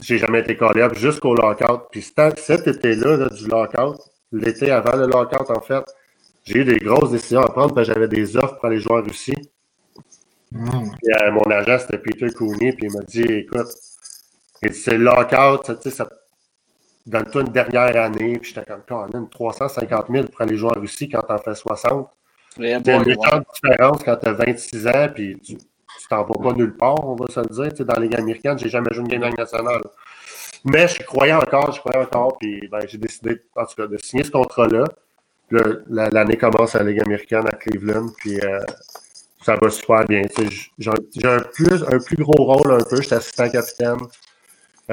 j'ai 0.01 0.17
jamais 0.17 0.39
été 0.39 0.57
callé 0.57 0.81
up 0.81 0.95
jusqu'au 0.95 1.35
lockout. 1.35 1.89
Puis 1.91 2.01
cet 2.01 2.67
été-là, 2.67 3.29
du 3.29 3.47
lockout, 3.47 3.99
l'été 4.31 4.71
avant 4.71 4.95
le 4.95 5.05
lockout, 5.05 5.49
en 5.49 5.61
fait, 5.61 5.83
j'ai 6.45 6.59
eu 6.59 6.65
des 6.65 6.77
grosses 6.77 7.11
décisions 7.11 7.41
à 7.41 7.49
prendre 7.49 7.75
parce 7.75 7.87
que 7.87 7.93
j'avais 7.93 8.07
des 8.07 8.37
offres 8.37 8.55
pour 8.55 8.65
aller 8.65 8.79
jouer 8.79 8.97
en 8.97 9.03
Russie. 9.03 9.35
Puis, 10.51 11.11
euh, 11.21 11.31
mon 11.31 11.43
agent, 11.51 11.79
c'était 11.79 11.99
Peter 11.99 12.29
Cooney, 12.31 12.73
puis 12.73 12.87
il 12.87 12.91
m'a 12.91 13.03
dit 13.03 13.21
Écoute, 13.21 13.67
c'est 14.71 14.97
le 14.97 15.03
lockout, 15.03 15.65
ça, 15.65 15.75
tu 15.75 15.91
ça 17.11 17.19
donne-toi 17.19 17.41
une 17.41 17.47
dernière 17.49 18.03
année. 18.03 18.37
Puis 18.39 18.53
j'étais 18.53 18.65
comme, 18.65 18.81
Colin, 18.87 19.25
350 19.31 20.05
000 20.09 20.27
pour 20.27 20.41
aller 20.41 20.55
jouer 20.57 20.71
en 20.75 20.79
Russie 20.79 21.09
quand 21.09 21.21
t'en 21.21 21.37
fais 21.37 21.55
60. 21.55 22.09
Yeah, 22.57 22.79
C'est 22.83 22.93
une 22.95 22.99
ouais. 23.03 23.15
différence 23.15 24.03
quand 24.03 24.15
t'as 24.17 24.31
26 24.33 24.87
ans, 24.87 25.07
puis 25.13 25.37
tu 25.39 25.57
t'en 26.09 26.23
vas 26.23 26.35
pas 26.43 26.53
nulle 26.53 26.75
part, 26.75 27.03
on 27.07 27.15
va 27.15 27.25
se 27.27 27.39
le 27.39 27.45
dire. 27.47 27.69
Tu 27.71 27.77
sais, 27.77 27.83
dans 27.85 27.93
la 27.95 28.01
Ligue 28.01 28.15
américaine, 28.15 28.57
j'ai 28.57 28.69
jamais 28.69 28.89
joué 28.91 29.03
une 29.03 29.07
game 29.21 29.33
nationale. 29.37 29.81
Mais 30.65 30.87
je 30.87 31.03
croyais 31.03 31.33
encore, 31.33 31.71
je 31.71 31.79
croyais 31.79 31.99
encore, 31.99 32.37
puis 32.37 32.67
ben, 32.69 32.79
j'ai 32.87 32.97
décidé, 32.97 33.41
en 33.55 33.65
tout 33.65 33.75
cas, 33.75 33.87
de 33.87 33.97
signer 33.97 34.23
ce 34.23 34.31
contrat-là. 34.31 34.85
Le- 35.49 35.83
la- 35.89 36.09
L'année 36.09 36.37
commence 36.37 36.75
à 36.75 36.79
la 36.83 36.91
Ligue 36.91 37.01
américaine 37.01 37.45
à 37.47 37.51
Cleveland, 37.55 38.07
puis 38.17 38.39
euh, 38.41 38.59
ça 39.43 39.55
va 39.55 39.69
super 39.69 40.05
bien. 40.05 40.23
Tu 40.23 40.43
sais, 40.49 40.49
J'ai 40.77 40.91
j'ai 41.15 41.27
un 41.27 41.39
plus, 41.39 41.83
un 41.83 41.99
plus 41.99 42.17
gros 42.17 42.43
rôle 42.43 42.71
un 42.73 42.83
peu, 42.83 43.01
j'étais 43.01 43.15
assistant 43.15 43.49
capitaine. 43.49 43.97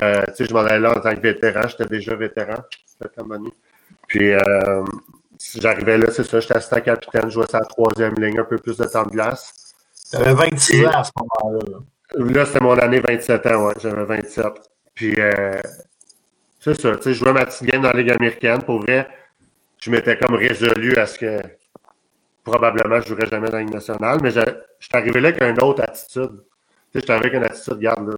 Euh, 0.03 0.23
tu 0.29 0.35
sais, 0.35 0.45
je 0.47 0.55
m'en 0.55 0.61
allais 0.61 0.81
là 0.81 0.91
en 0.91 1.01
tant 1.01 1.15
que 1.15 1.21
vétéran, 1.21 1.63
j'étais 1.69 1.87
déjà 1.87 2.15
vétéran. 2.15 2.63
Comme. 3.17 3.51
Puis 4.07 4.33
euh, 4.33 4.85
j'arrivais 5.57 5.99
là, 5.99 6.07
c'est 6.11 6.25
ça, 6.25 6.41
j'étais 6.41 6.57
assistant 6.57 6.81
capitaine, 6.81 7.25
je 7.25 7.31
jouais 7.31 7.47
sur 7.47 7.59
la 7.59 7.65
troisième 7.65 8.15
ligne, 8.15 8.39
un 8.39 8.45
peu 8.45 8.59
plus 8.59 8.77
de 8.77 8.85
temps 8.85 9.05
de 9.05 9.11
glace. 9.11 9.75
T'avais 10.11 10.35
26 10.35 10.87
ans 10.87 10.91
à 10.91 11.05
ce 11.05 11.11
moment-là. 11.19 11.59
là. 11.73 11.79
Là, 12.19 12.47
c'était 12.47 12.61
mon 12.61 12.79
année 12.79 13.01
27 13.01 13.47
ans, 13.47 13.67
ouais, 13.67 13.75
j'avais 13.81 14.05
27. 14.05 14.47
Puis, 14.95 15.15
euh, 15.19 15.61
c'est 16.61 16.81
ça, 16.81 16.97
tu 16.97 17.03
sais, 17.03 17.15
je 17.15 17.19
jouais 17.19 17.33
ma 17.33 17.45
petite 17.45 17.65
game 17.65 17.83
dans 17.83 17.91
la 17.91 18.01
Ligue 18.01 18.13
américaine. 18.13 18.63
Pour 18.63 18.81
vrai, 18.81 19.09
je 19.81 19.91
m'étais 19.91 20.17
comme 20.17 20.37
résolu 20.37 20.97
à 20.97 21.07
ce 21.07 21.19
que 21.19 21.41
probablement 22.45 23.01
je 23.01 23.09
jouerais 23.09 23.27
jamais 23.27 23.49
dans 23.49 23.57
la 23.57 23.65
Ligue 23.65 23.75
nationale, 23.75 24.21
mais 24.23 24.31
je 24.31 24.41
je 24.79 24.87
suis 24.87 24.97
arrivé 24.97 25.21
là 25.21 25.29
avec 25.29 25.43
une 25.43 25.61
autre 25.63 25.83
attitude. 25.83 26.31
Tu 26.31 26.93
sais, 26.93 27.01
j'étais 27.01 27.13
avec 27.13 27.33
une 27.35 27.45
attitude, 27.45 27.75
regarde, 27.75 28.09
là, 28.09 28.17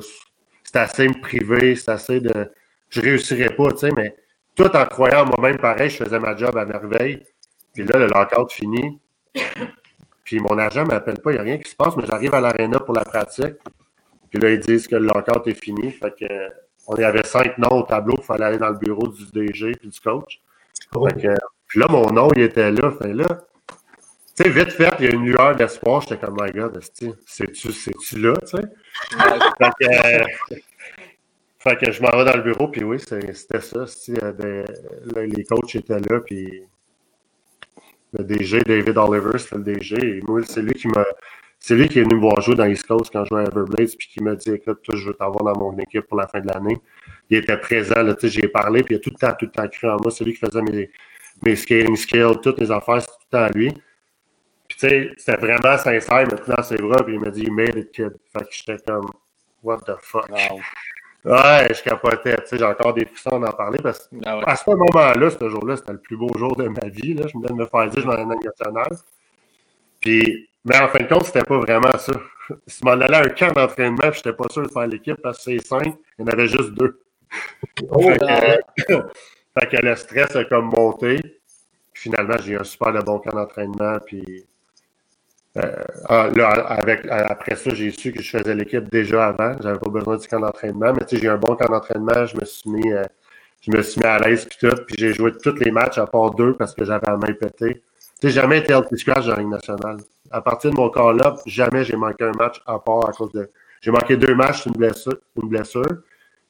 c'est 0.71 0.79
assez 0.81 1.09
me 1.09 1.19
priver, 1.19 1.77
c'est 1.77 1.91
assez 1.91 2.21
de. 2.21 2.53
Je 2.91 3.01
réussirais 3.01 3.55
pas, 3.57 3.73
tu 3.73 3.79
sais, 3.79 3.91
mais 3.97 4.15
tout 4.55 4.71
en 4.77 4.85
croyant 4.85 5.25
moi-même, 5.25 5.59
pareil, 5.59 5.89
je 5.89 6.05
faisais 6.05 6.19
ma 6.19 6.37
job 6.37 6.57
à 6.59 6.67
merveille. 6.67 7.25
Puis 7.73 7.85
là, 7.85 7.99
le 7.99 8.07
lockout 8.07 8.53
fini. 8.53 9.01
Puis 10.25 10.41
mon 10.41 10.59
agent 10.59 10.83
ne 10.83 10.89
m'appelle 10.89 11.21
pas, 11.21 11.31
il 11.31 11.35
n'y 11.35 11.41
a 11.41 11.43
rien 11.43 11.59
qui 11.59 11.71
se 11.71 11.77
passe, 11.77 11.97
mais 11.97 12.05
j'arrive 12.07 12.35
à 12.35 12.41
l'aréna 12.41 12.81
pour 12.81 12.95
la 12.95 13.05
pratique. 13.05 13.55
Puis 14.29 14.39
là, 14.41 14.51
ils 14.51 14.61
disent 14.61 14.87
que 14.87 14.97
le 14.97 15.07
lockout 15.07 15.47
est 15.47 15.63
fini. 15.63 15.91
Fait 15.91 16.15
que, 16.15 16.27
on 16.87 16.97
y 16.97 17.05
avait 17.05 17.25
cinq 17.25 17.57
noms 17.57 17.81
au 17.81 17.83
tableau, 17.85 18.17
il 18.19 18.25
fallait 18.25 18.45
aller 18.45 18.59
dans 18.59 18.69
le 18.69 18.79
bureau 18.79 19.09
du 19.09 19.25
DG 19.33 19.73
puis 19.73 19.89
du 19.89 20.01
coach. 20.01 20.41
Oh. 20.95 21.09
Fait 21.09 21.15
que, 21.15 21.35
puis 21.67 21.81
là, 21.81 21.87
mon 21.89 22.11
nom, 22.11 22.29
il 22.37 22.43
était 22.43 22.71
là. 22.71 22.91
Fait 22.91 23.15
là, 23.15 23.27
tu 24.39 24.45
sais, 24.45 24.51
vite 24.51 24.71
fait, 24.71 24.95
il 25.01 25.05
y 25.05 25.09
a 25.09 25.15
une 25.15 25.25
lueur 25.25 25.57
d'espoir. 25.57 26.01
J'étais 26.03 26.19
comme, 26.19 26.37
my 26.41 26.53
God, 26.53 26.81
c'est-tu, 27.27 27.73
c'est-tu 27.73 28.19
là, 28.21 28.35
tu 28.41 28.57
sais? 28.57 28.63
Fait 29.59 29.71
que, 29.81 30.21
euh, 30.21 30.25
fait 31.59 31.77
que 31.77 31.91
je 31.91 32.01
m'en 32.01 32.11
vais 32.11 32.25
dans 32.25 32.37
le 32.37 32.43
bureau, 32.43 32.69
puis 32.69 32.85
oui, 32.85 33.01
c'était 33.01 33.61
ça. 33.61 33.85
euh, 34.11 34.65
là, 35.13 35.27
les 35.27 35.43
coachs 35.43 35.75
étaient 35.75 35.99
là, 35.99 36.21
puis 36.21 36.63
le 38.13 38.23
DG, 38.23 38.61
David 38.61 38.97
Oliver, 38.97 39.39
c'était 39.39 39.57
le 39.57 39.63
DG. 39.65 40.19
Et 40.19 40.21
moi, 40.23 40.41
c'est 40.47 40.63
lui 40.63 40.75
qui 40.75 40.87
m'a. 40.87 41.05
C'est 41.59 41.75
lui 41.75 41.89
qui 41.89 41.99
est 41.99 42.03
venu 42.05 42.15
me 42.15 42.21
voir 42.21 42.41
jouer 42.41 42.55
dans 42.55 42.67
East 42.67 42.87
Coast 42.87 43.11
quand 43.13 43.25
je 43.25 43.31
jouais 43.31 43.41
à 43.41 43.47
Everblades, 43.47 43.97
puis 43.99 44.07
qui 44.07 44.23
m'a 44.23 44.37
dit 44.37 44.53
Écoute, 44.53 44.83
toi, 44.85 44.95
je 44.95 45.09
veux 45.09 45.15
t'avoir 45.15 45.43
dans 45.53 45.59
mon 45.59 45.77
équipe 45.79 46.07
pour 46.07 46.17
la 46.17 46.29
fin 46.29 46.39
de 46.39 46.47
l'année. 46.47 46.77
Il 47.29 47.39
était 47.39 47.57
présent, 47.59 48.01
là, 48.05 48.15
tu 48.15 48.21
sais, 48.21 48.29
j'y 48.29 48.45
ai 48.45 48.49
parlé, 48.49 48.85
puis 48.85 48.95
il 48.95 48.99
a 48.99 49.01
tout 49.01 49.11
le 49.11 49.19
temps, 49.19 49.35
tout 49.37 49.47
le 49.47 49.51
temps 49.51 49.67
cru 49.67 49.89
en 49.91 49.97
moi. 50.01 50.13
C'est 50.13 50.23
lui 50.23 50.35
qui 50.35 50.39
faisait 50.39 50.63
mes, 50.63 50.89
mes 51.43 51.57
skating 51.57 51.97
skills, 51.97 52.41
toutes 52.41 52.61
mes 52.61 52.71
affaires, 52.71 53.01
c'est 53.01 53.09
tout 53.09 53.27
le 53.33 53.39
temps 53.39 53.45
à 53.45 53.51
lui. 53.51 53.73
Sais, 54.79 55.11
c'était 55.17 55.37
vraiment 55.37 55.77
sincère, 55.77 56.23
il 56.23 56.29
m'a 56.29 56.37
pris 56.37 56.53
dans 56.53 56.63
ses 56.63 56.77
bras, 56.77 57.03
puis 57.05 57.15
il 57.15 57.21
m'a 57.21 57.31
dit 57.31 57.43
You 57.43 57.53
made 57.53 57.77
it, 57.77 57.91
kid. 57.91 58.13
Fait 58.33 58.45
que 58.45 58.49
j'étais 58.53 58.77
comme 58.87 59.11
What 59.61 59.79
the 59.79 59.97
fuck? 60.01 60.29
Wow. 60.29 60.61
Ouais, 61.25 61.75
je 61.75 61.83
capotais, 61.83 62.37
tu 62.37 62.47
sais, 62.47 62.59
j'ai 62.59 62.65
encore 62.65 62.95
des 62.95 63.05
frissons 63.05 63.41
d'en 63.41 63.51
parler 63.51 63.81
parce 63.83 64.07
que 64.07 64.15
Ah 64.25 64.39
ouais. 64.39 64.45
à 64.47 64.55
ce 64.55 64.71
moment-là, 64.71 65.31
ce 65.31 65.49
jour-là, 65.49 65.77
c'était 65.77 65.95
le 65.95 65.99
plus 65.99 66.17
beau 66.17 66.29
jour 66.39 66.55
de 66.55 66.69
ma 66.69 66.89
vie. 66.91 67.15
Là. 67.15 67.27
Je 67.27 67.37
me 67.37 67.43
donne 67.45 67.57
de 67.57 67.63
me 67.63 67.67
faire 67.67 67.91
dire, 67.91 68.03
je 68.03 68.07
m'en 68.07 68.13
la 68.13 68.25
nationale. 68.25 68.97
Puis, 70.01 70.49
mais 70.65 70.79
en 70.79 70.87
fin 70.87 71.01
de 71.01 71.09
compte, 71.09 71.25
c'était 71.25 71.43
pas 71.43 71.59
vraiment 71.59 71.99
ça. 71.99 72.13
Je 72.69 72.85
m'en 72.85 72.93
allais 72.93 73.17
à 73.17 73.23
un 73.25 73.29
camp 73.31 73.53
d'entraînement, 73.53 74.11
puis 74.11 74.23
j'étais 74.25 74.33
pas 74.33 74.49
sûr 74.49 74.63
de 74.63 74.69
faire 74.69 74.87
l'équipe 74.87 75.21
parce 75.23 75.45
que 75.45 75.59
c'est 75.59 75.67
cinq, 75.67 75.87
il 76.19 76.21
y 76.21 76.23
en 76.23 76.29
avait 76.29 76.47
juste 76.47 76.71
deux. 76.71 77.03
Oh, 77.91 78.01
Fait 78.01 78.19
que, 78.19 78.95
fait 79.61 79.67
que 79.67 79.85
le 79.85 79.97
stress 79.97 80.37
a 80.37 80.45
comme 80.45 80.71
monté. 80.75 81.19
Puis 81.93 82.05
finalement, 82.05 82.37
j'ai 82.43 82.53
eu 82.53 82.59
un 82.59 82.65
super 82.65 82.93
de 82.93 83.01
bon 83.01 83.19
camp 83.19 83.35
d'entraînement. 83.35 83.99
Puis 84.07 84.47
ah, 86.09 86.29
là, 86.35 86.49
avec, 86.49 87.07
après 87.09 87.57
ça, 87.57 87.75
j'ai 87.75 87.91
su 87.91 88.13
que 88.13 88.23
je 88.23 88.39
faisais 88.39 88.55
l'équipe 88.55 88.89
déjà 88.91 89.29
avant. 89.29 89.57
J'avais 89.63 89.79
pas 89.79 89.91
besoin 89.91 90.17
du 90.17 90.27
camp 90.29 90.41
d'entraînement. 90.41 90.93
Mais 90.93 91.07
j'ai 91.11 91.29
un 91.29 91.37
bon 91.37 91.55
camp 91.57 91.69
d'entraînement. 91.71 92.27
Je 92.27 92.37
me 92.37 92.45
suis 92.45 92.71
mis, 92.71 92.93
euh, 92.93 93.05
je 93.61 93.71
me 93.71 93.83
suis 93.83 94.01
mis 94.01 94.07
à 94.07 94.19
l'aise 94.19 94.45
puis 94.45 94.59
tout. 94.61 94.77
Puis 94.87 94.97
j'ai 94.99 95.13
joué 95.15 95.33
tous 95.43 95.55
les 95.61 95.71
matchs 95.71 95.99
à 95.99 96.07
part 96.07 96.33
deux 96.35 96.55
parce 96.55 96.75
que 96.75 96.85
j'avais 96.85 97.07
la 97.07 97.17
main 97.17 97.33
pétée. 97.33 97.83
Sais, 98.21 98.31
jamais 98.31 98.59
été 98.59 98.73
healthy 98.73 98.99
scratch 98.99 99.27
dans 99.27 99.35
la 99.35 99.39
Ligue 99.39 99.51
nationale. 99.51 99.99
À 100.31 100.41
partir 100.41 100.71
de 100.71 100.77
mon 100.77 100.91
corps-là, 100.91 101.37
jamais 101.47 101.85
j'ai 101.85 101.97
manqué 101.97 102.25
un 102.25 102.33
match 102.33 102.61
à 102.67 102.79
part 102.79 103.09
à 103.09 103.13
cause 103.13 103.33
de. 103.33 103.49
J'ai 103.81 103.91
manqué 103.93 104.17
deux 104.17 104.35
matchs, 104.35 104.67
une 104.67 104.73
blessure. 104.73 105.19
Une 105.41 105.49
blessure. 105.49 105.87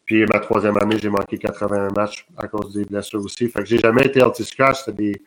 Puis 0.06 0.24
ma 0.24 0.40
troisième 0.40 0.78
année, 0.78 0.98
j'ai 0.98 1.10
manqué 1.10 1.36
81 1.36 1.88
matchs 1.94 2.26
à 2.38 2.48
cause 2.48 2.72
des 2.72 2.84
blessures 2.86 3.22
aussi. 3.22 3.48
Fait 3.48 3.60
que 3.60 3.66
j'ai 3.66 3.78
jamais 3.78 4.06
été 4.06 4.20
healthy 4.20 4.44
scratch. 4.44 4.78
C'était 4.84 4.92
des. 4.92 5.22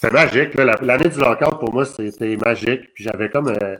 C'était 0.00 0.12
magique. 0.14 0.54
L'année 0.54 1.08
du 1.08 1.18
lockout, 1.18 1.58
pour 1.58 1.72
moi, 1.72 1.84
c'était 1.84 2.36
magique. 2.36 2.92
Puis 2.94 3.02
j'avais 3.04 3.28
comme 3.30 3.48
euh, 3.48 3.76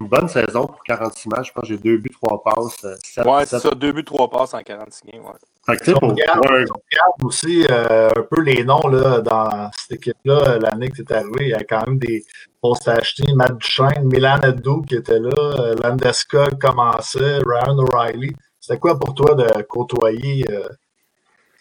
une 0.00 0.08
bonne 0.08 0.26
saison 0.28 0.66
pour 0.66 0.82
46 0.84 1.28
matchs. 1.28 1.48
Je 1.48 1.52
pense 1.52 1.62
que 1.62 1.68
j'ai 1.68 1.76
deux 1.78 1.98
buts, 1.98 2.10
trois 2.22 2.42
passes. 2.42 2.82
euh, 2.84 2.94
sept- 3.04 3.26
Ouais, 3.26 3.44
c'est 3.44 3.58
ça, 3.58 3.70
deux 3.72 3.92
buts, 3.92 4.04
trois 4.04 4.30
passes 4.30 4.54
en 4.54 4.62
46 4.62 5.02
games. 5.12 5.22
Ouais. 5.22 5.32
Fait 5.66 5.76
que, 5.76 5.84
tu 5.84 5.90
sais, 5.90 5.96
on 5.96 6.00
pour, 6.00 6.08
regarde, 6.10 6.40
pour 6.42 6.50
un- 6.52 6.64
si 6.66 6.72
on 6.72 6.80
regarde 6.90 7.24
aussi 7.24 7.66
euh, 7.70 8.08
un 8.16 8.22
peu 8.22 8.40
les 8.40 8.64
noms 8.64 8.86
là, 8.88 9.20
dans 9.20 9.70
cette 9.76 9.98
équipe-là, 9.98 10.58
l'année 10.60 10.88
que 10.88 11.02
tu 11.02 11.12
es 11.12 11.12
arrivé, 11.14 11.32
il 11.40 11.48
y 11.48 11.54
a 11.54 11.62
quand 11.64 11.86
même 11.86 11.98
des 11.98 12.24
postes 12.62 12.88
à 12.88 12.92
acheter. 12.94 13.24
Matt 13.34 13.58
Duchesne, 13.58 14.04
Milan 14.04 14.38
Edou 14.42 14.80
qui 14.82 14.94
était 14.96 15.20
là, 15.20 15.74
Landeskog 15.82 16.58
commençait, 16.58 17.38
Ryan 17.46 17.78
O'Reilly. 17.78 18.34
C'était 18.60 18.78
quoi 18.78 18.98
pour 18.98 19.14
toi 19.14 19.34
de 19.34 19.62
côtoyer 19.64 20.46
euh, 20.50 20.66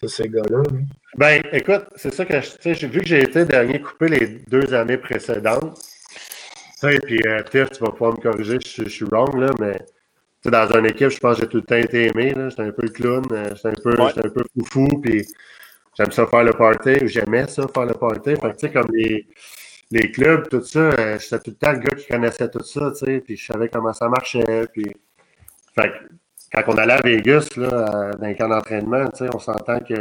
ces 0.07 0.27
gars-là? 0.29 0.57
là? 0.57 0.79
Ben, 1.17 1.41
écoute, 1.51 1.85
c'est 1.95 2.13
ça 2.13 2.25
que 2.25 2.39
je, 2.41 2.49
tu 2.51 2.57
sais, 2.61 2.73
j'ai 2.75 2.87
vu 2.87 2.99
que 3.01 3.07
j'ai 3.07 3.21
été 3.23 3.45
dernier 3.45 3.81
coupé 3.81 4.07
les 4.09 4.27
deux 4.47 4.73
années 4.73 4.97
précédentes. 4.97 5.79
Tu 6.81 6.91
sais, 6.91 6.99
puis 6.99 7.19
euh, 7.27 7.41
Tiff, 7.43 7.69
tu 7.71 7.79
vas 7.83 7.91
pouvoir 7.91 8.13
me 8.13 8.21
corriger 8.21 8.57
si 8.65 8.81
je, 8.81 8.83
je 8.83 8.89
suis 8.89 9.05
wrong, 9.05 9.35
là, 9.39 9.51
mais 9.59 9.77
tu 9.77 9.85
sais, 10.45 10.51
dans 10.51 10.67
une 10.77 10.85
équipe, 10.87 11.09
je 11.09 11.19
pense 11.19 11.35
que 11.37 11.43
j'ai 11.43 11.47
tout 11.49 11.57
le 11.57 11.63
temps 11.63 11.75
été 11.77 12.07
aimé. 12.07 12.33
là. 12.33 12.49
J'étais 12.49 12.63
un 12.63 12.71
peu 12.71 12.81
le 12.83 12.89
clown, 12.89 13.23
euh, 13.31 13.49
j'étais 13.55 13.69
un 13.69 13.73
peu, 13.83 14.01
Ouais. 14.01 14.09
j'étais 14.15 14.27
un 14.27 14.31
peu 14.31 14.43
foufou, 14.57 14.87
puis 15.01 15.25
j'aime 15.97 16.11
ça 16.11 16.27
faire 16.27 16.43
le 16.43 16.53
party, 16.53 17.03
ou 17.03 17.07
j'aimais 17.07 17.47
ça 17.47 17.67
faire 17.73 17.85
le 17.85 17.93
party. 17.93 18.31
Fait 18.31 18.37
que, 18.37 18.47
tu 18.47 18.67
sais, 18.67 18.71
comme 18.71 18.89
les, 18.93 19.27
les 19.91 20.11
clubs, 20.11 20.49
tout 20.49 20.63
ça, 20.63 20.79
euh, 20.79 21.19
j'étais 21.19 21.39
tout 21.39 21.51
le 21.51 21.55
temps 21.57 21.71
le 21.71 21.79
gars 21.79 21.95
qui 21.95 22.07
connaissait 22.07 22.49
tout 22.49 22.63
ça, 22.63 22.91
tu 22.91 23.05
sais, 23.05 23.19
puis 23.21 23.37
je 23.37 23.45
savais 23.45 23.69
comment 23.69 23.93
ça 23.93 24.09
marchait, 24.09 24.67
puis... 24.73 24.91
Fait 25.75 25.89
que, 25.89 25.95
quand 26.53 26.63
on 26.67 26.77
allait 26.77 26.93
à 26.93 27.01
Vegas, 27.01 27.47
là, 27.57 27.67
à- 27.85 28.11
dans 28.11 28.27
les 28.27 28.35
camps 28.35 28.47
d'entraînement, 28.49 29.05
tu 29.09 29.25
sais, 29.25 29.29
on 29.33 29.39
s'entend 29.39 29.79
que 29.79 29.95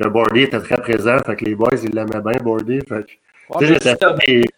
que 0.00 0.08
Bordy 0.08 0.42
était 0.42 0.58
très 0.60 0.78
présent, 0.80 1.18
fait 1.24 1.36
que 1.36 1.44
les 1.44 1.54
boys, 1.54 1.68
ils 1.82 1.90
l'aimaient 1.90 2.22
bien, 2.24 2.38
Bordy. 2.42 2.80
Fait 2.88 3.04
que, 3.04 3.10
Ouais, 3.58 3.66
justement, 3.66 4.16
fait 4.18 4.26
des- 4.26 4.48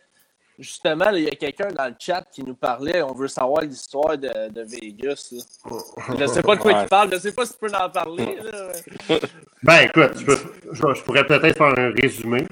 justement, 0.60 1.04
là, 1.06 1.18
il 1.18 1.24
y 1.24 1.28
a 1.28 1.32
quelqu'un 1.32 1.68
dans 1.72 1.86
le 1.86 1.94
chat 1.98 2.22
qui 2.32 2.44
nous 2.44 2.54
parlait. 2.54 3.02
On 3.02 3.12
veut 3.12 3.26
savoir 3.26 3.62
l'histoire 3.62 4.16
de, 4.16 4.28
de 4.50 4.62
Vegas. 4.62 5.30
là. 5.32 5.76
Je 6.20 6.26
sais 6.26 6.42
pas 6.42 6.54
de 6.54 6.60
quoi 6.60 6.72
Ouais. 6.72 6.82
il 6.84 6.88
parle. 6.88 7.10
Je 7.12 7.18
sais 7.18 7.32
pas 7.32 7.44
si 7.46 7.52
tu 7.54 7.58
peux 7.58 7.74
en 7.74 7.90
parler. 7.90 8.38
Là. 8.44 9.18
Ben, 9.64 9.80
écoute, 9.86 10.12
je, 10.18 10.24
peux- 10.24 10.38
je- 10.72 10.94
je 10.94 11.02
pourrais 11.02 11.26
peut-être 11.26 11.56
faire 11.58 11.78
un 11.78 11.90
résumé. 12.00 12.46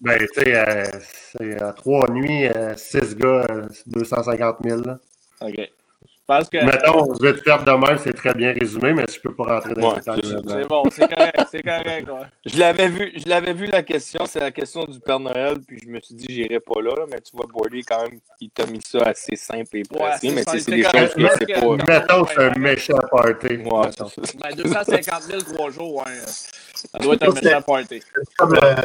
Ben, 0.00 0.16
tu 0.18 0.26
sais, 0.34 0.54
euh, 0.56 0.84
c'est 1.36 1.60
à 1.60 1.72
trois 1.74 2.08
nuits, 2.08 2.46
euh, 2.46 2.74
six 2.76 3.14
gars, 3.16 3.44
euh, 3.50 3.66
250 3.86 4.56
000. 4.64 4.80
Là. 4.82 4.98
OK. 5.42 5.70
Je 6.30 6.34
pense 6.36 6.48
que 6.50 6.62
Mettons, 6.62 7.14
je 7.14 7.22
vais 7.22 7.32
te 7.32 7.40
faire 7.42 7.64
de 7.64 7.70
même, 7.72 7.96
c'est 7.96 8.12
très 8.12 8.34
bien 8.34 8.52
résumé, 8.52 8.92
mais 8.92 9.06
je 9.10 9.18
peux 9.18 9.34
pas 9.34 9.44
rentrer 9.44 9.72
dans 9.72 9.88
Ouais, 9.88 9.94
les 9.94 10.00
détails. 10.00 10.20
c'est 10.22 10.28
ça. 10.28 10.34
là-dedans. 10.34 10.54
c'est 10.60 10.68
bon, 10.68 10.82
c'est 10.90 11.08
correct. 11.14 11.40
C'est 11.50 11.62
correct. 11.62 12.08
Ouais. 12.10 12.26
Je 12.44 12.58
l'avais 12.58 12.88
vu, 12.88 13.12
je 13.16 13.28
l'avais 13.30 13.52
vu 13.54 13.66
la 13.66 13.82
question, 13.82 14.26
c'est 14.26 14.40
la 14.40 14.50
question 14.50 14.84
du 14.84 15.00
Père 15.00 15.20
Noël, 15.20 15.56
puis 15.66 15.80
je 15.82 15.88
me 15.88 15.98
suis 16.02 16.14
dit 16.14 16.26
j'irai 16.28 16.60
pas 16.60 16.82
là, 16.82 17.06
mais 17.10 17.18
tu 17.22 17.34
vois, 17.34 17.46
Bordy 17.50 17.82
quand 17.82 18.02
même, 18.02 18.20
il 18.42 18.50
t'a 18.50 18.66
mis 18.66 18.80
ça 18.86 18.98
assez 19.06 19.36
simple 19.36 19.74
et 19.78 19.82
Ouais, 19.90 19.98
précis, 20.00 20.28
c'est 20.28 20.34
mais 20.34 20.42
ça, 20.42 20.52
tu 20.52 20.58
sais, 20.58 20.64
c'est 20.64 20.70
c'est 20.70 20.76
des 20.76 20.82
choses 20.82 21.14
que 21.14 21.54
c'est 21.54 21.60
pas. 21.86 21.92
Mettons, 22.00 22.26
c'est 22.26 22.44
un 22.44 22.58
méchant 22.58 22.98
party. 23.10 23.46
Ouais, 23.46 23.56
Mettons. 23.86 24.08
c'est 24.08 24.26
ça. 24.26 24.32
Ben, 24.42 24.54
250 24.54 25.22
000, 25.22 25.40
trois 25.54 25.70
jours. 25.70 25.96
Ouais. 25.96 26.12
Ça 26.74 26.98
doit 26.98 27.14
être 27.14 27.22
un 27.26 27.32
méchant 27.42 27.62
party. 27.62 28.02
C'est 28.14 28.34
comme 28.36 28.52
le- 28.52 28.60
c'était 28.60 28.82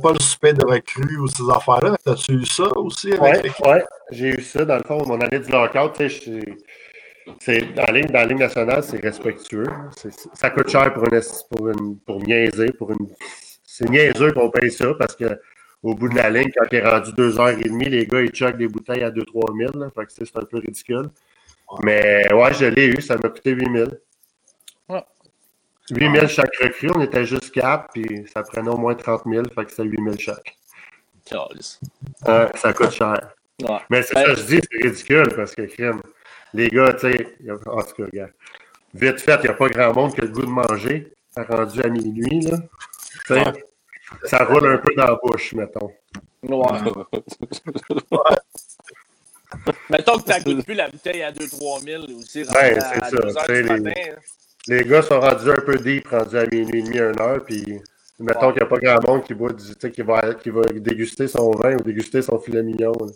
pas 0.00 0.12
le 0.12 0.20
souper 0.20 0.52
de 0.52 0.64
recrues 0.64 1.18
ou 1.18 1.26
ces 1.26 1.42
affaires-là, 1.50 1.96
mais 2.06 2.12
as-tu 2.12 2.32
eu 2.32 2.46
ça 2.46 2.64
aussi 2.76 3.12
avec 3.12 3.58
Ouais, 3.60 3.84
j'ai 4.10 4.28
eu 4.28 4.42
ça 4.42 4.64
dans 4.64 4.76
le 4.76 4.82
fond. 4.84 5.04
Mon 5.06 5.20
année 5.20 5.38
du 5.38 5.50
lockout, 5.50 5.92
c'est 7.40 7.74
dans 7.74 7.84
la 7.84 7.92
ligne, 7.92 8.06
dans 8.06 8.18
la 8.20 8.26
ligne 8.26 8.38
nationale, 8.38 8.82
c'est 8.82 9.00
respectueux. 9.00 9.66
Ça 10.34 10.50
coûte 10.50 10.68
cher 10.68 10.92
pour 10.92 11.04
une, 11.04 11.20
pour 11.50 11.68
une 11.68 11.98
pour 11.98 12.22
niaiser, 12.22 12.72
pour 12.72 12.90
une. 12.90 13.08
C'est 13.64 13.88
niaiseux 13.88 14.32
qu'on 14.32 14.50
paye 14.50 14.70
ça 14.70 14.92
parce 14.98 15.16
que 15.16 15.38
au 15.82 15.94
bout 15.94 16.08
de 16.08 16.16
la 16.16 16.30
ligne, 16.30 16.50
quand 16.54 16.66
il 16.70 16.78
est 16.78 16.88
rendu 16.88 17.10
2h30, 17.12 17.88
les 17.88 18.06
gars, 18.06 18.22
ils 18.22 18.34
choquent 18.34 18.56
des 18.56 18.68
bouteilles 18.68 19.02
à 19.02 19.10
2-3 19.10 19.72
000. 19.72 19.90
Fait 19.90 20.06
que 20.06 20.12
c'est 20.12 20.36
un 20.36 20.44
peu 20.44 20.58
ridicule. 20.58 21.08
Mais 21.82 22.32
ouais, 22.32 22.54
je 22.54 22.66
l'ai 22.66 22.86
eu, 22.86 23.00
ça 23.00 23.16
m'a 23.16 23.28
coûté 23.28 23.52
8 23.52 23.72
000. 23.72 23.90
Ouais. 24.88 25.02
8 25.90 26.14
000 26.14 26.26
chaque 26.28 26.56
recrue, 26.62 26.90
on 26.94 27.00
était 27.00 27.24
juste 27.24 27.50
4, 27.50 27.88
puis 27.92 28.24
ça 28.32 28.42
prenait 28.42 28.70
au 28.70 28.76
moins 28.76 28.94
30 28.94 29.22
000, 29.26 29.44
fait 29.54 29.64
que 29.64 29.70
c'était 29.70 29.84
8 29.84 29.98
000 30.04 30.16
chaque. 30.18 30.56
Ouais, 32.26 32.48
ça 32.54 32.72
coûte 32.72 32.90
cher. 32.90 33.34
Ouais. 33.62 33.78
Mais 33.90 34.02
c'est 34.02 34.14
Ben- 34.14 34.26
ça, 34.26 34.34
je 34.34 34.42
dis, 34.42 34.60
c'est 34.70 34.82
ridicule 34.86 35.28
parce 35.36 35.54
que, 35.54 35.62
crime, 35.62 36.00
les 36.54 36.68
gars, 36.68 36.92
tu 36.94 37.12
sais, 37.12 37.26
en 37.66 37.82
tout 37.82 37.94
cas, 38.02 38.08
gars, 38.12 38.28
vite 38.94 39.20
fait, 39.20 39.36
il 39.36 39.42
n'y 39.42 39.48
a 39.48 39.54
pas 39.54 39.68
grand 39.68 39.94
monde 39.94 40.14
qui 40.14 40.20
a 40.20 40.24
le 40.24 40.30
goût 40.30 40.42
de 40.42 40.46
manger, 40.46 41.12
rendu 41.36 41.82
à 41.82 41.88
minuit, 41.88 42.40
là. 42.42 42.58
Tu 43.26 43.34
sais, 43.34 43.44
ça 44.24 44.44
roule 44.44 44.66
un 44.68 44.78
peu 44.78 44.94
dans 44.94 45.06
la 45.06 45.18
bouche, 45.22 45.52
mettons. 45.54 45.92
Ouais. 46.42 46.58
Mettons 49.90 50.18
que 50.18 50.32
tu 50.32 50.42
goûtes 50.44 50.64
plus 50.64 50.74
la 50.74 50.88
bouteille 50.88 51.22
à 51.22 51.30
2-3 51.30 51.80
000 51.84 52.04
aussi. 52.18 52.42
Ouais, 52.42 52.78
à 52.78 52.80
c'est 52.80 53.16
ça, 53.16 53.46
2 54.68 54.74
heures 54.74 54.78
tu 54.78 54.78
sais, 54.78 54.82
du 54.82 54.84
les- 54.84 54.90
gars 54.90 55.02
sont 55.02 55.20
rendus 55.20 55.50
un 55.50 55.60
peu 55.60 55.76
deep, 55.76 56.08
rendus 56.08 56.36
à 56.38 56.46
minuit 56.46 56.78
et 56.80 56.82
demi, 56.82 56.98
une 56.98 57.20
heure, 57.20 57.44
puis 57.44 57.80
mettons 58.18 58.52
qu'il 58.52 58.62
n'y 58.62 58.66
a 58.66 58.66
pas 58.66 58.78
grand 58.78 59.08
monde 59.08 59.24
qui, 59.24 59.34
boit 59.34 59.52
du, 59.52 59.64
tu 59.64 59.74
sais, 59.80 59.90
qui, 59.90 60.02
va, 60.02 60.34
qui 60.34 60.50
va 60.50 60.62
déguster 60.62 61.28
son 61.28 61.50
vin 61.52 61.74
ou 61.74 61.82
déguster 61.82 62.22
son 62.22 62.38
filet 62.38 62.62
mignon. 62.62 62.92
là. 63.00 63.06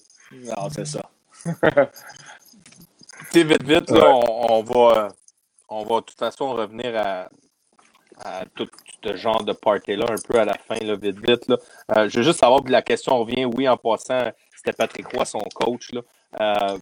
Non, 0.57 0.69
c'est 0.71 0.87
ça. 0.87 1.03
Tu 3.33 3.41
sais, 3.41 3.45
vite, 3.45 3.63
vite, 3.65 3.91
là, 3.91 4.09
on, 4.09 4.53
on 4.59 4.63
va, 4.63 5.09
on 5.69 5.85
va 5.85 5.97
de 5.97 6.05
toute 6.07 6.19
façon 6.19 6.53
revenir 6.55 6.95
à, 6.97 7.29
à 8.25 8.45
tout 8.55 8.69
ce 9.05 9.17
genre 9.17 9.43
de 9.43 9.53
party-là 9.53 10.07
un 10.11 10.17
peu 10.29 10.39
à 10.39 10.45
la 10.45 10.55
fin, 10.55 10.77
là, 10.85 10.97
vite, 10.97 11.19
vite. 11.27 11.49
Là. 11.49 11.57
Euh, 11.97 12.09
je 12.09 12.19
veux 12.19 12.23
juste 12.25 12.39
savoir, 12.41 12.63
puis 12.63 12.73
la 12.73 12.83
question 12.83 13.19
revient, 13.19 13.45
oui, 13.47 13.69
en 13.69 13.77
passant, 13.77 14.31
c'était 14.55 14.73
Patrick 14.73 15.07
Roy, 15.09 15.25
son 15.25 15.41
coach. 15.55 15.93
Là. 15.93 16.03
Euh, 16.41 16.79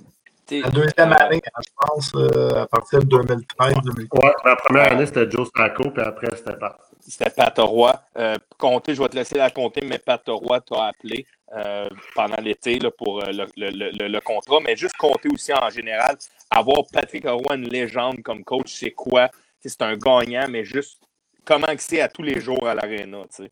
La 0.51 0.69
deuxième 0.71 1.13
euh, 1.13 1.17
année, 1.17 1.41
je 1.63 1.69
pense, 1.77 2.13
euh, 2.15 2.63
à 2.63 2.67
partir 2.67 3.01
de 3.01 3.07
2013-2014. 3.07 4.23
Ouais, 4.23 4.33
la 4.45 4.57
première 4.57 4.93
année, 4.93 5.07
c'était 5.07 5.31
Joe 5.31 5.49
Stacco, 5.49 5.91
puis 5.91 6.03
après, 6.03 6.29
c'était 6.37 6.57
pas. 6.57 6.79
C'était 7.01 7.31
Pat 7.31 7.55
Roy. 7.59 7.95
Euh, 8.19 8.37
compter, 8.59 8.95
je 8.95 9.03
vais 9.03 9.09
te 9.09 9.17
laisser 9.17 9.37
la 9.37 9.51
compter, 9.51 9.83
mais 9.87 9.99
Pat 9.99 10.23
Roy 10.27 10.61
t'a 10.61 10.87
appelé 10.89 11.27
euh, 11.55 11.89
pendant 12.15 12.41
l'été 12.43 12.79
là, 12.79 12.91
pour 12.91 13.21
le, 13.23 13.47
le- 13.57 13.91
le- 13.93 14.09
le 14.09 14.21
contrat. 14.21 14.59
Mais 14.65 14.77
juste 14.77 14.97
compter 14.97 15.29
aussi 15.29 15.53
en 15.53 15.71
général, 15.71 16.17
avoir 16.51 16.83
Patrick 16.93 17.27
Roy, 17.27 17.55
une 17.57 17.69
légende 17.69 18.23
comme 18.23 18.43
coach, 18.45 18.73
c'est 18.73 18.91
quoi? 18.93 19.31
C'est 19.61 19.81
un 19.83 19.97
gagnant, 19.97 20.47
mais 20.49 20.65
juste 20.65 21.01
comment 21.45 21.67
que 21.67 21.83
c'est 21.83 22.01
à 22.01 22.09
tous 22.09 22.23
les 22.23 22.41
jours 22.41 22.67
à 22.67 22.75
l'aréna. 22.75 23.23
tu 23.35 23.45
sais. 23.45 23.51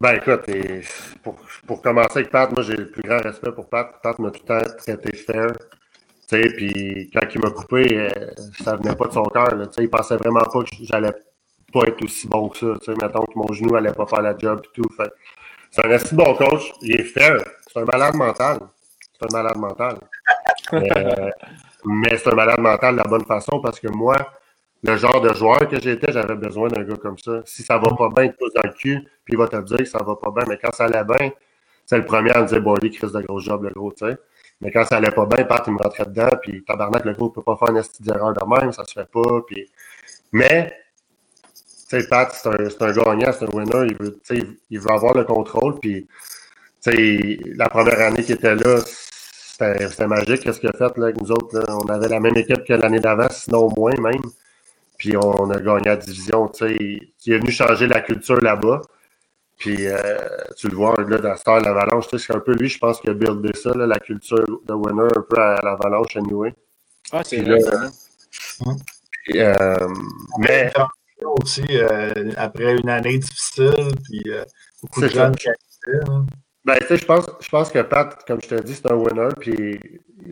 Ben 0.00 0.16
écoute, 0.16 0.48
et 0.48 0.80
pour, 1.22 1.36
pour 1.66 1.82
commencer 1.82 2.18
avec 2.18 2.30
Pat, 2.30 2.50
moi 2.52 2.62
j'ai 2.62 2.76
le 2.76 2.90
plus 2.90 3.02
grand 3.02 3.18
respect 3.18 3.52
pour 3.52 3.68
Pat. 3.68 3.94
Pat 4.02 4.18
m'a 4.18 4.30
tout 4.30 4.40
le 4.42 4.60
temps 4.60 4.76
traité 4.78 5.16
fair. 5.16 5.52
Tu 6.28 6.42
sais, 6.42 6.48
puis 6.56 7.10
quand 7.12 7.26
il 7.34 7.40
m'a 7.40 7.50
coupé, 7.50 7.98
euh, 7.98 8.08
ça 8.62 8.76
venait 8.76 8.96
pas 8.96 9.06
de 9.06 9.12
son 9.12 9.24
cœur. 9.24 9.54
là. 9.54 9.66
Tu 9.66 9.74
sais, 9.74 9.82
il 9.84 9.90
pensait 9.90 10.16
vraiment 10.16 10.40
pas 10.40 10.62
que 10.62 10.70
j'allais 10.80 11.12
pas 11.72 11.80
être 11.86 12.02
aussi 12.02 12.26
bon 12.26 12.48
que 12.48 12.58
ça. 12.58 12.66
Tu 12.80 12.86
sais, 12.86 12.98
mettons 13.00 13.24
que 13.24 13.36
mon 13.36 13.52
genou 13.52 13.76
allait 13.76 13.92
pas 13.92 14.06
faire 14.06 14.22
la 14.22 14.36
job 14.36 14.62
et 14.64 14.68
tout. 14.74 14.88
Fait, 14.96 15.12
c'est 15.70 15.84
un 15.86 15.90
assez 15.90 16.16
bon 16.16 16.34
coach. 16.34 16.72
Il 16.82 17.00
est 17.00 17.04
fair. 17.04 17.36
C'est 17.66 17.80
un 17.80 17.84
malade 17.84 18.14
mental. 18.14 18.58
C'est 19.12 19.32
un 19.32 19.36
malade 19.42 19.56
mental. 19.58 19.98
Euh, 20.72 21.30
mais 21.84 22.16
c'est 22.16 22.32
un 22.32 22.34
malade 22.34 22.58
mental 22.58 22.94
de 22.94 22.98
la 22.98 23.04
bonne 23.04 23.24
façon 23.26 23.60
parce 23.60 23.78
que 23.78 23.88
moi, 23.88 24.16
le 24.84 24.96
genre 24.98 25.20
de 25.22 25.32
joueur 25.32 25.66
que 25.68 25.80
j'étais, 25.80 26.12
j'avais 26.12 26.34
besoin 26.34 26.68
d'un 26.68 26.84
gars 26.84 26.96
comme 26.96 27.18
ça. 27.18 27.40
Si 27.46 27.62
ça 27.62 27.78
va 27.78 27.94
pas 27.96 28.10
bien, 28.10 28.24
il 28.24 28.32
te 28.32 28.36
pousse 28.36 28.52
dans 28.52 28.68
le 28.68 28.74
cul, 28.74 29.00
puis 29.24 29.32
il 29.32 29.38
va 29.38 29.48
te 29.48 29.56
dire 29.62 29.78
que 29.78 29.84
ça 29.86 30.02
va 30.04 30.14
pas 30.16 30.30
bien. 30.30 30.44
Mais 30.46 30.58
quand 30.62 30.72
ça 30.72 30.84
allait 30.84 31.04
bien, 31.04 31.32
c'est 31.86 31.96
le 31.96 32.04
premier 32.04 32.30
à 32.32 32.42
me 32.42 32.46
dire, 32.46 32.60
bon, 32.60 32.74
lui, 32.74 32.90
Chris 32.90 33.10
de 33.10 33.20
gros 33.22 33.40
job, 33.40 33.64
le 33.64 33.70
gros, 33.70 33.92
tu 33.92 34.06
sais. 34.06 34.18
Mais 34.60 34.70
quand 34.70 34.84
ça 34.84 34.98
allait 34.98 35.10
pas 35.10 35.24
bien, 35.26 35.44
Pat, 35.44 35.64
il 35.66 35.72
me 35.72 35.78
rentrait 35.78 36.04
dedans, 36.04 36.28
puis 36.40 36.62
tabarnak, 36.64 37.04
le 37.06 37.12
gros 37.14 37.30
peut 37.30 37.42
pas 37.42 37.56
faire 37.56 37.70
une 37.74 37.82
petite 37.82 38.08
erreur 38.08 38.34
de 38.34 38.60
même, 38.60 38.72
ça 38.72 38.84
se 38.84 38.92
fait 38.92 39.08
pas, 39.10 39.40
puis... 39.46 39.70
Mais, 40.32 40.72
tu 41.88 42.00
sais, 42.00 42.06
Pat, 42.08 42.30
c'est 42.32 42.48
un, 42.48 42.86
un 42.88 42.92
gagnant, 42.92 43.32
c'est 43.32 43.44
un 43.44 43.56
winner, 43.56 43.86
il 43.88 43.96
veut, 43.96 44.20
il 44.70 44.80
veut 44.80 44.90
avoir 44.90 45.14
le 45.14 45.24
contrôle, 45.24 45.78
puis, 45.80 46.06
tu 46.82 46.92
sais, 46.92 47.38
la 47.56 47.68
première 47.68 48.00
année 48.00 48.22
qu'il 48.22 48.34
était 48.34 48.54
là, 48.54 48.80
c'était 48.84 50.06
magique, 50.06 50.40
qu'est-ce 50.42 50.60
qu'il 50.60 50.68
a 50.68 50.72
fait, 50.72 50.98
là, 50.98 51.04
avec 51.06 51.20
nous 51.20 51.30
autres. 51.30 51.64
On 51.68 51.88
avait 51.88 52.08
la 52.08 52.20
même 52.20 52.36
équipe 52.36 52.64
que 52.64 52.74
l'année 52.74 53.00
d'avant, 53.00 53.28
sinon 53.30 53.70
moins, 53.76 53.94
même. 54.00 54.22
Puis 55.04 55.18
on 55.18 55.50
a 55.50 55.60
gagné 55.60 55.84
la 55.84 55.96
division, 55.98 56.48
tu 56.48 56.64
sais. 56.64 56.76
Il, 56.80 57.12
il 57.26 57.32
est 57.34 57.38
venu 57.38 57.50
changer 57.50 57.86
la 57.86 58.00
culture 58.00 58.40
là-bas. 58.40 58.80
Puis 59.58 59.86
euh, 59.86 60.18
tu 60.56 60.68
le 60.68 60.76
vois, 60.76 60.94
là, 60.96 61.18
dans 61.18 61.36
Star, 61.36 61.60
l'Avalanche, 61.60 62.08
tu 62.08 62.18
sais, 62.18 62.26
c'est 62.26 62.34
un 62.34 62.40
peu 62.40 62.54
lui, 62.54 62.70
je 62.70 62.78
pense, 62.78 63.02
qui 63.02 63.10
a 63.10 63.12
buildé 63.12 63.50
ça, 63.52 63.74
là, 63.74 63.86
la 63.86 63.98
culture 63.98 64.42
de 64.64 64.72
winner 64.72 65.12
un 65.14 65.20
peu 65.20 65.38
à 65.38 65.60
l'Avalanche, 65.62 66.16
anyway. 66.16 66.54
Ah, 67.12 67.20
c'est 67.22 67.42
vrai. 67.42 67.58
là, 67.58 67.90
ça. 67.90 68.70
Puis, 69.24 69.40
euh, 69.40 69.88
mais, 70.38 70.72
aussi, 71.20 71.66
euh, 71.70 72.32
après 72.38 72.74
une 72.74 72.88
année 72.88 73.18
difficile, 73.18 73.92
puis 74.04 74.22
euh, 74.28 74.42
beaucoup 74.80 75.02
de 75.02 75.08
ça. 75.08 75.14
jeunes 75.14 75.36
qui 75.36 75.50
acquittaient, 75.50 76.10
hein. 76.10 76.24
Ben, 76.64 76.78
je 76.88 77.04
pense, 77.04 77.26
je 77.40 77.48
pense 77.48 77.70
que 77.70 77.80
Pat, 77.80 78.16
comme 78.26 78.40
je 78.40 78.48
te 78.48 78.62
dis, 78.62 78.74
c'est 78.74 78.90
un 78.90 78.94
winner, 78.94 79.28
puis, 79.38 79.78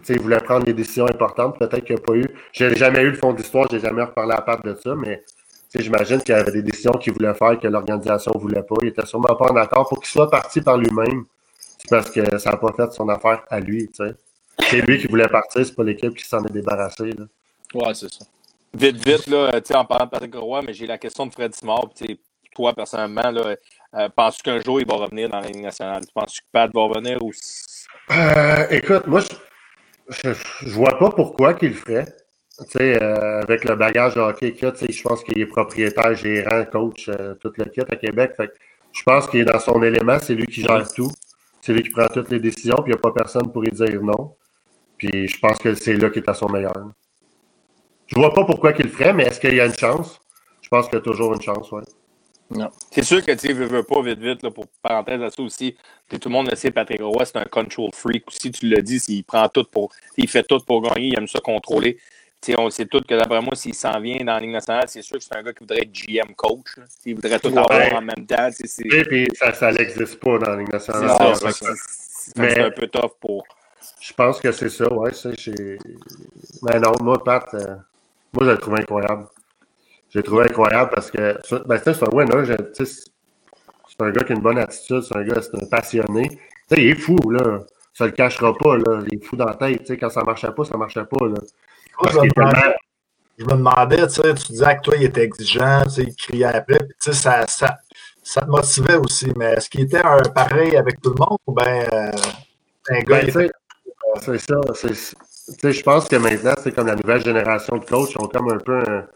il 0.08 0.20
voulait 0.20 0.40
prendre 0.40 0.64
des 0.64 0.72
décisions 0.72 1.06
importantes. 1.06 1.58
Peut-être 1.58 1.84
qu'il 1.84 1.96
n'y 1.96 2.00
a 2.00 2.04
pas 2.04 2.14
eu, 2.14 2.26
j'ai 2.52 2.74
jamais 2.74 3.02
eu 3.02 3.10
le 3.10 3.16
fond 3.16 3.32
d'histoire, 3.32 3.66
j'ai 3.70 3.80
jamais 3.80 4.02
reparlé 4.02 4.32
à 4.32 4.40
Pat 4.40 4.64
de 4.64 4.74
ça, 4.74 4.94
mais, 4.94 5.22
j'imagine 5.74 6.20
qu'il 6.20 6.34
y 6.34 6.38
avait 6.38 6.52
des 6.52 6.62
décisions 6.62 6.92
qu'il 6.92 7.12
voulait 7.12 7.34
faire 7.34 7.58
que 7.58 7.68
l'organisation 7.68 8.32
ne 8.34 8.40
voulait 8.40 8.62
pas. 8.62 8.76
Il 8.82 8.88
était 8.88 9.06
sûrement 9.06 9.34
pas 9.34 9.52
en 9.52 9.56
accord 9.56 9.88
pour 9.88 10.00
qu'il 10.00 10.10
soit 10.10 10.30
parti 10.30 10.60
par 10.60 10.76
lui-même. 10.76 11.24
Parce 11.88 12.10
que 12.10 12.38
ça 12.38 12.52
n'a 12.52 12.56
pas 12.58 12.72
fait 12.76 12.92
son 12.92 13.08
affaire 13.08 13.42
à 13.50 13.58
lui. 13.58 13.90
C'est 13.94 14.80
lui 14.82 14.98
qui 14.98 15.08
voulait 15.08 15.28
partir, 15.28 15.66
c'est 15.66 15.74
pas 15.74 15.82
l'équipe 15.82 16.14
qui 16.14 16.24
s'en 16.24 16.44
est 16.44 16.52
débarrassée, 16.52 17.10
là. 17.10 17.24
Ouais, 17.74 17.94
c'est 17.94 18.12
ça. 18.12 18.24
Vite, 18.74 19.06
vite, 19.06 19.26
là, 19.26 19.60
tu 19.60 19.68
sais, 19.68 19.74
en 19.74 19.84
parlant 19.84 20.06
de 20.06 20.10
Patrick 20.10 20.34
Roy, 20.34 20.62
mais 20.62 20.72
j'ai 20.72 20.86
la 20.86 20.98
question 20.98 21.26
de 21.26 21.32
Fred 21.32 21.54
sais, 21.54 22.18
Toi, 22.54 22.72
personnellement, 22.72 23.30
là, 23.30 23.56
euh, 23.94 24.08
penses-tu 24.08 24.42
qu'un 24.42 24.60
jour 24.60 24.80
il 24.80 24.86
va 24.86 24.94
revenir 24.94 25.28
dans 25.28 25.40
la 25.40 25.48
Ligue 25.48 25.62
nationale? 25.62 26.04
Tu 26.06 26.12
penses 26.12 26.40
que 26.40 26.46
Pat 26.52 26.70
va 26.72 26.80
revenir 26.82 27.22
ou. 27.22 27.30
Euh, 28.10 28.66
écoute, 28.70 29.06
moi, 29.06 29.20
je, 29.20 29.26
je, 30.08 30.32
je 30.66 30.74
vois 30.74 30.98
pas 30.98 31.10
pourquoi 31.10 31.54
qu'il 31.54 31.70
le 31.70 31.74
ferait. 31.74 32.06
Tu 32.58 32.78
sais, 32.78 33.02
euh, 33.02 33.40
avec 33.42 33.64
le 33.64 33.74
bagage 33.76 34.14
de 34.14 34.20
hockey 34.20 34.52
qu'il 34.52 34.68
a, 34.68 34.72
je 34.74 35.02
pense 35.02 35.24
qu'il 35.24 35.38
est 35.38 35.46
propriétaire, 35.46 36.14
gérant, 36.14 36.64
coach, 36.66 37.08
euh, 37.08 37.34
tout 37.34 37.52
le 37.56 37.64
kit 37.64 37.80
à 37.80 37.96
Québec. 37.96 38.32
Fait 38.36 38.52
je 38.92 39.02
pense 39.04 39.26
qu'il 39.26 39.40
est 39.40 39.44
dans 39.44 39.58
son 39.58 39.82
élément, 39.82 40.18
c'est 40.20 40.34
lui 40.34 40.46
qui 40.46 40.62
gère 40.62 40.86
tout. 40.92 41.10
C'est 41.62 41.72
lui 41.72 41.82
qui 41.82 41.90
prend 41.90 42.06
toutes 42.08 42.30
les 42.30 42.40
décisions, 42.40 42.76
puis 42.76 42.92
il 42.92 42.94
n'y 42.94 42.98
a 42.98 43.00
pas 43.00 43.12
personne 43.12 43.50
pour 43.50 43.62
lui 43.62 43.70
dire 43.70 44.02
non. 44.02 44.36
Puis 44.98 45.28
je 45.28 45.38
pense 45.40 45.58
que 45.58 45.74
c'est 45.74 45.94
là 45.94 46.10
qu'il 46.10 46.22
est 46.22 46.28
à 46.28 46.34
son 46.34 46.48
meilleur. 46.48 46.74
Je 48.06 48.16
vois 48.16 48.34
pas 48.34 48.44
pourquoi 48.44 48.72
qu'il 48.72 48.86
le 48.86 48.90
ferait, 48.90 49.12
mais 49.14 49.24
est-ce 49.24 49.40
qu'il 49.40 49.54
y 49.54 49.60
a 49.60 49.66
une 49.66 49.78
chance? 49.78 50.20
Je 50.60 50.68
pense 50.68 50.86
qu'il 50.86 50.96
y 50.96 50.98
a 50.98 51.02
toujours 51.02 51.32
une 51.32 51.40
chance, 51.40 51.72
oui. 51.72 51.82
C'est 52.90 53.02
sûr 53.04 53.24
que 53.24 53.32
tu 53.32 53.38
sais, 53.48 53.52
veux, 53.52 53.66
veux 53.66 53.82
pas, 53.82 54.02
vite, 54.02 54.18
vite, 54.18 54.42
là, 54.42 54.50
pour 54.50 54.66
parenthèse 54.82 55.22
à 55.22 55.30
ça 55.30 55.42
aussi. 55.42 55.76
Tout 56.08 56.18
le 56.24 56.30
monde 56.30 56.50
le 56.50 56.56
sait, 56.56 56.70
Patrick 56.70 57.00
Roy, 57.00 57.24
c'est 57.24 57.36
un 57.36 57.44
control 57.44 57.90
freak 57.92 58.28
aussi. 58.28 58.50
Tu 58.50 58.66
l'as 58.68 58.82
dit, 58.82 59.00
il 59.08 59.22
prend 59.24 59.48
tout 59.48 59.64
pour. 59.64 59.90
Il 60.16 60.28
fait 60.28 60.42
tout 60.42 60.58
pour 60.60 60.82
gagner, 60.82 61.08
il 61.08 61.18
aime 61.18 61.26
ça 61.28 61.40
contrôler. 61.40 61.98
Tu 62.40 62.52
sais, 62.52 62.60
on 62.60 62.68
sait 62.70 62.86
tout 62.86 63.00
que 63.00 63.14
d'après 63.14 63.40
moi, 63.40 63.54
s'il 63.54 63.72
s'en 63.74 64.00
vient 64.00 64.18
dans 64.18 64.34
la 64.34 64.40
Ligue 64.40 64.50
nationale, 64.50 64.84
c'est 64.88 65.00
sûr 65.02 65.16
que 65.16 65.22
c'est 65.24 65.36
un 65.36 65.42
gars 65.42 65.52
qui 65.52 65.60
voudrait 65.60 65.82
être 65.82 65.92
GM 65.92 66.34
coach. 66.34 66.76
là. 66.76 66.84
Il 67.06 67.14
voudrait 67.14 67.38
tout 67.38 67.48
avoir 67.56 67.94
en 67.94 68.02
même 68.02 68.26
temps. 68.26 68.48
Et 68.84 69.04
puis 69.04 69.28
ça, 69.34 69.52
ça 69.54 69.70
n'existe 69.70 70.16
pas 70.18 70.38
dans 70.38 70.50
la 70.50 70.56
Ligue 70.56 70.68
c'est 70.72 70.92
nationale. 70.92 71.36
ça. 71.36 71.68
C'est- 72.34 72.60
un 72.60 72.70
peu 72.70 72.86
tough 72.88 73.12
pour. 73.20 73.44
Je 74.00 74.12
pense 74.12 74.40
que 74.40 74.50
c'est 74.52 74.68
ça, 74.68 74.92
ouais. 74.92 75.12
c'est- 75.14 75.38
j'ai- 75.38 75.78
Mais 76.62 76.78
non, 76.80 76.92
moi, 77.00 77.22
Pat, 77.22 77.44
euh, 77.54 77.76
moi, 78.32 78.44
je 78.46 78.50
l'ai 78.50 78.58
trouvé 78.58 78.80
incroyable. 78.80 79.26
J'ai 80.14 80.22
trouvé 80.22 80.44
incroyable 80.44 80.90
parce 80.94 81.10
que 81.10 81.38
ben, 81.66 81.80
c'est 81.82 82.02
un 82.02 82.08
winner. 82.12 82.56
C'est 82.74 84.00
un 84.00 84.10
gars 84.10 84.24
qui 84.24 84.32
a 84.32 84.36
une 84.36 84.42
bonne 84.42 84.58
attitude, 84.58 85.02
c'est 85.02 85.16
un 85.16 85.22
gars, 85.22 85.40
c'est 85.40 85.54
un 85.62 85.66
passionné. 85.66 86.28
Tu 86.28 86.36
sais, 86.76 86.82
il 86.82 86.90
est 86.90 86.94
fou, 86.94 87.18
là. 87.30 87.60
Ça 87.94 88.06
le 88.06 88.12
cachera 88.12 88.54
pas, 88.56 88.76
là. 88.76 89.02
Il 89.10 89.18
est 89.18 89.24
fou 89.24 89.36
dans 89.36 89.46
la 89.46 89.54
tête. 89.54 89.80
Tu 89.80 89.86
sais, 89.86 89.96
quand 89.98 90.10
ça 90.10 90.22
marchait 90.22 90.50
pas, 90.52 90.64
ça 90.64 90.76
marchait 90.76 91.04
pas, 91.04 91.26
là. 91.26 91.34
Parce 91.98 92.14
je, 92.14 92.20
me 92.20 92.28
demandais, 92.34 92.74
je 93.38 93.44
me 93.44 93.50
demandais, 93.50 94.06
tu 94.08 94.14
sais, 94.14 94.34
tu 94.34 94.52
disais 94.52 94.76
que 94.76 94.82
toi, 94.82 94.94
il 94.96 95.04
était 95.04 95.22
exigeant, 95.24 95.82
tu 95.84 95.90
sais, 95.90 96.02
il 96.02 96.14
criait 96.16 96.44
après, 96.44 96.78
puis 96.78 96.96
tu 97.02 97.12
sais, 97.12 97.14
ça, 97.14 97.46
ça, 97.46 97.76
ça 98.22 98.40
te 98.42 98.46
motivait 98.50 98.96
aussi, 98.96 99.30
mais 99.36 99.52
est-ce 99.52 99.68
qu'il 99.68 99.82
était 99.82 100.04
un 100.04 100.20
pareil 100.22 100.76
avec 100.76 101.00
tout 101.00 101.10
le 101.10 101.16
monde 101.18 101.38
ou 101.46 101.54
bien 101.54 101.84
euh, 101.92 102.10
un 102.90 103.00
gars, 103.00 103.20
Ben, 103.20 103.28
était- 103.28 103.50
c'est 104.20 104.38
ça. 104.38 104.60
c'est- 104.74 104.88
tu 104.88 105.58
sais, 105.60 105.72
je 105.72 105.82
pense 105.82 106.08
que 106.08 106.16
maintenant, 106.16 106.54
c'est 106.62 106.72
comme 106.72 106.86
la 106.86 106.96
nouvelle 106.96 107.22
génération 107.22 107.76
de 107.76 107.84
coachs 107.84 108.18
ont 108.18 108.28
comme 108.28 108.50
un 108.52 108.58
peu 108.58 108.78
un, 108.78 109.06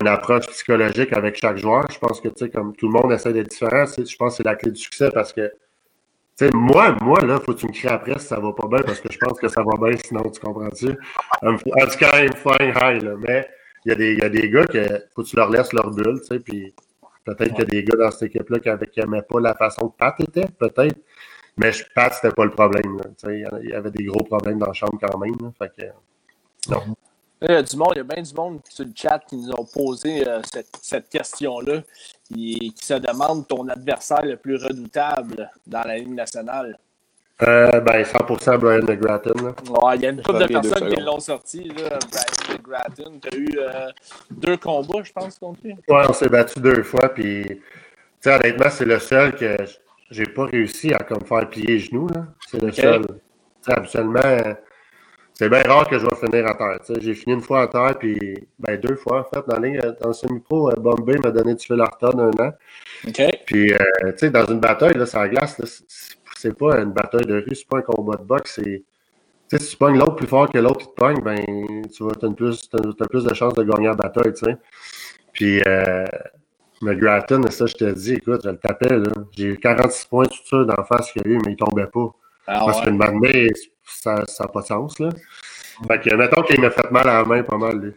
une 0.00 0.08
approche 0.08 0.46
psychologique 0.48 1.12
avec 1.12 1.36
chaque 1.36 1.58
joueur. 1.58 1.84
Je 1.90 1.98
pense 1.98 2.20
que, 2.20 2.28
tu 2.28 2.44
sais, 2.44 2.50
comme 2.50 2.74
tout 2.76 2.86
le 2.86 2.92
monde 2.92 3.12
essaie 3.12 3.32
d'être 3.32 3.48
différent, 3.50 3.84
je 3.86 4.16
pense 4.16 4.32
que 4.32 4.36
c'est 4.38 4.44
la 4.44 4.54
clé 4.56 4.70
du 4.70 4.80
succès 4.80 5.10
parce 5.12 5.32
que, 5.32 5.48
tu 5.48 6.46
sais, 6.46 6.50
moi, 6.54 6.96
moi, 7.02 7.20
là, 7.22 7.38
faut 7.40 7.52
que 7.54 7.58
tu 7.60 7.66
me 7.66 7.72
cries 7.72 7.88
après 7.88 8.18
si 8.18 8.26
ça 8.26 8.40
va 8.40 8.52
pas 8.52 8.66
bien 8.68 8.80
parce 8.82 9.00
que 9.00 9.12
je 9.12 9.18
pense 9.18 9.38
que 9.38 9.48
ça 9.48 9.62
va 9.62 9.76
bien, 9.88 9.98
sinon, 10.04 10.22
tu 10.30 10.40
comprends-tu? 10.40 10.96
En 11.42 11.56
tout 11.56 11.98
cas, 11.98 12.22
I'm 12.24 12.32
flying 12.32 12.72
high, 12.74 13.02
là. 13.02 13.14
Mais 13.18 13.48
il 13.84 13.90
y, 13.90 13.92
a 13.92 13.94
des- 13.96 14.12
il 14.14 14.18
y 14.20 14.22
a 14.22 14.28
des 14.28 14.48
gars 14.48 14.64
que 14.64 15.04
faut 15.14 15.22
que 15.22 15.28
tu 15.28 15.36
leur 15.36 15.50
laisses 15.50 15.72
leur 15.72 15.90
bulle, 15.90 16.20
tu 16.20 16.26
sais, 16.26 16.40
puis 16.40 16.74
Peut-être 17.24 17.50
qu'il 17.54 17.58
y 17.58 17.62
a 17.62 17.64
des 17.66 17.84
gars 17.84 17.96
dans 17.96 18.10
cette 18.10 18.34
équipe-là 18.34 18.58
qui 18.86 18.98
n'aimaient 19.00 19.22
pas 19.22 19.38
la 19.38 19.54
façon 19.54 19.88
que 19.88 19.96
Pat 19.96 20.18
était, 20.18 20.46
peut-être. 20.58 20.96
Mais 21.56 21.70
Pat, 21.94 22.12
c'était 22.12 22.34
pas 22.34 22.44
le 22.44 22.50
problème. 22.50 23.00
Il 23.28 23.68
y 23.70 23.72
avait 23.72 23.92
des 23.92 24.02
gros 24.02 24.24
problèmes 24.24 24.58
dans 24.58 24.66
la 24.66 24.72
chambre 24.72 24.98
quand 25.00 25.18
même. 25.18 25.34
Fait 25.56 25.70
que, 25.76 25.86
non. 26.68 26.82
Il 27.44 27.50
y 27.50 27.54
a 27.54 27.62
du 27.62 27.76
monde, 27.76 27.92
il 27.94 27.98
y 27.98 28.00
a 28.00 28.04
bien 28.04 28.22
du 28.22 28.34
monde 28.34 28.60
sur 28.68 28.84
le 28.84 28.92
chat 28.94 29.18
qui 29.26 29.36
nous 29.36 29.50
ont 29.50 29.64
posé 29.64 30.28
euh, 30.28 30.40
cette, 30.52 30.78
cette 30.80 31.08
question-là, 31.08 31.82
qui, 32.24 32.72
qui, 32.72 32.84
se 32.84 32.94
demande 32.94 33.48
ton 33.48 33.68
adversaire 33.68 34.24
le 34.24 34.36
plus 34.36 34.62
redoutable 34.62 35.50
dans 35.66 35.82
la 35.82 35.98
Ligue 35.98 36.14
nationale. 36.14 36.78
Euh, 37.42 37.80
ben, 37.80 38.02
100% 38.02 38.58
Brian 38.58 38.84
McGratton. 38.84 39.54
Ouais, 39.70 39.96
il 39.96 40.02
y 40.02 40.06
a 40.06 40.10
une 40.10 40.22
couple 40.22 40.38
de 40.38 40.46
personnes 40.46 40.88
qui 40.88 41.00
l'ont 41.00 41.18
sorti, 41.18 41.64
là, 41.64 41.98
Brian 42.12 42.56
McGratton. 42.56 43.18
Tu 43.20 43.28
as 43.28 43.36
eu 43.36 43.58
euh, 43.58 43.90
deux 44.30 44.56
combats, 44.56 45.02
je 45.02 45.12
pense, 45.12 45.36
contre 45.40 45.58
lui. 45.64 45.72
Ouais, 45.88 46.04
on 46.08 46.12
s'est 46.12 46.28
battu 46.28 46.60
deux 46.60 46.84
fois, 46.84 47.08
puis, 47.08 47.60
honnêtement, 48.24 48.70
c'est 48.70 48.84
le 48.84 49.00
seul 49.00 49.34
que 49.34 49.56
j'ai 50.12 50.26
pas 50.26 50.44
réussi 50.44 50.94
à 50.94 50.98
comme, 50.98 51.24
faire 51.24 51.50
plier 51.50 51.66
les 51.66 51.78
genoux. 51.80 52.08
C'est 52.48 52.62
le 52.62 52.68
okay. 52.68 52.82
seul. 52.82 53.06
T'sais, 53.62 53.72
habituellement, 53.72 54.54
c'est 55.42 55.48
bien 55.48 55.62
rare 55.62 55.88
que 55.88 55.98
je 55.98 56.06
vais 56.06 56.14
finir 56.14 56.46
à 56.46 56.54
terre. 56.54 56.78
J'ai 57.00 57.14
fini 57.14 57.34
une 57.34 57.40
fois 57.40 57.62
à 57.62 57.66
terre, 57.66 57.98
puis 57.98 58.16
ben, 58.60 58.78
deux 58.78 58.94
fois 58.94 59.22
en 59.22 59.24
fait. 59.24 59.44
Dans, 59.48 59.58
les, 59.58 59.76
dans 60.00 60.08
le 60.08 60.12
semi-pro, 60.12 60.70
euh, 60.70 60.76
Bombay 60.76 61.18
m'a 61.18 61.32
donné 61.32 61.56
du 61.56 61.66
fil 61.66 61.80
à 61.80 61.86
retard 61.86 62.16
un 62.16 62.30
an. 62.38 62.52
Okay. 63.08 63.40
Puis, 63.44 63.72
euh, 63.72 63.76
tu 64.12 64.18
sais, 64.18 64.30
dans 64.30 64.46
une 64.46 64.60
bataille, 64.60 64.94
là, 64.94 65.04
ça 65.04 65.26
glace, 65.28 65.60
c'est 66.36 66.56
pas 66.56 66.80
une 66.80 66.92
bataille 66.92 67.26
de 67.26 67.34
rue, 67.34 67.56
c'est 67.56 67.66
pas 67.66 67.78
un 67.78 67.82
combat 67.82 68.16
de 68.18 68.22
boxe, 68.22 68.60
c'est. 68.62 68.84
Si 69.58 69.70
tu 69.70 69.76
pognes 69.76 69.98
l'autre 69.98 70.14
plus 70.14 70.28
fort 70.28 70.48
que 70.48 70.58
l'autre 70.58 70.78
qui 70.78 70.86
te 70.86 70.94
pogne, 70.94 71.20
ben, 71.20 71.44
tu 71.92 72.04
vas, 72.04 72.12
as 72.22 72.30
plus, 72.30 72.70
as, 72.72 73.06
plus 73.08 73.24
de 73.24 73.34
chances 73.34 73.54
de 73.54 73.64
gagner 73.64 73.88
la 73.88 73.94
bataille, 73.94 74.32
tu 74.32 74.44
sais. 74.44 74.56
Puis, 75.32 75.60
euh, 75.66 76.06
McGratton, 76.82 77.42
ça, 77.50 77.66
je 77.66 77.74
te 77.74 77.92
dis, 77.92 78.14
écoute, 78.14 78.42
je 78.44 78.50
le 78.50 78.58
tapais, 78.58 78.96
là. 78.96 79.10
J'ai 79.36 79.46
eu 79.46 79.58
46 79.58 80.06
points 80.06 80.26
tout 80.26 80.38
ça 80.48 80.64
d'en 80.64 80.84
face 80.84 81.10
qu'il 81.10 81.22
y 81.22 81.24
a 81.26 81.28
eu, 81.32 81.38
mais 81.44 81.52
il 81.52 81.56
tombait 81.56 81.86
pas. 81.86 82.14
Ah, 82.46 82.62
Parce 82.64 82.78
ouais. 82.78 82.84
qu'une 82.84 82.96
matinée, 82.96 83.48
ça 83.84 84.24
n'a 84.40 84.48
pas 84.48 84.60
de 84.60 84.66
sens, 84.66 84.98
là. 84.98 85.10
Fait 85.88 86.00
que, 86.00 86.14
mettons 86.14 86.42
qu'il 86.42 86.60
m'a 86.60 86.70
fait 86.70 86.90
mal 86.90 87.08
à 87.08 87.14
la 87.18 87.24
main 87.24 87.42
pas 87.42 87.58
mal, 87.58 87.78
lui. 87.78 87.92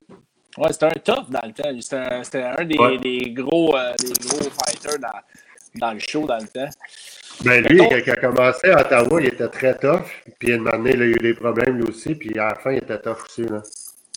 Ouais, 0.58 0.72
c'était 0.72 0.86
un 0.86 0.90
tough 0.90 1.30
dans 1.30 1.42
le 1.44 1.52
temps. 1.52 2.22
C'était 2.24 2.44
un, 2.44 2.56
un 2.58 2.66
des, 2.66 2.78
ouais. 2.78 2.98
des, 2.98 3.32
gros, 3.32 3.76
euh, 3.76 3.94
des 4.00 4.28
gros 4.28 4.50
fighters 4.50 5.00
dans, 5.00 5.20
dans 5.76 5.94
le 5.94 6.00
show 6.00 6.26
dans 6.26 6.38
le 6.38 6.48
temps. 6.48 6.70
Ben 7.44 7.62
lui, 7.66 7.78
quand 7.78 7.98
il 7.98 8.10
a 8.10 8.16
commencé 8.16 8.70
à 8.70 8.82
Ottawa, 8.82 9.22
il 9.22 9.28
était 9.28 9.50
très 9.50 9.78
tough. 9.78 10.06
Puis 10.40 10.54
une 10.54 10.68
année, 10.70 10.92
il 10.94 11.02
a 11.02 11.06
eu 11.06 11.16
des 11.16 11.34
problèmes 11.34 11.78
lui 11.78 11.90
aussi. 11.90 12.16
Puis 12.16 12.38
à 12.40 12.50
la 12.50 12.56
fin, 12.56 12.72
il 12.72 12.78
était 12.78 13.00
tough 13.00 13.26
aussi. 13.26 13.44
Là. 13.44 13.62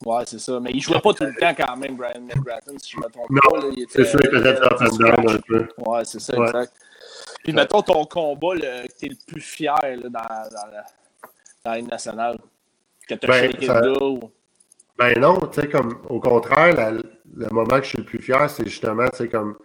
Ouais, 0.04 0.22
c'est 0.26 0.38
ça. 0.38 0.60
Mais 0.60 0.70
il 0.72 0.80
jouait 0.80 1.00
pas 1.00 1.12
tout 1.12 1.24
le 1.24 1.34
temps 1.34 1.54
quand 1.54 1.76
même, 1.76 1.96
Brian 1.96 2.20
McGratton, 2.20 2.78
si 2.78 2.92
je 2.92 2.96
me 2.98 3.08
trompe 3.08 3.30
non, 3.30 3.60
pas. 3.60 3.66
C'est 3.90 4.04
sûr, 4.04 4.20
il 4.22 4.30
faisait 4.30 4.62
up 4.62 4.76
and 4.80 4.96
down 4.96 5.30
un 5.30 5.40
peu. 5.46 5.66
Ouais, 5.78 6.04
c'est 6.04 6.20
ça, 6.20 6.38
ouais. 6.38 6.46
exact. 6.46 6.72
Puis 7.42 7.52
mettons 7.52 7.82
ton 7.82 8.04
combat 8.04 8.54
que 8.54 8.86
tu 8.98 9.06
es 9.06 9.08
le 9.08 9.16
plus 9.26 9.40
fier 9.40 9.74
là, 9.82 9.96
dans, 9.96 10.10
dans, 10.10 10.70
la, 10.70 10.84
dans 11.68 11.74
la 11.74 11.82
nationale. 11.82 12.38
Que 13.08 13.14
tu 13.14 13.26
as 13.26 13.28
ben, 13.28 13.50
shaké 13.52 13.66
ça... 13.66 13.80
le 13.80 13.92
gars 13.92 14.04
ou... 14.04 14.20
Ben 14.98 15.18
non, 15.20 15.38
tu 15.38 15.60
sais, 15.60 15.68
comme 15.68 15.98
au 16.08 16.20
contraire, 16.20 16.74
la, 16.74 16.90
le 16.90 17.48
moment 17.52 17.78
que 17.78 17.84
je 17.84 17.90
suis 17.90 17.98
le 17.98 18.04
plus 18.04 18.18
fier, 18.18 18.50
c'est 18.50 18.64
justement, 18.64 19.08
tu 19.08 19.18
sais, 19.18 19.28
comme 19.28 19.56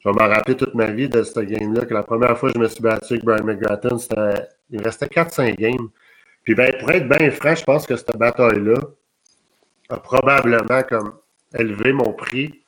je 0.00 0.08
vais 0.08 0.14
m'en 0.14 0.28
rappeler 0.32 0.56
toute 0.56 0.74
ma 0.74 0.86
vie 0.86 1.08
de 1.08 1.22
ce 1.22 1.40
game-là, 1.40 1.84
que 1.84 1.94
la 1.94 2.02
première 2.02 2.36
fois 2.36 2.50
que 2.50 2.56
je 2.56 2.60
me 2.60 2.68
suis 2.68 2.82
battu 2.82 3.14
avec 3.14 3.24
Brian 3.24 3.44
McGratton. 3.44 3.98
Il 4.70 4.82
restait 4.82 5.06
4-5 5.06 5.56
games. 5.56 5.88
Puis 6.44 6.54
ben, 6.54 6.72
pour 6.80 6.90
être 6.90 7.08
bien 7.08 7.30
franc, 7.30 7.54
je 7.54 7.64
pense 7.64 7.86
que 7.86 7.96
cette 7.96 8.16
bataille-là 8.16 8.78
a 9.90 9.96
probablement 9.98 10.82
comme 10.88 11.18
élevé 11.58 11.92
mon 11.92 12.12
prix 12.12 12.62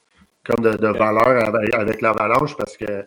comme 0.45 0.63
de, 0.65 0.73
de 0.77 0.89
valeur 0.89 1.55
avec, 1.55 1.75
avec 1.75 2.01
l'avalanche 2.01 2.57
parce 2.57 2.77
que 2.77 3.05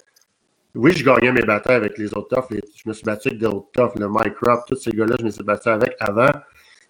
oui, 0.76 0.94
je 0.94 1.04
gagnais 1.04 1.32
mes 1.32 1.42
batailles 1.42 1.78
avec 1.78 1.98
les 1.98 2.14
autres 2.14 2.36
toughs. 2.36 2.50
Je 2.52 2.90
me 2.90 2.94
suis 2.94 3.04
battu 3.04 3.30
avec 3.30 3.40
d'autres 3.40 3.68
toughs, 3.74 3.98
le 3.98 4.08
Mike 4.08 4.36
tous 4.68 4.76
ces 4.76 4.92
gars-là, 4.92 5.16
je 5.20 5.26
me 5.26 5.30
suis 5.30 5.44
battu 5.44 5.70
avec 5.70 5.96
avant. 6.00 6.32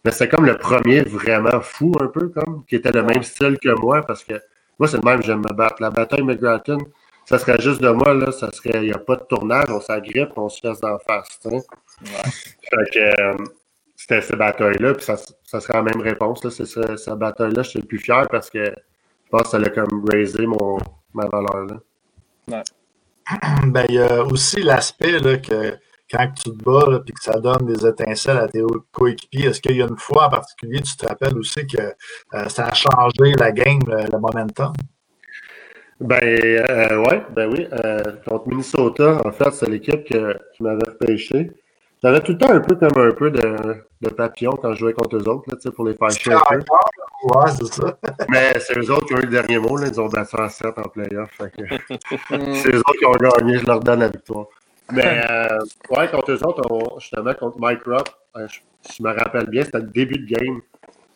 Mais 0.03 0.11
c'est 0.11 0.27
comme 0.29 0.45
le 0.45 0.57
premier 0.57 1.01
vraiment 1.01 1.61
fou, 1.61 1.91
un 1.99 2.07
peu, 2.07 2.29
comme, 2.29 2.63
qui 2.65 2.75
était 2.75 2.91
le 2.91 3.03
même 3.03 3.23
style 3.23 3.57
que 3.57 3.69
moi, 3.79 4.01
parce 4.01 4.23
que 4.23 4.33
moi, 4.77 4.87
c'est 4.87 4.97
le 4.97 5.03
même, 5.03 5.21
j'aime 5.23 5.39
me 5.39 5.53
battre. 5.53 5.77
La 5.79 5.89
bataille 5.89 6.23
McGratton, 6.23 6.77
ça 7.25 7.39
serait 7.39 7.59
juste 7.59 7.81
de 7.81 7.89
moi, 7.89 8.13
là, 8.13 8.31
ça 8.31 8.51
serait, 8.51 8.83
il 8.83 8.87
n'y 8.89 8.93
a 8.93 8.99
pas 8.99 9.15
de 9.15 9.23
tournage, 9.23 9.69
on 9.69 9.81
s'agrippe, 9.81 10.29
on 10.35 10.49
se 10.49 10.67
laisse 10.67 10.79
d'en 10.79 10.99
face, 10.99 11.39
tu 11.41 11.49
sais. 11.49 11.55
Ouais. 11.55 12.31
Fait 12.69 12.91
que, 12.93 13.21
euh, 13.21 13.37
c'était 13.95 14.21
cette 14.21 14.37
bataille-là, 14.37 14.93
puis 14.93 15.05
ça, 15.05 15.15
ça 15.43 15.59
serait 15.59 15.73
la 15.73 15.83
même 15.83 16.01
réponse, 16.01 16.43
là, 16.43 16.51
c'est 16.51 16.65
cette, 16.65 16.99
cette 16.99 17.15
bataille-là, 17.15 17.63
je 17.63 17.69
suis 17.69 17.79
le 17.79 17.87
plus 17.87 17.99
fier 17.99 18.27
parce 18.29 18.49
que 18.49 18.65
je 18.65 19.29
pense 19.31 19.43
que 19.43 19.49
ça 19.49 19.57
a 19.57 19.69
comme 19.69 20.05
raisé 20.07 20.45
mon, 20.45 20.77
ma 21.13 21.25
valeur, 21.27 21.65
là. 21.65 21.79
Ouais. 22.47 22.63
Ben, 23.67 23.85
il 23.89 23.95
y 23.95 23.99
a 23.99 24.23
aussi 24.23 24.61
l'aspect, 24.61 25.19
que 25.41 25.77
quand 26.11 26.27
tu 26.35 26.51
te 26.51 26.63
bats 26.63 27.01
et 27.07 27.11
que 27.11 27.23
ça 27.23 27.39
donne 27.39 27.65
des 27.65 27.85
étincelles 27.85 28.37
à 28.37 28.47
tes 28.47 28.63
coéquipiers, 28.91 29.47
est-ce 29.47 29.59
qu'il 29.61 29.77
y 29.77 29.81
a 29.81 29.87
une 29.87 29.97
fois 29.97 30.27
en 30.27 30.29
particulier, 30.29 30.81
tu 30.81 30.95
te 30.95 31.07
rappelles 31.07 31.37
aussi 31.37 31.65
que 31.65 31.81
euh, 31.81 32.49
ça 32.49 32.67
a 32.67 32.73
changé 32.73 33.33
la 33.37 33.51
game, 33.51 33.79
le, 33.87 34.03
le 34.11 34.19
momentum? 34.19 34.73
Ben, 35.99 36.19
euh, 36.21 36.97
ouais, 37.03 37.23
ben 37.33 37.51
oui. 37.51 37.67
Euh, 37.71 38.03
contre 38.27 38.47
Minnesota, 38.49 39.21
en 39.25 39.31
fait, 39.31 39.51
c'est 39.51 39.69
l'équipe 39.69 40.03
qui 40.03 40.63
m'avait 40.63 40.83
repêché. 40.85 41.51
J'avais 42.03 42.21
tout 42.21 42.33
le 42.33 42.37
temps 42.37 42.51
un 42.51 42.59
peu 42.59 42.75
comme 42.75 42.97
un 42.97 43.11
peu 43.11 43.31
de, 43.31 43.83
de 44.01 44.09
papillon 44.09 44.51
quand 44.61 44.73
je 44.73 44.79
jouais 44.79 44.93
contre 44.93 45.15
eux 45.17 45.27
autres, 45.27 45.45
là, 45.49 45.71
pour 45.71 45.85
les 45.85 45.95
faire 45.95 46.11
chier 46.11 46.33
un 46.33 46.39
peu. 46.49 46.59
Ouais, 47.23 47.51
c'est 47.57 47.73
ça. 47.73 47.97
Mais 48.29 48.59
c'est 48.59 48.77
eux 48.77 48.91
autres 48.91 49.07
qui 49.07 49.13
ont 49.15 49.19
eu 49.19 49.25
le 49.25 49.31
dernier 49.31 49.57
mot, 49.57 49.77
là, 49.77 49.87
ils 49.87 49.99
ont 49.99 50.07
battu 50.07 50.35
en 50.39 50.47
7 50.47 50.77
en 50.77 50.83
playoff. 50.83 51.31
c'est 51.39 52.75
eux 52.75 52.79
autres 52.79 52.99
qui 52.99 53.05
ont 53.05 53.11
gagné, 53.13 53.57
je 53.57 53.65
leur 53.65 53.79
donne 53.79 54.01
la 54.01 54.09
victoire. 54.09 54.45
Mais 54.91 55.23
euh, 55.29 55.59
ouais, 55.89 56.07
contre 56.09 56.31
eux 56.31 56.43
autres, 56.45 56.61
on, 56.69 56.99
justement, 56.99 57.33
contre 57.33 57.59
Mike 57.59 57.83
Rupp, 57.85 58.09
je, 58.35 58.59
je, 58.95 59.01
me 59.01 59.11
rappelle 59.11 59.47
bien, 59.47 59.63
c'était 59.63 59.79
le 59.79 59.87
début 59.87 60.19
de 60.19 60.35
game. 60.35 60.61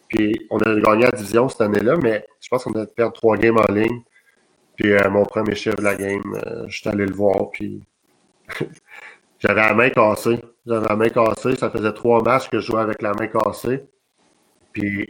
Puis 0.07 0.47
on 0.49 0.57
a 0.57 0.79
gagné 0.79 1.03
la 1.03 1.11
division 1.11 1.47
cette 1.49 1.61
année-là, 1.61 1.97
mais 2.01 2.25
je 2.41 2.47
pense 2.49 2.63
qu'on 2.63 2.73
a 2.73 2.85
perdu 2.87 3.13
trois 3.13 3.37
games 3.37 3.57
en 3.57 3.71
ligne. 3.71 4.01
Puis 4.75 4.93
euh, 4.93 5.09
mon 5.09 5.23
premier 5.25 5.55
chef 5.55 5.75
de 5.75 5.83
la 5.83 5.95
game, 5.95 6.23
euh, 6.47 6.65
je 6.67 6.79
suis 6.79 6.89
allé 6.89 7.05
le 7.05 7.13
voir, 7.13 7.51
puis 7.51 7.83
j'avais 9.39 9.61
la 9.61 9.73
main 9.73 9.89
cassée. 9.89 10.39
J'avais 10.65 10.87
la 10.87 10.95
main 10.95 11.09
cassée. 11.09 11.55
Ça 11.55 11.69
faisait 11.69 11.93
trois 11.93 12.21
matchs 12.21 12.49
que 12.49 12.59
je 12.59 12.67
jouais 12.67 12.81
avec 12.81 13.01
la 13.01 13.13
main 13.13 13.27
cassée. 13.27 13.83
Puis, 14.73 15.09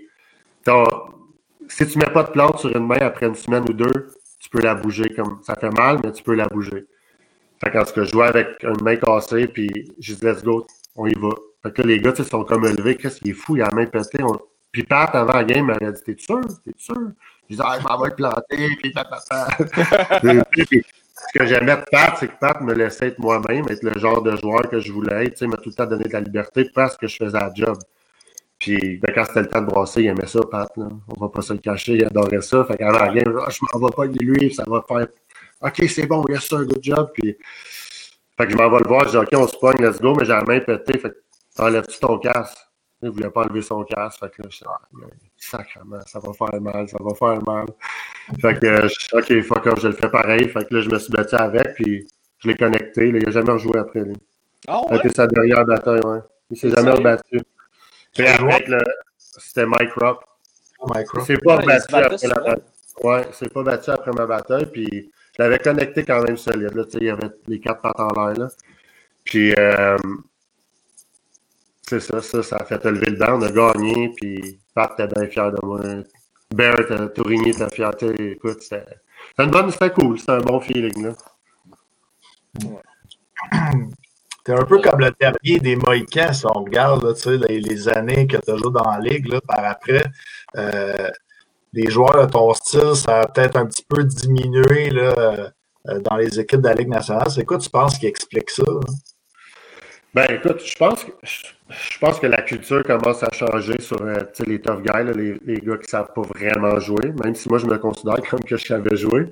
si 1.68 1.88
tu 1.88 1.98
mets 1.98 2.12
pas 2.12 2.24
de 2.24 2.32
plante 2.32 2.60
sur 2.60 2.76
une 2.76 2.88
main 2.88 3.00
après 3.02 3.26
une 3.26 3.36
semaine 3.36 3.64
ou 3.64 3.74
deux, 3.74 4.08
tu 4.40 4.50
peux 4.50 4.62
la 4.62 4.76
bouger. 4.76 5.10
comme 5.16 5.40
Ça 5.44 5.56
fait 5.56 5.72
mal, 5.72 6.00
mais 6.04 6.12
tu 6.12 6.24
peux 6.24 6.36
la 6.36 6.48
bouger. 6.48 6.86
Fait 7.62 7.72
quand 7.72 7.84
je 7.94 8.04
jouais 8.06 8.28
avec 8.28 8.64
une 8.64 8.82
main 8.84 8.96
cassée, 8.96 9.48
puis 9.48 9.70
je 10.00 10.14
dis 10.14 10.26
let's 10.26 10.44
go, 10.44 10.66
on 10.96 11.08
y 11.08 11.14
va. 11.16 11.30
Fait 11.62 11.74
que 11.74 11.82
là, 11.82 11.88
les 11.90 12.00
gars, 12.00 12.14
ils 12.18 12.24
sont 12.24 12.46
comme 12.46 12.66
élevés. 12.66 12.96
Qu'est-ce 12.96 13.20
qu'il 13.20 13.32
est 13.32 13.34
fou, 13.34 13.58
il 13.58 13.62
a 13.62 13.66
la 13.66 13.76
main 13.76 13.86
pétée. 13.86 14.24
On... 14.24 14.40
Puis 14.72 14.84
Pat, 14.84 15.14
avant 15.14 15.34
la 15.34 15.44
game, 15.44 15.66
m'avait 15.66 15.92
dit 15.92 16.02
T'es 16.06 16.16
sûr? 16.18 16.42
T'es 16.64 16.74
sûr? 16.78 16.96
Je 17.50 17.56
disais, 17.56 17.64
ah, 17.66 17.80
je 17.80 17.88
m'en 17.88 18.00
vais 18.02 18.10
le 18.10 18.16
planter, 18.16 18.70
puis 18.82 18.92
papa. 18.92 19.20
ce 21.28 21.40
que 21.40 21.46
j'aimais 21.46 21.76
de 21.76 21.84
Pat, 21.92 22.16
c'est 22.20 22.28
que 22.28 22.40
Pat 22.40 22.62
me 22.62 22.74
laissait 22.74 23.08
être 23.08 23.20
moi-même, 23.20 23.66
être 23.70 23.84
le 23.84 24.00
genre 24.00 24.22
de 24.22 24.36
joueur 24.36 24.70
que 24.70 24.80
je 24.80 24.92
voulais 24.92 25.26
être. 25.26 25.42
Il 25.42 25.50
m'a 25.50 25.58
tout 25.58 25.70
le 25.70 25.76
temps 25.76 25.86
donné 25.86 26.06
de 26.06 26.14
la 26.14 26.22
liberté 26.22 26.70
parce 26.74 26.98
que 26.98 27.08
je 27.08 27.18
faisais 27.18 27.38
la 27.38 27.52
job. 27.54 27.78
Puis 28.58 28.98
ben, 28.98 29.14
quand 29.14 29.26
c'était 29.26 29.42
le 29.42 29.48
temps 29.48 29.62
de 29.62 29.68
brasser, 29.68 30.02
il 30.02 30.08
aimait 30.08 30.28
ça, 30.28 30.40
Pat. 30.50 30.70
On 30.78 31.20
va 31.20 31.30
pas 31.30 31.42
se 31.42 31.54
le 31.54 31.60
cacher, 31.60 31.94
il 31.94 32.06
adorait 32.06 32.42
ça. 32.42 32.66
Fait 32.66 32.78
game, 32.78 32.94
ah, 32.94 33.50
je 33.50 33.60
m'en 33.62 33.88
vais 33.88 33.96
pas 33.96 34.08
de 34.08 34.20
lui, 34.20 34.54
ça 34.54 34.64
va 34.68 34.84
faire 34.88 35.08
OK, 35.62 35.90
c'est 35.90 36.08
bon, 36.08 36.24
yes, 36.30 36.48
sir, 36.48 36.66
good 36.66 36.80
job. 36.82 37.12
Puis, 37.14 37.38
fait 38.38 38.46
que 38.46 38.52
je 38.52 38.58
m'en 38.58 38.70
vais 38.70 38.80
le 38.80 38.88
voir, 38.88 39.06
je 39.06 39.12
dis 39.12 39.18
OK, 39.18 39.30
on 39.34 39.48
se 39.48 39.58
pogne, 39.58 39.82
let's 39.82 40.00
go, 40.00 40.16
mais 40.16 40.26
j'ai 40.26 40.32
la 40.32 40.44
main 40.44 40.60
pétée. 40.60 40.98
Fait 40.98 41.10
que 41.10 41.18
t'enlèves-tu 41.56 42.00
ton 42.00 42.18
casque? 42.18 42.58
Il 43.02 43.10
voulait 43.10 43.30
pas 43.30 43.44
enlever 43.44 43.62
son 43.62 43.84
casque. 43.84 44.20
Fait 44.20 44.30
que 44.30 44.42
là, 44.42 44.50
je 44.50 44.64
ah, 44.66 44.80
sacrément, 45.40 46.00
ça 46.06 46.20
va 46.20 46.34
faire 46.34 46.62
mal, 46.62 46.88
ça 46.90 46.98
va 47.00 47.14
faire 47.14 47.42
mal. 47.44 47.66
Fait 48.42 48.60
que, 48.60 48.88
je, 48.88 49.18
OK, 49.18 49.42
fuck 49.44 49.66
off, 49.68 49.82
je 49.82 49.88
le 49.88 49.94
fais 49.94 50.10
pareil. 50.10 50.48
Fait 50.50 50.68
que 50.68 50.76
là, 50.76 50.82
je 50.82 50.90
me 50.90 51.00
suis 51.00 51.12
battu 51.12 51.36
avec, 51.36 51.74
puis 51.76 52.08
je 52.40 52.48
l'ai 52.48 52.56
connecté. 52.56 53.12
Là, 53.12 53.20
il 53.20 53.26
n'a 53.26 53.32
jamais 53.32 53.52
rejoué 53.52 53.80
après, 53.80 54.02
lui. 54.02 54.16
Oh, 54.68 54.86
ouais? 54.90 54.98
C'était 54.98 55.16
sa 55.16 55.28
dernière 55.28 55.66
bataille, 55.66 56.02
ouais. 56.02 56.20
Il 56.52 56.58
s'est 56.58 56.70
jamais 56.70 56.92
rebattu. 56.92 57.42
Puis 58.14 58.28
après, 58.28 58.66
c'était 59.18 59.66
Mike 59.66 59.94
Rupp. 59.96 60.20
Oh, 60.80 60.88
Mike 60.94 61.10
Rupp. 61.10 61.24
C'est 61.26 61.44
pas 61.44 61.58
ouais, 61.58 61.66
battu 61.66 61.96
après 61.96 62.28
la 62.28 62.36
bataille. 62.36 62.64
Ouais, 63.04 63.22
c'est 63.32 63.54
pas 63.54 63.64
battu 63.64 63.90
après 63.92 64.12
ma 64.12 64.26
bataille, 64.26 64.66
puis 64.66 65.12
je 65.38 65.44
l'avais 65.44 65.60
connecté 65.60 66.04
quand 66.04 66.22
même 66.22 66.38
solide. 66.38 66.74
Là, 66.76 66.84
il 66.94 67.04
y 67.04 67.10
avait 67.10 67.30
les 67.48 67.60
quatre 67.60 67.82
pattes 67.82 68.00
en 68.00 68.08
l'air. 68.10 68.38
Là. 68.38 68.50
Puis, 69.24 69.54
euh, 69.58 69.98
c'est 71.90 72.00
ça, 72.00 72.22
ça, 72.22 72.44
ça 72.44 72.58
a 72.58 72.66
fait 72.66 72.86
lever 72.86 73.10
le 73.10 73.18
banc. 73.18 73.40
On 73.40 73.42
a 73.42 73.52
gagné, 73.52 74.14
puis 74.16 74.60
Pat 74.76 74.92
était 74.94 75.08
bien 75.08 75.28
fier 75.28 75.52
de 75.52 75.58
moi. 75.66 75.82
Bear, 76.54 76.76
Tourigny 77.16 77.50
était 77.50 77.70
fier. 77.70 77.92
Écoute, 78.20 78.62
c'était 78.62 78.86
une 79.40 79.50
bonne, 79.50 79.72
c'était 79.72 79.90
cool. 79.92 80.20
C'était 80.20 80.34
un 80.34 80.42
bon 80.42 80.60
feeling. 80.60 81.04
Là. 81.04 81.14
T'es 84.46 84.54
un 84.54 84.66
peu 84.66 84.80
comme 84.80 85.00
le 85.00 85.12
dernier 85.20 85.60
des 85.60 85.76
Mohicans, 85.76 86.34
si 86.34 86.46
on 86.46 86.64
regarde 86.64 87.04
les, 87.50 87.90
années 87.90 88.26
que 88.26 88.38
tu 88.38 88.58
joué 88.58 88.72
dans 88.72 88.90
la 88.90 89.00
ligue 89.00 89.32
là, 89.32 89.42
par 89.42 89.66
après. 89.66 90.04
Euh, 90.58 91.10
les 91.74 91.90
joueurs 91.90 92.26
de 92.26 92.32
ton 92.32 92.54
style, 92.54 92.96
ça 92.96 93.22
a 93.22 93.28
peut-être 93.28 93.58
un 93.58 93.66
petit 93.66 93.86
peu 93.88 94.04
diminué 94.04 94.90
là, 94.90 95.52
dans 95.86 96.16
les 96.16 96.40
équipes 96.40 96.62
de 96.62 96.68
la 96.68 96.74
Ligue 96.74 96.90
nationale. 96.90 97.30
C'est 97.30 97.46
quoi 97.46 97.58
tu 97.58 97.70
penses 97.70 97.98
qui 98.00 98.08
explique 98.08 98.50
ça? 98.50 98.64
Ben 100.14 100.26
écoute, 100.30 100.62
je 100.66 100.76
pense 100.76 101.04
que 101.04 101.12
je 101.70 102.00
pense 102.00 102.20
que 102.20 102.26
la 102.26 102.42
culture 102.42 102.82
commence 102.84 103.22
à 103.22 103.30
changer 103.32 103.80
sur 103.80 104.02
euh, 104.02 104.24
les 104.48 104.60
tough 104.60 104.82
guys, 104.82 105.04
les, 105.16 105.36
les, 105.46 105.62
gars 105.62 105.78
qui 105.78 105.88
savent 105.88 106.12
pas 106.16 106.24
vraiment 106.24 106.80
jouer, 106.80 107.14
même 107.24 107.36
si 107.36 107.48
moi 107.48 107.60
je 107.60 107.68
me 107.68 107.78
considère 107.78 108.16
comme 108.28 108.40
que 108.40 108.58
je 108.58 108.66
savais 108.66 108.96
jouer. 108.96 109.28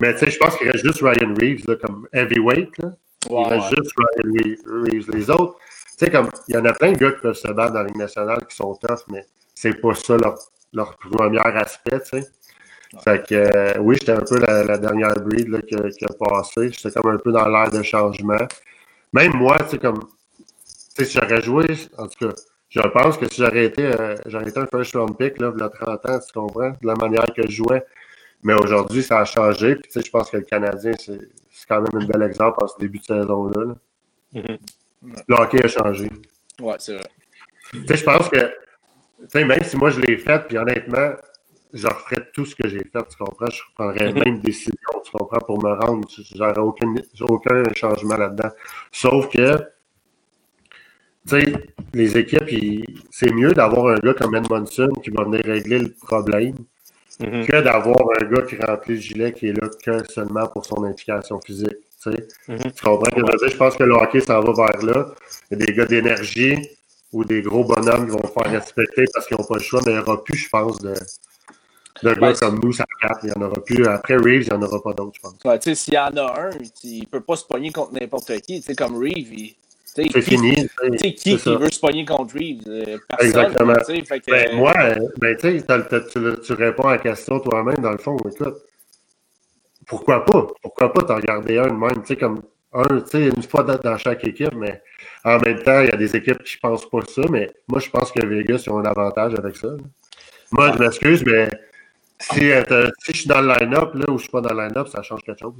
Mais 0.00 0.12
tu 0.12 0.20
sais, 0.20 0.30
je 0.30 0.38
pense 0.38 0.56
qu'il 0.56 0.70
reste 0.70 0.84
juste 0.84 1.00
Ryan 1.02 1.34
Reeves 1.34 1.64
là, 1.66 1.74
comme 1.76 2.06
heavyweight. 2.12 2.78
Là. 2.78 2.92
Il 3.28 3.48
reste 3.48 3.74
juste 3.76 3.92
Ryan 3.96 4.54
Reeves. 4.66 5.10
Les 5.12 5.30
autres, 5.30 5.56
tu 5.98 6.04
sais, 6.04 6.10
comme 6.12 6.28
il 6.46 6.54
y 6.54 6.58
en 6.58 6.64
a 6.64 6.72
plein 6.74 6.92
de 6.92 6.98
gars 6.98 7.10
qui 7.10 7.20
peuvent 7.22 7.34
se 7.34 7.48
battre 7.48 7.72
dans 7.72 7.80
la 7.80 7.86
Ligue 7.86 7.96
nationale 7.96 8.46
qui 8.48 8.54
sont 8.54 8.72
tough, 8.76 9.00
mais 9.10 9.24
c'est 9.52 9.80
pas 9.80 9.94
ça 9.94 10.16
leur, 10.16 10.38
leur 10.72 10.96
premier 10.96 11.40
aspect, 11.40 12.00
tu 12.02 12.20
sais. 12.20 12.28
Fait 13.02 13.24
que 13.26 13.34
euh, 13.34 13.78
oui, 13.80 13.96
j'étais 13.98 14.12
un 14.12 14.22
peu 14.22 14.38
la, 14.38 14.62
la 14.62 14.78
dernière 14.78 15.14
breed 15.14 15.60
qui 15.66 16.04
a 16.04 16.08
passé. 16.28 16.70
J'étais 16.70 16.90
comme 16.92 17.12
un 17.12 17.18
peu 17.18 17.32
dans 17.32 17.48
l'air 17.48 17.70
de 17.70 17.82
changement. 17.82 18.46
Même 19.12 19.32
moi, 19.34 19.58
tu 19.58 19.70
sais, 19.70 19.78
comme 19.78 20.00
si 21.04 21.18
j'aurais 21.18 21.42
joué, 21.42 21.66
en 21.98 22.06
tout 22.06 22.28
cas, 22.28 22.34
je 22.68 22.80
pense 22.80 23.18
que 23.18 23.28
si 23.28 23.42
j'aurais 23.42 23.66
été, 23.66 23.84
euh, 23.84 24.14
j'aurais 24.26 24.48
été 24.48 24.58
un 24.60 24.66
first 24.66 24.94
round 24.94 25.16
pick, 25.16 25.40
là, 25.40 25.52
il 25.54 25.60
y 25.60 25.62
a 25.62 25.68
30 25.68 26.08
ans, 26.08 26.18
tu 26.18 26.32
comprends, 26.32 26.70
de 26.70 26.86
la 26.86 26.94
manière 26.94 27.26
que 27.34 27.42
je 27.42 27.50
jouais. 27.50 27.84
Mais 28.42 28.54
aujourd'hui, 28.54 29.02
ça 29.02 29.20
a 29.20 29.24
changé. 29.24 29.74
Puis, 29.74 29.90
tu 29.90 29.90
sais, 29.92 30.06
je 30.06 30.10
pense 30.10 30.30
que 30.30 30.38
le 30.38 30.44
Canadien, 30.44 30.92
c'est 30.96 31.18
quand 31.68 31.82
même 31.82 32.02
un 32.02 32.06
bel 32.06 32.22
exemple 32.22 32.58
en 32.62 32.68
ce 32.68 32.78
début 32.78 32.98
de 32.98 33.04
saison-là. 33.04 33.74
Mm-hmm. 34.34 34.58
Le 35.28 35.34
hockey 35.34 35.64
a 35.64 35.68
changé. 35.68 36.10
Ouais, 36.60 36.76
c'est 36.78 36.94
vrai. 36.94 37.10
Tu 37.72 37.86
sais, 37.86 37.96
je 37.96 38.04
pense 38.04 38.28
que, 38.28 38.38
tu 38.38 39.26
sais, 39.28 39.44
même 39.44 39.62
si 39.62 39.76
moi 39.76 39.90
je 39.90 40.00
l'ai 40.00 40.16
fait, 40.16 40.46
puis 40.46 40.56
honnêtement, 40.56 41.12
je 41.72 41.86
referais 41.86 42.28
tout 42.32 42.44
ce 42.44 42.54
que 42.54 42.68
j'ai 42.68 42.78
fait, 42.78 43.02
tu 43.08 43.16
comprends? 43.18 43.50
Je 43.50 43.60
prendrais 43.74 44.12
mm-hmm. 44.12 44.24
même 44.24 44.40
décision, 44.40 44.74
tu 45.04 45.10
comprends, 45.12 45.40
pour 45.40 45.62
me 45.62 45.72
rendre. 45.72 46.08
J'aurais 46.34 46.58
aucun, 46.58 46.94
aucun 47.20 47.62
changement 47.74 48.16
là-dedans. 48.16 48.50
Sauf 48.90 49.28
que, 49.28 49.58
sais, 51.26 51.52
les 51.92 52.18
équipes, 52.18 52.86
c'est 53.10 53.32
mieux 53.32 53.52
d'avoir 53.52 53.88
un 53.88 53.98
gars 53.98 54.14
comme 54.14 54.34
Edmondson 54.34 54.88
qui 55.02 55.10
va 55.10 55.24
venir 55.24 55.42
régler 55.44 55.78
le 55.80 55.92
problème 55.92 56.54
mm-hmm. 57.20 57.46
que 57.46 57.60
d'avoir 57.62 57.98
un 58.20 58.24
gars 58.26 58.42
qui 58.42 58.56
remplit 58.56 58.94
le 58.94 59.00
gilet 59.00 59.32
qui 59.32 59.48
est 59.48 59.60
là 59.60 59.68
que 59.84 60.10
seulement 60.10 60.46
pour 60.46 60.64
son 60.64 60.84
implication 60.84 61.40
physique. 61.40 61.76
Tu, 62.02 62.10
tu 62.46 62.82
comprends 62.82 63.10
que 63.10 63.20
je 63.20 63.20
veux 63.20 63.38
dire? 63.38 63.48
Je 63.48 63.56
pense 63.56 63.76
que 63.76 63.84
le 63.84 63.92
hockey 63.92 64.20
s'en 64.20 64.40
va 64.40 64.52
vers 64.52 64.82
là. 64.82 65.06
Il 65.50 65.58
y 65.58 65.62
a 65.62 65.66
des 65.66 65.72
gars 65.74 65.84
d'énergie 65.84 66.56
ou 67.12 67.24
des 67.24 67.42
gros 67.42 67.64
bonhommes 67.64 68.06
qui 68.06 68.12
vont 68.12 68.26
faire 68.26 68.50
respecter 68.52 69.04
parce 69.12 69.26
qu'ils 69.26 69.36
n'ont 69.36 69.44
pas 69.44 69.56
le 69.56 69.60
choix, 69.60 69.80
mais 69.84 69.92
il 69.92 69.96
n'y 69.96 70.00
aura 70.00 70.24
plus, 70.24 70.36
je 70.36 70.48
pense, 70.48 70.78
de, 70.78 70.94
de 72.02 72.14
gars 72.14 72.32
comme 72.34 72.60
nous, 72.62 72.72
ça 72.72 72.84
Il 73.22 73.26
n'y 73.26 73.32
en 73.32 73.42
aura 73.42 73.62
plus. 73.62 73.86
Après 73.86 74.16
Reeves, 74.16 74.46
il 74.46 74.48
n'y 74.48 74.52
en 74.52 74.62
aura 74.62 74.82
pas 74.82 74.94
d'autres, 74.94 75.12
je 75.16 75.20
pense. 75.20 75.36
Ouais, 75.44 75.58
tu 75.58 75.70
sais, 75.70 75.74
s'il 75.74 75.94
y 75.94 75.98
en 75.98 76.16
a 76.16 76.40
un, 76.40 76.50
il 76.84 77.00
ne 77.00 77.06
peut 77.06 77.20
pas 77.20 77.36
se 77.36 77.44
pogner 77.44 77.70
contre 77.70 77.92
n'importe 77.92 78.32
qui. 78.40 78.60
Tu 78.60 78.62
sais, 78.62 78.74
comme 78.74 78.96
Reeves, 78.96 79.34
il 79.34 79.56
c'est 79.94 80.22
fini. 80.22 80.54
Tu 80.54 80.98
sais, 80.98 81.14
qui, 81.14 81.36
qui 81.36 81.56
veut 81.56 81.70
se 81.70 81.80
pogner 81.80 82.04
contre 82.04 82.34
Reeves? 82.34 82.62
Euh, 82.68 82.98
personne, 83.08 83.26
Exactement. 83.26 83.74
Fait 83.84 84.20
que, 84.20 84.30
ben, 84.30 84.56
moi, 84.56 84.72
ben, 85.18 85.36
tu, 85.36 85.62
tu 86.42 86.52
réponds 86.52 86.88
à 86.88 86.92
la 86.92 86.98
question 86.98 87.40
toi-même, 87.40 87.78
dans 87.78 87.92
le 87.92 87.98
fond. 87.98 88.16
Écoute, 88.18 88.56
pourquoi 89.86 90.24
pas? 90.24 90.46
Pourquoi 90.62 90.92
pas 90.92 91.02
t'en 91.02 91.16
regarder 91.16 91.58
un 91.58 91.66
de 91.66 91.72
même? 91.72 92.02
Tu 92.02 92.06
sais, 92.06 92.16
comme 92.16 92.42
un, 92.72 93.00
tu 93.00 93.10
sais, 93.10 93.28
une 93.28 93.42
fois 93.42 93.64
dans 93.64 93.98
chaque 93.98 94.24
équipe, 94.24 94.54
mais 94.54 94.80
en 95.24 95.38
même 95.38 95.62
temps, 95.62 95.80
il 95.80 95.88
y 95.88 95.92
a 95.92 95.96
des 95.96 96.14
équipes 96.14 96.42
qui 96.44 96.56
ne 96.62 96.68
pensent 96.68 96.88
pas 96.88 97.00
ça, 97.08 97.22
mais 97.30 97.50
moi, 97.68 97.80
je 97.80 97.90
pense 97.90 98.12
que 98.12 98.24
Vegas 98.24 98.64
ont 98.68 98.78
un 98.78 98.84
avantage 98.84 99.34
avec 99.34 99.56
ça. 99.56 99.68
Moi, 100.52 100.72
je 100.72 100.78
m'excuse, 100.78 101.24
mais 101.24 101.48
si, 102.20 102.52
euh, 102.52 102.62
si, 103.02 103.12
je 103.12 103.18
suis 103.18 103.28
dans 103.28 103.40
le 103.40 103.48
line-up, 103.48 103.94
là, 103.94 104.04
ou 104.08 104.18
je 104.18 104.22
suis 104.22 104.30
pas 104.30 104.40
dans 104.40 104.54
le 104.54 104.62
line-up, 104.62 104.88
ça 104.88 105.02
change 105.02 105.22
quelque 105.22 105.40
chose. 105.40 105.54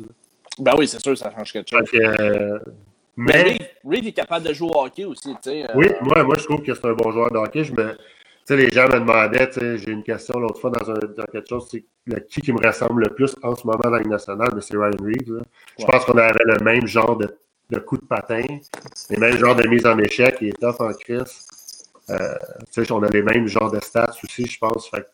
Ben 0.59 0.72
oui, 0.78 0.87
c'est 0.87 1.01
sûr, 1.01 1.16
ça 1.16 1.33
change 1.37 1.53
quelque 1.53 1.70
chose. 1.70 1.89
Euh, 1.95 2.59
mais, 3.17 3.59
Reed, 3.85 4.07
est 4.07 4.13
capable 4.13 4.47
de 4.47 4.53
jouer 4.53 4.71
au 4.73 4.85
hockey 4.85 5.05
aussi. 5.05 5.35
Euh... 5.47 5.67
Oui, 5.75 5.89
moi, 6.03 6.23
moi, 6.25 6.37
je 6.39 6.45
trouve 6.45 6.63
que 6.63 6.75
c'est 6.75 6.87
un 6.87 6.95
bon 6.95 7.11
joueur 7.11 7.31
de 7.31 7.39
hockey. 7.39 7.65
Je 7.65 7.73
me... 7.73 7.97
les 8.51 8.71
gens 8.71 8.89
me 8.89 9.01
demandaient, 9.01 9.51
j'ai 9.79 9.91
une 9.91 10.03
question 10.03 10.39
l'autre 10.39 10.61
fois 10.61 10.71
dans, 10.71 10.91
un, 10.91 10.95
dans 10.95 11.25
quelque 11.25 11.49
chose, 11.49 11.69
c'est 11.71 11.85
qui 12.29 12.41
qui 12.41 12.53
me 12.53 12.67
ressemble 12.67 13.05
le 13.05 13.15
plus 13.15 13.35
en 13.43 13.55
ce 13.55 13.67
moment 13.67 13.79
dans 13.83 13.91
la 13.91 14.01
nationale, 14.01 14.51
c'est 14.61 14.77
Ryan 14.77 14.91
Reeves. 15.01 15.43
Je 15.79 15.85
pense 15.85 16.05
qu'on 16.05 16.19
avait 16.19 16.45
le 16.45 16.65
même 16.65 16.87
genre 16.87 17.17
de, 17.17 17.29
de 17.71 17.79
coup 17.79 17.97
de 17.97 18.05
patin, 18.05 18.43
les 19.11 19.17
mêmes 19.17 19.37
genres 19.37 19.57
de 19.57 19.67
mise 19.69 19.87
en 19.87 19.99
échec, 19.99 20.39
il 20.41 20.49
est 20.49 20.61
tough 20.61 20.81
en 20.81 20.93
crise. 20.93 21.47
Euh, 22.11 22.35
on 22.91 23.03
a 23.03 23.09
les 23.09 23.23
mêmes 23.23 23.47
genres 23.47 23.71
de 23.71 23.81
stats 23.81 24.17
aussi, 24.25 24.47
je 24.47 24.59
pense. 24.59 24.89
Fait 24.89 25.07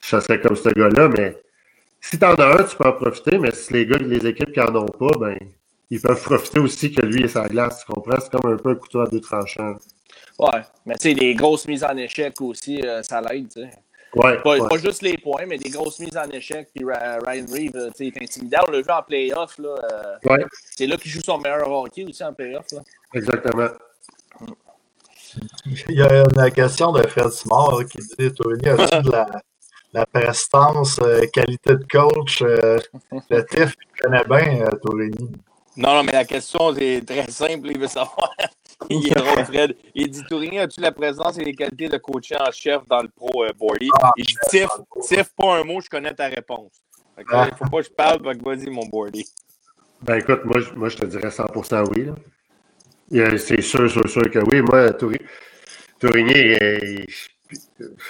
ça 0.00 0.20
serait 0.20 0.40
comme 0.40 0.56
ce 0.56 0.68
gars-là, 0.68 1.08
mais 1.08 1.36
si 2.00 2.18
t'en 2.18 2.34
as 2.34 2.60
un, 2.60 2.64
tu 2.64 2.76
peux 2.76 2.88
en 2.88 2.92
profiter, 2.92 3.38
mais 3.38 3.52
si 3.52 3.72
les 3.72 3.86
gars, 3.86 3.98
les 3.98 4.26
équipes 4.26 4.52
qui 4.52 4.60
en 4.60 4.74
ont 4.74 4.86
pas, 4.86 5.16
ben 5.18 5.38
ils 5.92 6.00
peuvent 6.00 6.22
profiter 6.22 6.58
aussi 6.58 6.90
que 6.90 7.04
lui 7.04 7.24
et 7.24 7.28
sa 7.28 7.46
glace, 7.46 7.84
tu 7.84 7.92
comprends? 7.92 8.18
C'est 8.18 8.30
comme 8.30 8.50
un 8.50 8.56
peu 8.56 8.70
un 8.70 8.74
couteau 8.76 9.00
à 9.00 9.06
deux 9.06 9.20
tranchants. 9.20 9.74
Ouais, 10.38 10.62
mais 10.86 10.94
tu 10.94 11.10
sais, 11.10 11.14
les 11.14 11.34
grosses 11.34 11.68
mises 11.68 11.84
en 11.84 11.94
échec 11.98 12.40
aussi, 12.40 12.80
euh, 12.80 13.02
ça 13.02 13.20
l'aide, 13.20 13.52
tu 13.52 13.60
sais. 13.60 13.70
Ouais, 14.14 14.40
pas, 14.42 14.68
pas, 14.68 14.78
juste 14.78 15.02
les 15.02 15.18
points, 15.18 15.44
mais 15.46 15.58
des 15.58 15.68
grosses 15.68 16.00
mises 16.00 16.16
en 16.16 16.30
échec. 16.30 16.70
Puis 16.74 16.82
Ryan 16.82 17.44
Reeves, 17.46 17.76
euh, 17.76 17.90
tu 17.90 17.96
sais, 17.96 18.06
est 18.06 18.22
intimidant. 18.22 18.60
On 18.68 18.70
l'a 18.70 18.80
vu 18.80 18.90
en 18.90 19.02
playoff. 19.02 19.58
Là, 19.58 19.68
euh, 19.68 20.30
ouais. 20.30 20.46
C'est 20.74 20.86
là 20.86 20.96
qu'il 20.96 21.10
joue 21.10 21.20
son 21.20 21.36
meilleur 21.36 21.70
hockey 21.70 22.04
aussi 22.04 22.24
en 22.24 22.32
playoff. 22.32 22.72
Là. 22.72 22.80
Exactement. 23.12 23.68
Il 25.88 25.96
y 25.96 26.02
a 26.02 26.24
une 26.24 26.50
question 26.52 26.92
de 26.92 27.06
Fred 27.06 27.30
Simard 27.30 27.84
qui 27.90 27.98
dit 27.98 28.32
Tony, 28.32 28.66
as-tu 28.66 29.02
de 29.02 29.10
la, 29.10 29.26
la 29.92 30.06
prestance, 30.06 31.00
qualité 31.34 31.76
de 31.76 31.86
coach 31.90 32.40
Le 32.40 33.46
TIF, 33.46 33.76
tu 33.76 34.02
connais 34.02 34.24
bien, 34.24 34.68
Torini. 34.82 35.32
Non, 35.76 35.94
non, 35.94 36.02
mais 36.02 36.12
la 36.12 36.24
question 36.24 36.74
est 36.76 37.06
très 37.06 37.30
simple. 37.30 37.68
Il 37.70 37.78
veut 37.78 37.86
savoir. 37.86 38.34
il 38.90 39.06
est 39.06 39.14
drôle, 39.14 39.44
Fred. 39.44 39.76
Il 39.94 40.10
dit 40.10 40.22
Tourigny, 40.28 40.58
as-tu 40.58 40.80
la 40.80 40.92
présence 40.92 41.38
et 41.38 41.44
les 41.44 41.54
qualités 41.54 41.88
de 41.88 41.96
coacher 41.96 42.36
en 42.38 42.50
chef 42.50 42.86
dans 42.86 43.02
le 43.02 43.08
pro 43.08 43.44
euh, 43.44 43.52
Boardy 43.58 43.88
ah, 44.02 44.12
Et 44.16 44.22
je 44.22 44.34
dis 44.50 44.66
Tiff, 45.00 45.30
pas 45.36 45.56
un 45.56 45.64
mot, 45.64 45.80
je 45.80 45.88
connais 45.88 46.14
ta 46.14 46.26
réponse. 46.26 46.72
Il 47.18 47.24
ne 47.24 47.56
faut 47.56 47.70
pas 47.70 47.78
que 47.78 47.84
je 47.84 47.90
parle, 47.90 48.20
vas-y, 48.22 48.70
mon 48.70 48.86
Boardy. 48.86 49.24
Ben 50.02 50.16
écoute, 50.16 50.44
moi, 50.44 50.58
moi 50.74 50.88
je 50.88 50.96
te 50.96 51.06
dirais 51.06 51.28
100% 51.28 51.88
oui. 51.94 52.10
C'est 53.38 53.60
sûr, 53.60 53.90
sûr, 53.90 54.08
sûr 54.08 54.30
que 54.30 54.38
oui. 54.40 54.60
Moi, 54.62 54.92
Tourigny, 56.02 56.56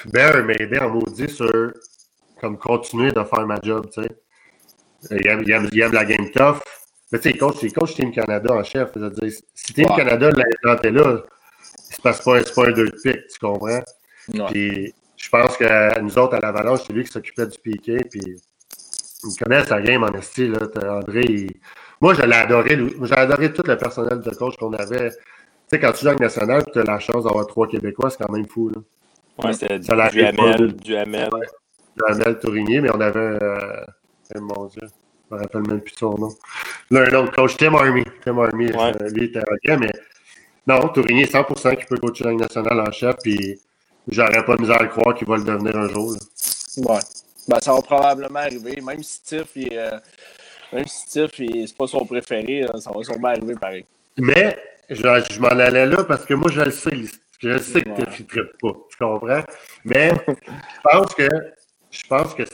Bear 0.06 0.44
m'a 0.44 0.54
aidé 0.54 0.78
en 0.78 0.90
maudit 0.90 1.28
sur 1.28 1.72
comme 2.40 2.58
continuer 2.58 3.12
de 3.12 3.22
faire 3.22 3.46
ma 3.46 3.60
job, 3.62 3.88
tu 3.92 4.02
sais. 4.02 4.08
Il 5.10 5.26
aime, 5.26 5.42
il, 5.44 5.50
aime, 5.50 5.68
il 5.72 5.80
aime 5.80 5.92
la 5.92 6.04
game 6.04 6.30
tough. 6.30 6.60
Mais 7.12 7.18
tu 7.18 7.30
sais, 7.30 7.36
coach, 7.36 7.56
il 7.62 7.72
coach 7.72 7.94
Team 7.94 8.10
Canada 8.10 8.54
en 8.54 8.64
chef. 8.64 8.96
Dire, 8.96 9.32
si 9.54 9.74
Team 9.74 9.88
Canada 9.94 10.30
l'implantait 10.30 10.90
là, 10.90 11.22
c'est 11.60 12.00
pas, 12.00 12.14
pas 12.14 12.68
un 12.68 12.72
deux 12.72 12.86
de 12.86 12.96
pique, 13.02 13.26
tu 13.28 13.38
comprends? 13.38 13.82
Puis 14.50 14.94
je 15.16 15.28
pense 15.28 15.56
que 15.56 16.00
nous 16.00 16.18
autres, 16.18 16.34
à 16.34 16.40
l'Avalanche, 16.40 16.80
c'est 16.86 16.92
lui 16.92 17.04
qui 17.04 17.12
s'occupait 17.12 17.46
du 17.46 17.58
piqué. 17.58 17.98
Puis 18.10 18.40
il 19.24 19.36
connaît 19.36 19.64
sa 19.64 19.80
game 19.82 20.02
en 20.02 20.22
style. 20.22 20.52
Là. 20.52 20.96
André, 20.98 21.48
moi, 22.00 22.14
je 22.14 22.22
l'ai 22.22 22.34
adoré. 22.34 22.78
J'ai 23.02 23.14
adoré 23.14 23.52
tout 23.52 23.62
le 23.66 23.76
personnel 23.76 24.20
de 24.20 24.30
coach 24.30 24.56
qu'on 24.56 24.72
avait. 24.72 25.10
Tu 25.10 25.16
sais, 25.68 25.80
quand 25.80 25.92
tu 25.92 26.00
joues 26.00 26.08
avec 26.08 26.20
National, 26.20 26.64
tu 26.72 26.78
as 26.78 26.84
la 26.84 26.98
chance 26.98 27.24
d'avoir 27.24 27.46
trois 27.46 27.68
Québécois, 27.68 28.10
c'est 28.10 28.24
quand 28.24 28.32
même 28.32 28.46
fou. 28.46 28.70
Là. 28.70 28.80
Ouais, 29.44 29.52
c'était 29.52 29.78
du, 29.78 29.86
du 29.86 30.22
Hamel, 30.24 30.72
du 30.76 30.96
Hamel. 30.96 31.30
Du 31.96 32.02
Hamel 32.08 32.38
Tourigny, 32.38 32.80
mais 32.80 32.90
on 32.94 33.00
avait. 33.00 33.38
Euh, 33.42 33.84
mon 34.36 34.66
Dieu 34.66 34.80
je 34.82 35.01
me 35.32 35.40
rappelle 35.40 35.62
même 35.62 35.80
plus 35.80 35.92
de 35.92 35.98
son 35.98 36.16
nom. 36.18 36.30
L'un 36.90 37.12
autre 37.14 37.32
coach, 37.32 37.56
Tim 37.56 37.74
Army. 37.74 38.04
Tim 38.24 38.38
Army, 38.38 38.70
euh, 38.70 39.08
lui 39.10 39.24
était 39.26 39.40
OK, 39.40 39.78
mais 39.78 39.90
non, 40.66 40.88
Tourigny, 40.88 41.24
100% 41.24 41.76
qui 41.76 41.86
peut 41.86 41.96
coacher 41.96 42.24
la 42.24 42.34
nationale 42.34 42.80
en 42.80 42.92
chef, 42.92 43.16
puis 43.22 43.60
j'aurais 44.08 44.44
pas 44.44 44.56
de 44.56 44.62
misère 44.62 44.80
à 44.80 44.86
croire 44.86 45.14
qu'il 45.14 45.26
va 45.26 45.36
le 45.36 45.44
devenir 45.44 45.76
un 45.76 45.88
jour. 45.88 46.12
Là. 46.12 46.18
Ouais. 46.76 47.00
Ben, 47.48 47.60
ça 47.60 47.72
va 47.72 47.82
probablement 47.82 48.38
arriver, 48.38 48.80
même 48.80 49.02
si 49.02 49.22
Tiff, 49.22 49.48
il, 49.56 49.76
euh, 49.76 49.98
même 50.72 50.86
si 50.86 51.06
Tiff, 51.08 51.30
c'est 51.36 51.76
pas 51.76 51.86
son 51.86 52.04
préféré, 52.06 52.64
ça 52.78 52.90
va 52.94 53.02
sûrement 53.02 53.28
arriver 53.28 53.54
pareil. 53.54 53.84
Mais, 54.16 54.56
je, 54.88 54.96
je 55.30 55.40
m'en 55.40 55.48
allais 55.48 55.86
là 55.86 56.04
parce 56.04 56.24
que 56.24 56.34
moi, 56.34 56.50
je 56.52 56.60
le 56.60 56.70
sais, 56.70 56.92
je 57.40 57.58
sais 57.58 57.82
que 57.82 58.04
tu 58.10 58.22
ne 58.22 58.42
pas, 58.60 58.78
tu 58.88 58.96
comprends? 58.96 59.42
Mais, 59.84 60.12
je 60.28 60.80
pense 60.84 61.14
que, 61.14 61.28
je 61.90 62.06
pense 62.06 62.34
que 62.34 62.44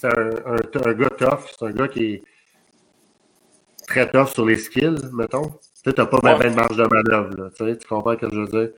c'est 0.00 0.06
un, 0.08 0.86
un, 0.86 0.92
gars 0.94 1.10
tough. 1.10 1.46
C'est 1.58 1.66
un 1.66 1.70
gars 1.70 1.88
qui 1.88 2.04
est 2.04 2.22
très 3.86 4.10
tough 4.10 4.28
sur 4.28 4.46
les 4.46 4.56
skills, 4.56 4.98
mettons. 5.12 5.52
Tu 5.84 5.92
n'as 5.96 6.06
pas 6.06 6.18
ouais. 6.18 6.50
de 6.50 6.54
marge 6.54 6.76
de 6.76 6.82
manœuvre. 6.82 7.50
tu, 7.56 7.78
tu 7.78 7.86
comprends 7.86 8.14
ce 8.14 8.18
que 8.18 8.28
je 8.28 8.40
veux 8.40 8.48
dire? 8.48 8.70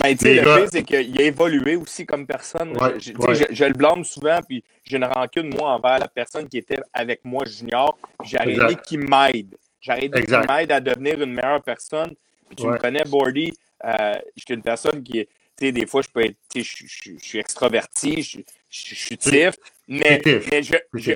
Ben, 0.00 0.16
le 0.18 0.44
gars... 0.44 0.66
c'est 0.72 0.82
qu'il 0.82 1.20
a 1.20 1.24
évolué 1.24 1.76
aussi 1.76 2.06
comme 2.06 2.26
personne. 2.26 2.72
je, 2.98 3.12
je, 3.50 3.64
le 3.64 3.74
blâme 3.74 4.02
souvent, 4.02 4.40
puis 4.48 4.64
j'ai 4.82 4.96
une 4.96 5.04
rancune, 5.04 5.54
moi, 5.54 5.72
envers 5.72 5.98
la 5.98 6.08
personne 6.08 6.48
qui 6.48 6.58
était 6.58 6.80
avec 6.94 7.20
moi 7.22 7.44
junior. 7.44 7.98
J'ai 8.24 8.38
arrêté 8.38 8.76
qu'il 8.86 9.00
m'aide. 9.00 9.54
J'ai 9.80 9.92
arrêté 9.92 10.22
qu'il 10.22 10.38
m'aide 10.38 10.72
à 10.72 10.80
devenir 10.80 11.20
une 11.20 11.34
meilleure 11.34 11.62
personne. 11.62 12.14
Puis 12.48 12.56
tu 12.56 12.66
me 12.66 12.78
connais, 12.78 13.04
Bordy, 13.04 13.52
euh, 13.84 14.14
je 14.34 14.42
suis 14.46 14.54
une 14.54 14.62
personne 14.62 15.02
qui 15.02 15.18
est. 15.18 15.28
Tu 15.56 15.66
sais, 15.66 15.72
des 15.72 15.86
fois, 15.86 16.00
je 16.00 16.08
peux 16.08 16.24
être. 16.24 16.36
Je, 16.56 16.62
suis 16.62 17.38
extraverti, 17.38 18.22
je, 18.22 18.40
suis 18.70 19.18
tif, 19.18 19.54
mais, 19.88 20.20
mais 20.24 20.62
je, 20.62 21.14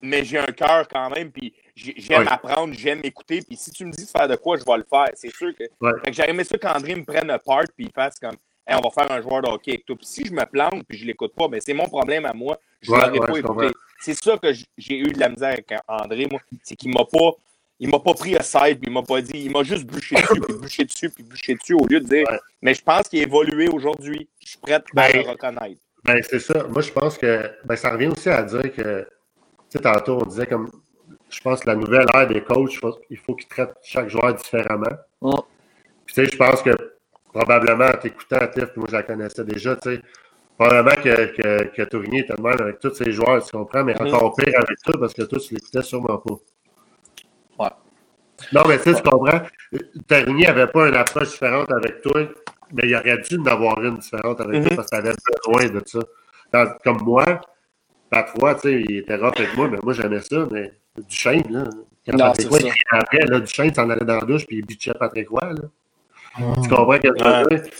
mais 0.00 0.24
j'ai 0.24 0.38
un 0.38 0.46
cœur 0.46 0.86
quand 0.88 1.10
même, 1.10 1.30
puis 1.30 1.52
j'aime 1.74 2.26
apprendre, 2.28 2.74
j'aime 2.74 3.00
écouter, 3.04 3.42
puis 3.42 3.56
si 3.56 3.70
tu 3.70 3.84
me 3.84 3.92
dis 3.92 4.04
de 4.04 4.10
faire 4.10 4.28
de 4.28 4.36
quoi, 4.36 4.56
je 4.56 4.64
vais 4.64 4.78
le 4.78 4.86
faire. 4.88 5.08
C'est 5.14 5.34
sûr 5.34 5.52
que. 5.54 5.64
Fait 6.04 6.10
que 6.10 6.44
ça 6.44 6.58
qu'André 6.58 6.94
me 6.94 7.04
prenne 7.04 7.30
un 7.30 7.38
part, 7.38 7.64
puis 7.76 7.86
il 7.86 7.92
fasse 7.92 8.18
comme, 8.18 8.36
hey, 8.66 8.76
on 8.76 8.88
va 8.88 8.90
faire 8.90 9.10
un 9.10 9.22
joueur 9.22 9.42
de 9.42 9.48
hockey 9.48 9.72
avec 9.72 9.86
toi. 9.86 9.96
Puis 9.96 10.06
si 10.06 10.24
je 10.26 10.32
me 10.32 10.44
plante, 10.44 10.84
puis 10.88 10.98
je 10.98 11.04
l'écoute 11.04 11.34
pas, 11.34 11.48
ben 11.48 11.60
c'est 11.64 11.74
mon 11.74 11.86
problème 11.86 12.26
à 12.26 12.32
moi. 12.32 12.58
Je 12.80 12.92
ne 12.92 12.96
l'aurais 12.96 13.18
pas 13.18 13.38
écouté. 13.38 13.68
C'est 14.00 14.14
ça 14.14 14.38
que 14.38 14.52
j'ai 14.52 14.98
eu 14.98 15.12
de 15.12 15.18
la 15.18 15.28
misère 15.28 15.52
avec 15.52 15.72
André, 15.88 16.26
moi. 16.30 16.40
C'est 16.62 16.76
qu'il 16.76 16.92
m'a 16.92 17.04
pas. 17.04 17.32
Il 17.80 17.88
m'a 17.88 18.00
pas 18.00 18.12
pris 18.14 18.34
à 18.34 18.42
side, 18.42 18.80
puis 18.80 18.88
il 18.88 18.92
m'a 18.92 19.04
pas 19.04 19.20
dit, 19.20 19.44
il 19.44 19.52
m'a 19.52 19.62
juste 19.62 19.84
bûché 19.84 20.16
dessus, 20.16 20.40
puis 20.40 20.56
bûché 20.58 20.84
dessus, 20.84 21.10
puis 21.10 21.22
bûché 21.22 21.54
dessus, 21.54 21.74
au 21.74 21.86
lieu 21.86 22.00
de 22.00 22.08
dire, 22.08 22.26
mais 22.60 22.74
je 22.74 22.82
pense 22.82 23.08
qu'il 23.08 23.20
a 23.20 23.22
évolué 23.22 23.68
aujourd'hui. 23.68 24.28
Je 24.42 24.48
suis 24.48 24.58
prêt 24.58 24.72
à 24.72 24.82
ben, 24.92 25.08
le 25.14 25.20
reconnaître. 25.20 25.80
Ben, 26.04 26.22
c'est 26.22 26.38
ça. 26.38 26.64
Moi, 26.68 26.82
je 26.82 26.92
pense 26.92 27.18
que 27.18 27.50
ben, 27.64 27.76
ça 27.76 27.90
revient 27.90 28.08
aussi 28.08 28.28
à 28.28 28.42
dire 28.42 28.72
que, 28.74 29.00
tu 29.02 29.08
sais, 29.70 29.80
tantôt, 29.80 30.20
on 30.22 30.26
disait 30.26 30.46
comme, 30.46 30.70
je 31.28 31.40
pense 31.40 31.60
que 31.60 31.66
la 31.66 31.76
nouvelle 31.76 32.06
ère 32.14 32.26
des 32.26 32.42
coachs, 32.42 32.78
il 33.10 33.18
faut 33.18 33.34
qu'ils 33.34 33.48
traitent 33.48 33.74
chaque 33.82 34.08
joueur 34.08 34.34
différemment. 34.34 34.96
Puis, 35.20 36.14
tu 36.14 36.14
sais, 36.14 36.24
je 36.26 36.36
pense 36.36 36.62
que 36.62 36.70
probablement, 37.32 37.86
en 37.86 37.96
t'écoutant, 37.96 38.46
Tiff, 38.48 38.76
moi, 38.76 38.86
je 38.88 38.94
la 38.94 39.02
connaissais 39.02 39.44
déjà, 39.44 39.76
tu 39.76 39.90
sais, 39.90 40.02
probablement 40.56 41.02
que, 41.02 41.26
que, 41.36 41.64
que 41.76 41.82
Tourigny 41.82 42.20
était 42.20 42.34
de 42.34 42.42
même 42.42 42.60
avec 42.60 42.80
tous 42.80 42.94
ses 42.94 43.12
joueurs, 43.12 43.44
tu 43.44 43.56
comprends, 43.56 43.84
mais 43.84 44.00
encore 44.00 44.34
pire 44.34 44.54
avec 44.56 44.78
toi 44.84 44.94
parce 44.98 45.14
que 45.14 45.22
toi, 45.22 45.38
tu 45.38 45.54
l'écoutais 45.54 45.82
sûrement 45.82 46.18
pas. 46.18 46.34
Ouais. 47.58 47.70
Non, 48.52 48.62
mais 48.66 48.78
tu 48.78 48.84
sais, 48.84 48.94
tu 48.94 49.02
comprends, 49.02 49.40
Tourigny 50.08 50.44
n'avait 50.44 50.66
pas 50.68 50.88
une 50.88 50.96
approche 50.96 51.30
différente 51.30 51.70
avec 51.70 52.00
toi, 52.00 52.22
mais 52.72 52.88
il 52.88 52.96
aurait 52.96 53.18
dû 53.18 53.38
en 53.38 53.46
avoir 53.46 53.82
une 53.82 53.98
différente 53.98 54.40
avec 54.40 54.62
toi 54.62 54.70
mm-hmm. 54.70 54.76
parce 54.76 54.90
que 54.90 54.96
tu 54.96 55.00
avais 55.00 55.14
besoin 55.46 55.80
de 55.80 55.82
ça. 55.86 56.76
comme 56.84 57.02
moi, 57.02 57.40
parfois, 58.10 58.54
tu 58.54 58.60
sais, 58.60 58.84
il 58.88 58.96
était 58.98 59.16
rough 59.16 59.34
avec 59.36 59.56
moi, 59.56 59.68
mais 59.68 59.78
moi, 59.82 59.92
j'aimais 59.92 60.20
ça, 60.20 60.46
mais 60.50 60.72
du 60.96 61.16
chêne, 61.16 61.44
là. 61.50 61.64
Quand 62.06 62.16
non, 62.16 62.24
Patrick 62.26 62.48
Roy, 62.48 62.58
après, 62.90 63.26
là, 63.26 63.40
du 63.40 63.46
chêne, 63.46 63.74
s'en 63.74 63.90
allait 63.90 64.04
dans 64.04 64.16
la 64.16 64.24
douche, 64.24 64.46
puis 64.46 64.58
il 64.58 64.64
bitchait 64.64 64.94
Patrick 64.98 65.28
Roy, 65.28 65.52
là. 65.52 65.68
Tu 66.62 66.68
comprends 66.68 66.94
ce 66.94 66.98
que 66.98 67.56
je? 67.56 67.70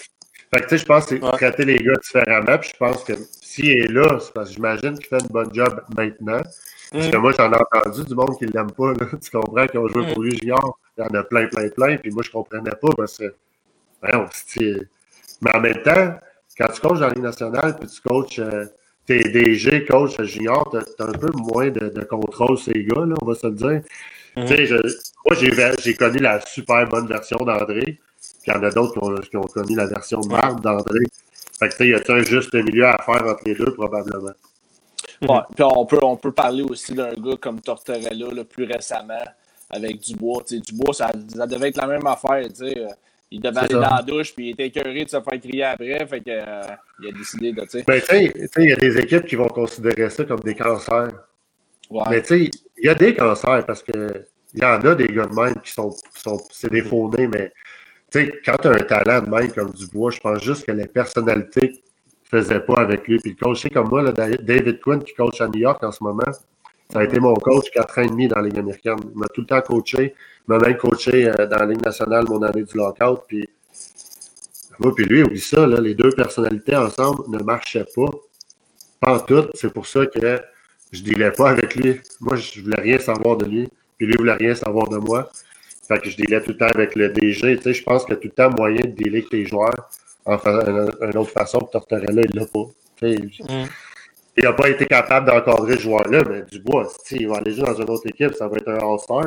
Fait 0.51 0.63
que, 0.63 0.69
tu 0.69 0.69
sais, 0.71 0.79
je 0.79 0.85
pense 0.87 1.07
que 1.07 1.17
c'est 1.17 1.33
traiter 1.33 1.65
les 1.65 1.79
gars 1.79 1.95
différemment. 2.03 2.59
Puis 2.59 2.71
je 2.73 2.77
pense 2.79 3.05
que 3.05 3.13
s'il 3.43 3.71
est 3.71 3.89
là, 3.89 4.19
c'est 4.19 4.33
parce 4.33 4.49
que 4.49 4.55
j'imagine 4.55 4.95
qu'il 4.95 5.07
fait 5.07 5.21
une 5.21 5.29
bonne 5.29 5.53
job 5.53 5.83
maintenant. 5.97 6.41
Parce 6.91 7.09
que 7.09 7.17
mm. 7.17 7.21
moi, 7.21 7.33
j'en 7.37 7.53
ai 7.53 7.57
entendu 7.57 8.05
du 8.05 8.15
monde 8.15 8.39
qui 8.39 8.47
ne 8.47 8.53
l'aime 8.53 8.73
pas. 8.73 8.93
Là. 8.93 9.07
Tu 9.23 9.31
comprends 9.31 9.67
qu'ils 9.67 9.81
ont 9.81 9.89
joué 9.89 10.07
mm. 10.07 10.13
pour 10.15 10.23
lui 10.23 10.39
junior? 10.39 10.79
Il 10.97 11.05
y 11.05 11.07
en 11.07 11.21
a 11.21 11.23
plein, 11.23 11.47
plein, 11.49 11.69
plein. 11.69 11.97
Puis 11.99 12.11
moi, 12.11 12.23
je 12.23 12.31
ne 12.31 12.33
comprenais 12.33 12.71
pas 12.71 12.89
parce 12.97 13.19
que. 13.19 13.35
Mais 14.03 15.55
en 15.55 15.61
même 15.61 15.83
temps, 15.83 16.15
quand 16.57 16.73
tu 16.73 16.81
coaches 16.81 17.01
dans 17.01 17.09
la 17.09 17.15
Ligue 17.15 17.25
nationale, 17.25 17.77
puis 17.79 17.89
tu 17.89 18.01
coaches. 18.01 18.39
Euh, 18.39 18.67
t'es 19.09 19.21
DG, 19.21 19.87
coach 19.87 20.21
junior, 20.21 20.69
tu 20.71 20.77
as, 20.77 21.07
un 21.07 21.13
peu 21.13 21.31
moins 21.35 21.71
de, 21.71 21.89
de, 21.89 22.05
contrôle 22.05 22.59
ces 22.59 22.85
gars, 22.85 23.07
là, 23.07 23.15
on 23.23 23.25
va 23.25 23.35
se 23.35 23.47
le 23.47 23.55
dire. 23.55 23.81
Mm. 24.37 24.47
Sais, 24.47 24.69
moi, 25.25 25.35
j'ai 25.81 25.95
connu 25.95 26.19
la 26.19 26.41
super 26.43 26.87
bonne 26.87 27.07
version 27.07 27.39
d'André. 27.39 27.81
Puis 27.81 28.01
il 28.47 28.53
y 28.53 28.57
en 28.57 28.63
a 28.63 28.71
d'autres 28.71 29.21
qui 29.23 29.37
ont, 29.37 29.43
connu 29.43 29.75
la 29.75 29.87
version 29.87 30.21
de 30.21 30.29
marde 30.29 30.63
d'André. 30.63 31.01
Fait 31.59 31.69
que, 31.69 31.73
tu 31.73 31.79
sais, 31.79 31.87
il 31.87 31.91
y 31.91 31.95
a 31.95 32.15
un 32.15 32.23
juste 32.23 32.55
milieu 32.55 32.87
à 32.87 32.99
faire 32.99 33.25
entre 33.25 33.43
les 33.47 33.55
deux, 33.55 33.73
probablement? 33.73 34.33
Ouais, 35.23 35.41
puis 35.55 35.65
on 35.65 35.87
peut, 35.87 35.99
on 36.03 36.17
peut 36.17 36.33
parler 36.33 36.63
aussi 36.63 36.95
d'un 36.95 37.15
gars 37.15 37.37
comme 37.41 37.61
Tortorella, 37.61 38.33
là, 38.33 38.45
plus 38.45 38.65
récemment, 38.65 39.25
avec 39.71 40.01
Dubois. 40.01 40.43
sais 40.45 40.61
Dubois, 40.61 40.93
ça, 40.93 41.11
ça, 41.35 41.47
devait 41.47 41.71
être 41.71 41.79
la 41.79 41.87
même 41.87 42.07
affaire, 42.07 42.47
tu 42.49 42.69
sais. 42.69 42.87
Il 43.31 43.41
devait 43.41 43.59
aller 43.59 43.75
dans 43.75 43.81
la 43.81 44.03
douche, 44.03 44.35
puis 44.35 44.47
il 44.47 44.51
était 44.53 44.67
écœuré 44.67 45.05
de 45.05 45.11
se 45.11 45.21
faire 45.21 45.41
crier 45.41 45.65
après, 45.65 46.07
fait 46.07 46.21
que, 46.21 46.31
euh, 46.31 46.63
il 47.01 47.09
a 47.09 47.13
décidé 47.13 47.53
de, 47.53 47.61
tu 47.63 47.85
tu 47.85 48.01
sais, 48.01 48.33
il 48.57 48.69
y 48.71 48.73
a 48.73 48.77
des 48.77 48.99
équipes 48.99 49.27
qui 49.27 49.37
vont 49.37 49.49
considérer 49.49 50.09
ça 50.09 50.25
comme 50.25 50.41
des 50.41 50.55
cancers. 50.55 51.11
Ouais. 51.91 52.03
Mais 52.11 52.23
tu 52.23 52.29
sais, 52.29 52.51
il 52.79 52.87
y 52.87 52.89
a 52.89 52.95
des 52.95 53.15
cancers 53.15 53.67
parce 53.67 53.83
que 53.83 54.25
il 54.55 54.63
y 54.63 54.65
en 54.65 54.81
a 54.81 54.95
des 54.95 55.09
gars 55.09 55.27
de 55.27 55.35
même 55.35 55.55
qui 55.63 55.73
sont, 55.73 55.95
sont 56.15 56.39
c'est 56.51 56.71
des 56.71 56.83
faux 56.83 57.11
mais 57.19 57.53
tu 58.11 58.21
sais, 58.21 58.41
quand 58.45 58.57
tu 58.57 58.69
as 58.69 58.73
un 58.73 58.79
talent 58.79 59.21
de 59.21 59.29
même 59.29 59.53
comme 59.53 59.71
Dubois, 59.73 60.11
je 60.11 60.21
pense 60.21 60.43
juste 60.43 60.65
que 60.65 60.73
les 60.73 60.87
personnalités 60.87 61.83
ne 62.33 62.39
faisaient 62.39 62.61
pas 62.61 62.81
avec 62.81 63.07
lui. 63.07 63.19
Puis 63.19 63.37
le 63.39 63.45
coach, 63.45 63.61
c'est 63.61 63.71
comme 63.71 63.91
moi, 63.91 64.03
là, 64.03 64.13
David 64.13 64.81
Quinn, 64.81 65.05
qui 65.05 65.13
coach 65.13 65.41
à 65.43 65.49
New 65.49 65.61
York 65.61 65.83
en 65.85 65.93
ce 65.93 66.03
moment, 66.03 66.23
ça 66.91 67.01
a 67.01 67.05
été 67.05 67.21
mon 67.21 67.35
coach 67.35 67.71
quatre 67.71 67.99
ans 67.99 68.03
et 68.03 68.09
demi 68.09 68.29
dans 68.29 68.41
la 68.41 68.49
Ligue 68.49 68.59
américaine. 68.59 68.99
Il 69.13 69.19
m'a 69.19 69.27
tout 69.29 69.43
le 69.43 69.47
temps 69.47 69.61
coaché. 69.61 70.15
Il 70.15 70.55
m'a 70.55 70.59
même 70.59 70.77
coaché 70.79 71.29
euh, 71.29 71.47
dans 71.47 71.59
la 71.59 71.67
Ligue 71.67 71.85
nationale 71.85 72.25
mon 72.29 72.43
année 72.43 72.63
du 72.63 72.77
lockout. 72.77 73.25
Puis, 73.29 73.47
moi, 74.79 74.95
puis 74.95 75.05
lui, 75.05 75.23
oublie 75.23 75.41
ça, 75.41 75.67
là, 75.67 75.81
les 75.81 75.95
deux 75.95 76.11
personnalités 76.11 76.77
ensemble 76.77 77.25
ne 77.29 77.43
marchaient 77.43 77.87
pas. 77.95 78.07
Pas 79.01 79.15
en 79.17 79.21
tout. 79.21 79.49
C'est 79.55 79.73
pour 79.73 79.87
ça 79.87 80.07
que 80.07 80.41
je 80.93 81.03
dealais 81.03 81.33
pas 81.33 81.51
avec 81.51 81.75
lui. 81.75 82.01
Moi, 82.21 82.37
je 82.37 82.63
voulais 82.63 82.81
rien 82.81 82.99
savoir 82.99 83.37
de 83.37 83.45
lui. 83.45 83.69
Puis 83.99 84.07
lui 84.07 84.17
voulait 84.17 84.33
rien 84.33 84.55
savoir 84.55 84.89
de 84.89 84.97
moi. 84.97 85.29
Fait 85.87 85.99
que 86.01 86.09
je 86.09 86.17
dealais 86.17 86.41
tout 86.41 86.53
le 86.53 86.57
temps 86.57 86.67
avec 86.67 86.95
le 86.95 87.11
DG. 87.11 87.57
Tu 87.57 87.63
sais, 87.63 87.75
je 87.75 87.83
pense 87.83 88.05
a 88.05 88.17
tout 88.17 88.21
le 88.25 88.31
temps 88.31 88.51
moyen 88.57 88.81
de 88.81 88.93
dealer 88.93 89.19
avec 89.19 89.33
les 89.33 89.45
joueurs 89.45 89.91
en 90.25 90.39
une 90.39 91.19
autre 91.19 91.31
façon. 91.33 91.59
Tortorella, 91.59 92.23
il 92.23 92.35
l'a 92.35 92.47
pas. 92.47 92.65
Mm. 93.03 93.67
Il 94.39 94.45
n'a 94.45 94.53
pas 94.53 94.69
été 94.69 94.87
capable 94.87 95.27
d'encadrer 95.27 95.77
ce 95.77 95.81
joueur-là, 95.81 96.23
mais 96.31 96.43
Dubois, 96.43 96.89
il 97.11 97.29
va 97.29 97.39
aller 97.39 97.53
jouer 97.53 97.65
dans 97.65 97.75
une 97.75 97.91
autre 97.91 98.07
équipe, 98.07 98.35
ça 98.35 98.47
va 98.47 98.57
être 98.57 98.69
un 98.69 98.79
All-Star. 98.79 99.25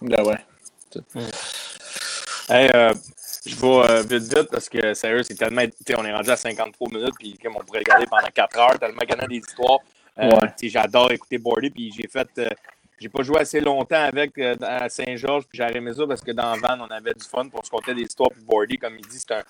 Ben 0.00 0.24
ouais. 0.24 0.38
Mm. 1.14 1.20
Hey, 2.48 2.70
euh, 2.72 2.94
je 3.44 3.56
vais 3.56 3.66
euh, 3.66 4.02
vite 4.02 4.22
vite 4.22 4.48
parce 4.52 4.68
que 4.68 4.94
sérieux, 4.94 5.24
c'est 5.24 5.34
tellement. 5.34 5.62
On 5.98 6.04
est 6.04 6.12
rendu 6.12 6.30
à 6.30 6.36
53 6.36 6.88
minutes, 6.92 7.14
puis 7.18 7.36
comme 7.42 7.56
on 7.56 7.64
pourrait 7.64 7.80
regarder 7.80 8.06
pendant 8.06 8.28
4 8.32 8.58
heures, 8.58 8.78
tellement 8.78 9.00
qu'il 9.00 9.16
y 9.16 9.20
en 9.20 9.24
a 9.24 9.26
des 9.26 9.36
histoires. 9.36 9.80
Euh, 10.20 10.30
J'adore 10.62 11.10
écouter 11.10 11.38
Bordy, 11.38 11.70
puis 11.70 11.92
j'ai 11.92 12.06
fait 12.06 12.28
euh, 12.38 12.48
j'ai 13.00 13.08
pas 13.08 13.22
joué 13.22 13.40
assez 13.40 13.60
longtemps 13.60 14.02
avec 14.04 14.38
euh, 14.38 14.54
à 14.62 14.88
Saint-Georges, 14.88 15.44
puis 15.48 15.58
j'ai 15.58 15.76
aimé 15.76 15.92
ça 15.92 16.06
parce 16.06 16.20
que 16.20 16.30
dans 16.30 16.56
Van, 16.56 16.78
on 16.80 16.90
avait 16.92 17.12
du 17.12 17.26
fun, 17.26 17.48
pour 17.48 17.64
se 17.64 17.70
compter 17.70 17.92
des 17.92 18.02
histoires, 18.02 18.30
puis 18.30 18.42
Bordy, 18.42 18.78
comme 18.78 18.96
il 18.98 19.06
dit, 19.06 19.18
c'est 19.18 19.32
un. 19.32 19.42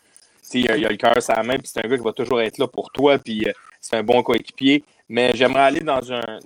Il 0.53 0.71
a, 0.71 0.75
a 0.75 0.91
le 0.91 0.97
cœur 0.97 1.23
sur 1.23 1.35
la 1.35 1.43
main, 1.43 1.57
puis 1.57 1.67
c'est 1.67 1.85
un 1.85 1.89
gars 1.89 1.97
qui 1.97 2.03
va 2.03 2.13
toujours 2.13 2.41
être 2.41 2.59
là 2.59 2.67
pour 2.69 2.91
toi, 2.91 3.19
puis 3.19 3.47
euh, 3.47 3.53
c'est 3.85 3.97
un 3.97 4.03
bon 4.03 4.23
coéquipier. 4.23 4.85
Mais 5.09 5.33
j'aimerais 5.35 5.63
aller 5.63 5.81
dans 5.81 6.13
un. 6.13 6.39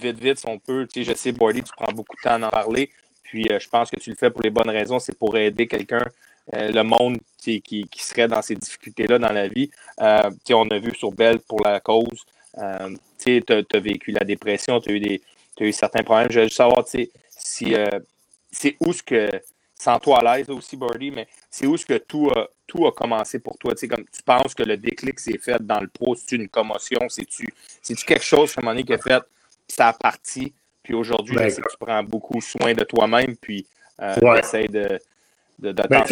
Vite, 0.00 0.18
vite, 0.20 0.38
si 0.38 0.48
on 0.48 0.58
peut. 0.58 0.86
Je 0.94 1.12
sais, 1.14 1.32
Bordy, 1.32 1.62
tu 1.62 1.72
prends 1.76 1.92
beaucoup 1.92 2.16
de 2.16 2.22
temps 2.22 2.42
à 2.42 2.46
en 2.46 2.50
parler. 2.50 2.90
Puis 3.22 3.46
euh, 3.50 3.58
je 3.58 3.68
pense 3.68 3.90
que 3.90 4.00
tu 4.00 4.10
le 4.10 4.16
fais 4.16 4.30
pour 4.30 4.42
les 4.42 4.50
bonnes 4.50 4.70
raisons. 4.70 4.98
C'est 4.98 5.16
pour 5.18 5.36
aider 5.36 5.66
quelqu'un, 5.66 6.04
le 6.52 6.82
monde 6.82 7.18
qui, 7.36 7.60
qui, 7.60 7.86
serait 7.96 8.28
dans 8.28 8.40
ces 8.40 8.54
difficultés-là 8.54 9.18
dans 9.18 9.32
la 9.32 9.48
vie. 9.48 9.70
on 9.98 10.68
a 10.70 10.78
vu 10.78 10.94
sur 10.94 11.12
Belle 11.12 11.40
pour 11.40 11.60
la 11.62 11.80
cause. 11.80 12.24
tu 13.18 13.42
as, 13.48 13.78
vécu 13.78 14.12
la 14.12 14.24
dépression, 14.24 14.80
tu 14.80 14.90
as 14.90 14.92
eu 14.94 15.20
tu 15.58 15.64
as 15.64 15.66
eu 15.66 15.72
certains 15.72 16.02
problèmes. 16.02 16.28
Je 16.30 16.38
veux 16.38 16.44
juste 16.44 16.56
savoir 16.56 16.86
si 16.86 17.74
euh, 17.74 17.98
c'est 18.50 18.76
où 18.80 18.92
ce 18.92 19.02
que, 19.02 19.28
sans 19.78 19.98
toi 19.98 20.18
à 20.20 20.36
l'aise 20.36 20.50
aussi, 20.50 20.76
Birdie, 20.76 21.10
mais 21.10 21.28
c'est 21.50 21.66
où 21.66 21.76
ce 21.76 21.86
que 21.86 21.98
tout 21.98 22.30
a, 22.34 22.48
tout 22.66 22.86
a 22.86 22.92
commencé 22.92 23.38
pour 23.38 23.56
toi? 23.58 23.74
Comme 23.88 24.04
tu 24.04 24.22
penses 24.24 24.54
que 24.54 24.64
le 24.64 24.76
déclic 24.76 25.20
s'est 25.20 25.38
fait 25.38 25.64
dans 25.64 25.80
le 25.80 25.88
pro, 25.88 26.16
c'est 26.16 26.36
une 26.36 26.48
commotion, 26.48 27.00
c'est-tu 27.08 27.46
quelque 28.04 28.24
chose 28.24 28.52
à 28.56 28.60
un 28.60 28.62
moment 28.62 28.72
donné 28.74 28.84
qui 28.84 28.92
a 28.92 28.98
fait, 28.98 29.22
ça 29.68 29.88
a 29.88 29.92
parti, 29.92 30.52
puis 30.82 30.94
aujourd'hui, 30.94 31.36
ben, 31.36 31.52
tu 31.52 31.62
prends 31.78 32.02
beaucoup 32.02 32.40
soin 32.40 32.74
de 32.74 32.82
toi-même, 32.84 33.36
puis 33.36 33.66
euh, 34.00 34.14
tu 34.18 34.38
essaies 34.38 34.68
de, 34.68 34.98
de, 35.58 35.72
de 35.72 35.82
ben, 35.88 36.04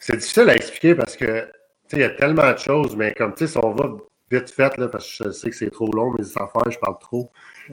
C'est 0.00 0.16
difficile 0.16 0.48
à 0.48 0.56
expliquer 0.56 0.94
parce 0.94 1.16
que 1.16 1.48
il 1.92 2.00
y 2.00 2.02
a 2.02 2.10
tellement 2.10 2.52
de 2.52 2.58
choses, 2.58 2.96
mais 2.96 3.12
comme 3.12 3.34
tu 3.34 3.46
sais, 3.46 3.52
si 3.52 3.58
on 3.58 3.72
va 3.72 3.90
vite 4.30 4.50
fait, 4.50 4.76
là, 4.78 4.88
parce 4.88 5.06
que 5.06 5.24
je 5.26 5.30
sais 5.30 5.50
que 5.50 5.56
c'est 5.56 5.70
trop 5.70 5.92
long, 5.92 6.12
mes 6.18 6.24
affaires, 6.24 6.70
je 6.70 6.78
parle 6.78 6.98
trop. 6.98 7.30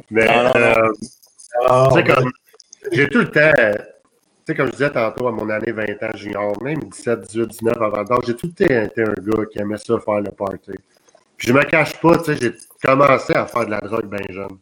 Mais 0.09 0.27
euh, 0.29 0.89
comme 2.03 2.31
j'ai 2.91 3.09
tout 3.09 3.19
le 3.19 3.31
temps, 3.31 3.51
tu 3.53 3.83
sais, 4.47 4.55
comme 4.55 4.67
je 4.67 4.71
disais 4.71 4.89
tantôt 4.91 5.27
à 5.27 5.31
mon 5.31 5.49
année 5.49 5.71
20 5.71 5.83
ans 6.03 6.15
junior, 6.15 6.63
même 6.63 6.79
17, 6.79 7.21
18, 7.21 7.47
19 7.47 7.81
avant 7.81 8.03
d'âge, 8.03 8.23
j'ai 8.27 8.35
tout 8.35 8.47
le 8.47 8.65
temps 8.65 8.83
été 8.83 9.03
un 9.03 9.13
gars 9.13 9.45
qui 9.45 9.59
aimait 9.59 9.77
ça 9.77 9.99
faire 9.99 10.21
le 10.21 10.31
party. 10.31 10.71
Puis 11.37 11.47
je 11.47 11.53
me 11.53 11.63
cache 11.63 11.99
pas, 11.99 12.17
tu 12.17 12.25
sais, 12.25 12.37
j'ai 12.41 12.53
commencé 12.83 13.33
à 13.33 13.45
faire 13.45 13.65
de 13.65 13.71
la 13.71 13.79
drogue 13.79 14.07
bien 14.07 14.25
jeune. 14.29 14.57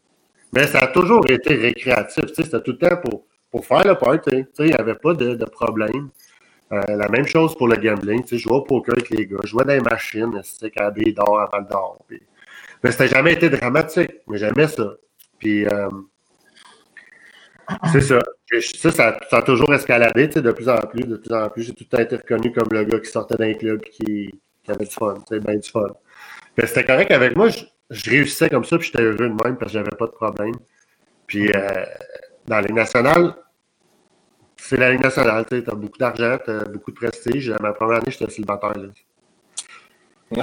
Mais 0.53 0.65
ça 0.67 0.79
a 0.79 0.87
toujours 0.87 1.29
été 1.29 1.55
récréatif, 1.55 2.25
tu 2.27 2.33
sais, 2.35 2.43
c'était 2.43 2.61
tout 2.61 2.71
le 2.71 2.77
temps 2.77 2.97
pour, 2.97 3.25
pour 3.51 3.65
faire 3.65 3.85
le 3.85 3.95
party. 3.95 4.29
Tu 4.29 4.43
sais, 4.53 4.63
il 4.63 4.67
n'y 4.67 4.73
avait 4.73 4.95
pas 4.95 5.13
de, 5.13 5.35
de 5.35 5.45
problème. 5.45 6.09
Euh, 6.71 6.81
la 6.87 7.09
même 7.09 7.25
chose 7.25 7.55
pour 7.55 7.67
le 7.67 7.77
gambling. 7.77 8.21
Tu 8.21 8.29
sais, 8.29 8.37
je 8.37 8.43
jouais 8.43 8.57
au 8.57 8.61
poker 8.61 8.93
avec 8.93 9.09
les 9.09 9.25
gars, 9.25 9.37
je 9.43 9.49
jouais 9.49 9.65
dans 9.65 9.73
les 9.73 9.79
machines, 9.79 10.31
sais, 10.43 10.69
quand 10.69 10.91
d'or 10.91 11.39
avant 11.39 11.61
d'or. 11.63 12.05
Mais 12.83 12.91
ça 12.91 13.05
n'a 13.05 13.09
jamais 13.09 13.33
été 13.33 13.49
dramatique, 13.49 14.11
mais 14.27 14.37
j'aimais 14.37 14.67
ça. 14.67 14.93
Puis, 15.39 15.65
euh, 15.65 15.89
c'est 17.91 18.01
ça. 18.01 18.19
Ça, 18.61 18.91
ça. 18.91 19.37
a 19.37 19.41
toujours 19.41 19.73
escaladé, 19.73 20.27
tu 20.27 20.33
sais, 20.35 20.41
de 20.41 20.51
plus 20.51 20.69
en 20.69 20.77
plus, 20.77 21.03
de 21.03 21.17
plus 21.17 21.33
en 21.33 21.49
plus. 21.49 21.63
J'ai 21.63 21.73
tout 21.73 21.83
le 21.89 21.97
temps 21.97 22.03
été 22.03 22.15
reconnu 22.15 22.51
comme 22.51 22.67
le 22.71 22.83
gars 22.83 22.99
qui 22.99 23.09
sortait 23.09 23.35
d'un 23.35 23.53
club 23.53 23.81
qui, 23.81 24.33
qui 24.63 24.71
avait 24.71 24.85
du 24.85 24.91
fun, 24.91 25.15
tu 25.15 25.35
sais, 25.35 25.39
bien 25.39 25.55
du 25.55 25.69
fun. 25.69 25.87
Mais 26.57 26.65
c'était 26.65 26.83
correct 26.83 27.11
avec 27.11 27.35
moi, 27.35 27.49
je, 27.49 28.09
réussissais 28.09 28.49
comme 28.49 28.65
ça, 28.65 28.77
puis 28.77 28.87
j'étais 28.87 29.03
heureux 29.03 29.29
de 29.29 29.43
même 29.43 29.57
parce 29.57 29.71
que 29.71 29.77
j'avais 29.77 29.95
pas 29.97 30.07
de 30.07 30.11
problème. 30.11 30.55
Puis, 31.27 31.49
euh, 31.55 31.85
dans 32.47 32.59
les 32.59 32.73
nationales, 32.73 33.35
c'est 34.57 34.77
la 34.77 34.91
Ligue 34.91 35.03
nationale, 35.03 35.45
tu 35.47 35.55
as 35.55 35.75
beaucoup 35.75 35.97
d'argent, 35.97 36.37
tu 36.43 36.51
as 36.51 36.65
beaucoup 36.65 36.91
de 36.91 36.95
prestige. 36.95 37.53
Ma 37.61 37.73
première 37.73 37.97
année, 37.97 38.11
j'étais 38.11 38.29
célibataire. 38.31 38.73
Là. 38.77 38.89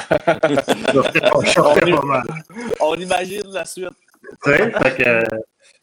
on, 2.80 2.90
on, 2.90 2.94
imagine 2.96 3.46
la 3.52 3.64
suite. 3.64 3.88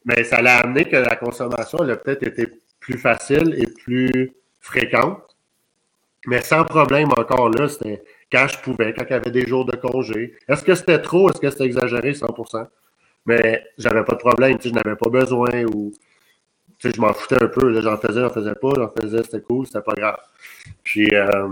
Mais 0.06 0.24
ça 0.24 0.42
l'a 0.42 0.60
amené 0.60 0.86
que 0.86 0.98
la 0.98 1.16
consommation, 1.16 1.80
elle 1.84 1.92
a 1.92 1.98
peut-être 1.98 2.24
été 2.24 2.48
plus 2.80 2.98
facile 2.98 3.56
et 3.58 3.68
plus 3.68 4.34
fréquente. 4.60 5.22
Mais 6.26 6.42
sans 6.42 6.64
problème 6.64 7.10
encore 7.18 7.50
là, 7.50 7.68
c'était 7.68 8.02
quand 8.32 8.48
je 8.48 8.58
pouvais, 8.60 8.94
quand 8.94 9.04
il 9.10 9.12
y 9.12 9.16
avait 9.16 9.32
des 9.32 9.46
jours 9.46 9.66
de 9.66 9.76
congé. 9.76 10.36
Est-ce 10.48 10.64
que 10.64 10.74
c'était 10.76 11.02
trop? 11.02 11.30
Est-ce 11.30 11.40
que 11.40 11.50
c'était 11.50 11.66
exagéré? 11.66 12.14
100% 12.14 12.68
Mais 13.26 13.64
j'avais 13.78 14.04
pas 14.04 14.14
de 14.14 14.20
problème, 14.20 14.58
je 14.62 14.70
n'avais 14.70 14.96
pas 14.96 15.10
besoin 15.10 15.66
ou 15.66 15.94
je 16.80 17.00
m'en 17.00 17.14
foutais 17.14 17.42
un 17.42 17.48
peu. 17.48 17.80
J'en 17.82 17.98
faisais, 17.98 18.22
j'en 18.22 18.30
faisais 18.30 18.56
pas, 18.56 18.72
j'en 18.76 18.90
faisais, 18.90 19.24
c'était 19.24 19.42
cool, 19.42 19.66
c'était 19.68 19.82
pas 19.82 19.94
grave. 19.94 20.18
Puis, 20.84 21.10
euh, 21.14 21.50